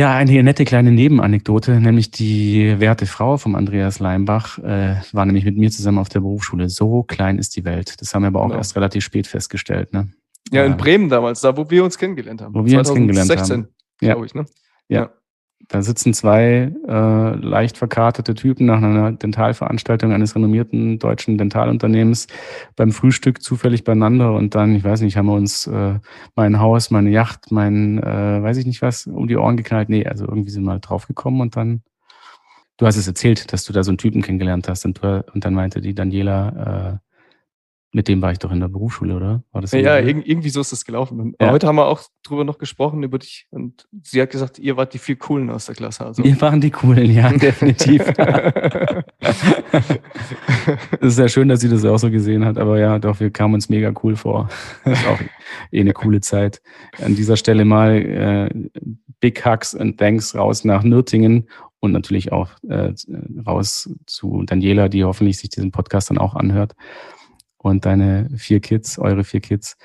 ja, 0.00 0.14
eine 0.14 0.42
nette 0.42 0.64
kleine 0.64 0.92
Nebenanekdote, 0.92 1.78
nämlich 1.78 2.10
die 2.10 2.80
werte 2.80 3.04
Frau 3.04 3.36
vom 3.36 3.54
Andreas 3.54 3.98
Leimbach 3.98 4.56
äh, 4.56 4.96
war 5.12 5.26
nämlich 5.26 5.44
mit 5.44 5.58
mir 5.58 5.70
zusammen 5.70 5.98
auf 5.98 6.08
der 6.08 6.20
Berufsschule. 6.20 6.70
So 6.70 7.02
klein 7.02 7.36
ist 7.36 7.54
die 7.54 7.66
Welt. 7.66 8.00
Das 8.00 8.14
haben 8.14 8.22
wir 8.22 8.28
aber 8.28 8.40
auch 8.40 8.46
genau. 8.46 8.56
erst 8.56 8.74
relativ 8.76 9.04
spät 9.04 9.26
festgestellt. 9.26 9.92
Ne? 9.92 10.08
Ja, 10.52 10.64
in 10.64 10.78
Bremen 10.78 11.10
damals, 11.10 11.42
da 11.42 11.54
wo 11.54 11.68
wir 11.68 11.84
uns 11.84 11.98
kennengelernt 11.98 12.40
haben. 12.40 12.54
Wo 12.54 12.64
wir 12.64 12.82
2016, 12.82 12.88
uns 12.88 12.94
kennengelernt 12.94 13.50
haben. 13.50 13.68
glaube 13.98 14.24
ich. 14.24 14.34
Ne? 14.34 14.46
ja. 14.88 15.00
ja. 15.02 15.10
Da 15.68 15.82
sitzen 15.82 16.14
zwei 16.14 16.72
äh, 16.88 17.36
leicht 17.36 17.78
verkartete 17.78 18.34
Typen 18.34 18.66
nach 18.66 18.82
einer 18.82 19.12
Dentalveranstaltung 19.12 20.12
eines 20.12 20.34
renommierten 20.34 20.98
deutschen 20.98 21.38
Dentalunternehmens 21.38 22.26
beim 22.74 22.90
Frühstück 22.90 23.42
zufällig 23.42 23.84
beieinander 23.84 24.34
und 24.34 24.54
dann, 24.54 24.74
ich 24.74 24.82
weiß 24.82 25.02
nicht, 25.02 25.16
haben 25.16 25.26
wir 25.26 25.34
uns 25.34 25.68
äh, 25.68 26.00
mein 26.34 26.58
Haus, 26.58 26.90
meine 26.90 27.10
Yacht, 27.10 27.52
mein, 27.52 28.02
äh, 28.02 28.42
weiß 28.42 28.56
ich 28.56 28.66
nicht 28.66 28.82
was, 28.82 29.06
um 29.06 29.28
die 29.28 29.36
Ohren 29.36 29.56
geknallt. 29.56 29.90
Nee, 29.90 30.06
also 30.06 30.26
irgendwie 30.26 30.50
sind 30.50 30.64
wir 30.64 30.72
halt 30.72 30.88
draufgekommen 30.88 31.40
und 31.40 31.54
dann, 31.54 31.82
du 32.76 32.86
hast 32.86 32.96
es 32.96 33.06
erzählt, 33.06 33.52
dass 33.52 33.64
du 33.64 33.72
da 33.72 33.84
so 33.84 33.90
einen 33.90 33.98
Typen 33.98 34.22
kennengelernt 34.22 34.68
hast 34.68 34.84
und, 34.86 35.02
du, 35.02 35.24
und 35.32 35.44
dann 35.44 35.54
meinte 35.54 35.80
die 35.80 35.94
Daniela, 35.94 36.98
äh, 37.00 37.09
mit 37.92 38.06
dem 38.06 38.22
war 38.22 38.30
ich 38.30 38.38
doch 38.38 38.52
in 38.52 38.60
der 38.60 38.68
Berufsschule, 38.68 39.16
oder? 39.16 39.42
War 39.50 39.62
das 39.62 39.72
ja, 39.72 39.98
irgendwie 39.98 40.50
so 40.50 40.60
ist 40.60 40.70
das 40.70 40.84
gelaufen. 40.84 41.34
Ja. 41.40 41.50
Heute 41.50 41.66
haben 41.66 41.76
wir 41.76 41.86
auch 41.86 42.02
drüber 42.22 42.44
noch 42.44 42.58
gesprochen, 42.58 43.02
über 43.02 43.18
dich. 43.18 43.48
Und 43.50 43.88
sie 44.04 44.22
hat 44.22 44.30
gesagt, 44.30 44.60
ihr 44.60 44.76
wart 44.76 44.94
die 44.94 44.98
viel 44.98 45.16
Coolen 45.16 45.50
aus 45.50 45.66
der 45.66 45.74
Klasse. 45.74 46.06
Also. 46.06 46.22
Wir 46.22 46.40
waren 46.40 46.60
die 46.60 46.70
Coolen, 46.70 47.10
ja, 47.12 47.30
definitiv. 47.32 48.04
Es 51.00 51.08
ist 51.08 51.16
sehr 51.16 51.28
schön, 51.28 51.48
dass 51.48 51.60
sie 51.60 51.68
das 51.68 51.84
auch 51.84 51.98
so 51.98 52.10
gesehen 52.10 52.44
hat. 52.44 52.58
Aber 52.58 52.78
ja, 52.78 52.98
doch, 52.98 53.18
wir 53.20 53.30
kamen 53.30 53.54
uns 53.54 53.68
mega 53.68 53.92
cool 54.02 54.16
vor. 54.16 54.48
Das 54.84 55.00
ist 55.00 55.08
auch 55.08 55.20
eh 55.72 55.80
eine 55.80 55.92
coole 55.92 56.20
Zeit. 56.20 56.60
An 57.02 57.16
dieser 57.16 57.36
Stelle 57.36 57.64
mal 57.64 57.96
äh, 57.96 58.68
Big 59.20 59.44
Hugs 59.44 59.74
and 59.74 59.98
Thanks 59.98 60.34
raus 60.34 60.64
nach 60.64 60.82
Nürtingen 60.82 61.48
und 61.80 61.92
natürlich 61.92 62.32
auch 62.32 62.50
äh, 62.68 62.92
raus 63.46 63.90
zu 64.06 64.42
Daniela, 64.44 64.88
die 64.88 65.04
hoffentlich 65.04 65.38
sich 65.38 65.50
diesen 65.50 65.72
Podcast 65.72 66.10
dann 66.10 66.18
auch 66.18 66.34
anhört 66.34 66.74
und 67.62 67.84
deine 67.84 68.28
vier 68.36 68.60
Kids, 68.60 68.98
eure 68.98 69.24
vier 69.24 69.40
Kids. 69.40 69.76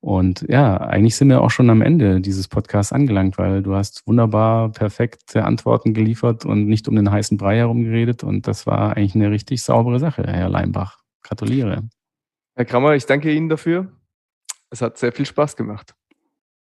Und 0.00 0.44
ja, 0.48 0.78
eigentlich 0.78 1.16
sind 1.16 1.28
wir 1.28 1.40
auch 1.40 1.50
schon 1.50 1.70
am 1.70 1.80
Ende 1.80 2.20
dieses 2.20 2.48
Podcasts 2.48 2.92
angelangt, 2.92 3.38
weil 3.38 3.62
du 3.62 3.74
hast 3.74 4.06
wunderbar 4.06 4.70
perfekte 4.70 5.44
Antworten 5.44 5.94
geliefert 5.94 6.44
und 6.44 6.66
nicht 6.66 6.88
um 6.88 6.96
den 6.96 7.10
heißen 7.10 7.38
Brei 7.38 7.58
herum 7.58 7.84
geredet. 7.84 8.24
Und 8.24 8.48
das 8.48 8.66
war 8.66 8.96
eigentlich 8.96 9.14
eine 9.14 9.30
richtig 9.30 9.62
saubere 9.62 10.00
Sache, 10.00 10.24
Herr 10.26 10.48
Leimbach. 10.48 10.98
Gratuliere. 11.22 11.88
Herr 12.56 12.64
Krammer, 12.64 12.94
ich 12.96 13.06
danke 13.06 13.32
Ihnen 13.32 13.48
dafür. 13.48 13.92
Es 14.70 14.82
hat 14.82 14.98
sehr 14.98 15.12
viel 15.12 15.24
Spaß 15.24 15.56
gemacht. 15.56 15.94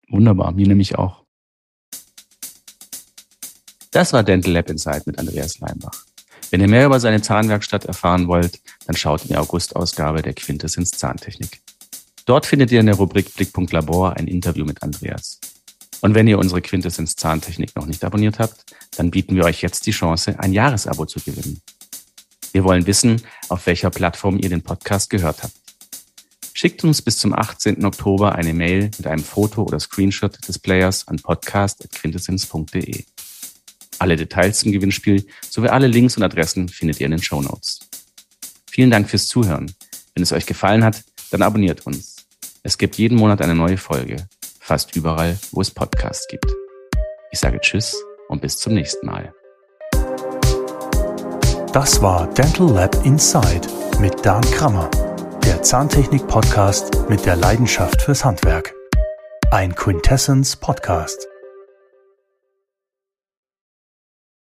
Wunderbar, 0.10 0.54
mir 0.54 0.68
nämlich 0.68 0.98
auch. 0.98 1.26
Das 3.92 4.14
war 4.14 4.24
Dental 4.24 4.54
Lab 4.54 4.70
Inside 4.70 5.04
mit 5.06 5.20
Andreas 5.20 5.60
Leimbach. 5.60 6.06
Wenn 6.56 6.62
ihr 6.62 6.70
mehr 6.70 6.86
über 6.86 7.02
seine 7.02 7.22
Zahnwerkstatt 7.22 7.84
erfahren 7.84 8.30
wollt, 8.30 8.62
dann 8.88 8.96
schaut 8.96 9.24
in 9.24 9.28
die 9.28 9.36
August-Ausgabe 9.36 10.22
der 10.22 10.34
Quintessenz 10.34 10.92
Zahntechnik. 10.92 11.60
Dort 12.26 12.46
findet 12.46 12.72
ihr 12.72 12.80
in 12.80 12.86
der 12.86 12.96
Rubrik 12.96 13.36
Blickpunkt 13.36 13.74
Labor 13.74 14.16
ein 14.16 14.30
Interview 14.30 14.64
mit 14.64 14.82
Andreas. 14.82 15.42
Und 16.00 16.16
wenn 16.16 16.30
ihr 16.30 16.40
unsere 16.40 16.62
Quintessenz 16.62 17.18
Zahntechnik 17.18 17.76
noch 17.76 17.88
nicht 17.88 18.06
abonniert 18.06 18.40
habt, 18.40 18.64
dann 18.96 19.12
bieten 19.12 19.36
wir 19.36 19.44
euch 19.44 19.62
jetzt 19.62 19.86
die 19.86 19.92
Chance, 19.92 20.40
ein 20.40 20.54
Jahresabo 20.54 21.06
zu 21.06 21.20
gewinnen. 21.20 21.60
Wir 22.54 22.64
wollen 22.64 22.88
wissen, 22.88 23.22
auf 23.50 23.66
welcher 23.66 23.90
Plattform 23.90 24.40
ihr 24.40 24.48
den 24.48 24.64
Podcast 24.64 25.10
gehört 25.10 25.44
habt. 25.44 25.56
Schickt 26.54 26.86
uns 26.86 27.02
bis 27.02 27.18
zum 27.18 27.34
18. 27.34 27.84
Oktober 27.84 28.34
eine 28.36 28.54
Mail 28.54 28.92
mit 28.98 29.08
einem 29.08 29.26
Foto 29.26 29.64
oder 29.64 29.82
Screenshot 29.82 30.48
des 30.48 30.58
Players 30.58 31.06
an 31.10 31.18
podcast.quintessenz.de. 31.18 33.04
Alle 34.00 34.16
Details 34.16 34.60
zum 34.60 34.72
Gewinnspiel 34.72 35.26
sowie 35.50 35.70
alle 35.70 35.88
Links 35.88 36.18
und 36.18 36.24
Adressen 36.24 36.70
findet 36.70 37.00
ihr 37.00 37.06
in 37.06 37.12
den 37.12 37.22
Show 37.22 37.42
Notes. 37.42 37.80
Vielen 38.70 38.92
Dank 38.92 39.10
fürs 39.10 39.28
Zuhören. 39.28 39.74
Wenn 40.14 40.24
es 40.24 40.34
euch 40.34 40.46
gefallen 40.46 40.84
hat, 40.84 41.04
dann 41.32 41.42
abonniert 41.42 41.86
uns. 41.86 42.16
Es 42.64 42.78
gibt 42.78 42.98
jeden 42.98 43.18
Monat 43.18 43.42
eine 43.42 43.56
neue 43.56 43.78
Folge, 43.78 44.28
fast 44.60 44.96
überall, 44.96 45.38
wo 45.52 45.62
es 45.62 45.72
Podcasts 45.72 46.28
gibt. 46.28 46.52
Ich 47.32 47.40
sage 47.40 47.60
Tschüss 47.60 47.96
und 48.28 48.42
bis 48.42 48.58
zum 48.58 48.74
nächsten 48.74 49.06
Mal. 49.06 49.34
Das 51.74 52.02
war 52.02 52.28
Dental 52.34 52.72
Lab 52.72 53.06
Inside 53.06 53.68
mit 54.00 54.26
Dan 54.26 54.42
Krammer, 54.42 54.90
der 55.44 55.62
Zahntechnik-Podcast 55.62 57.10
mit 57.10 57.26
der 57.26 57.36
Leidenschaft 57.36 58.02
fürs 58.02 58.24
Handwerk. 58.24 58.74
Ein 59.52 59.76
Quintessence 59.76 60.56
Podcast. 60.56 61.28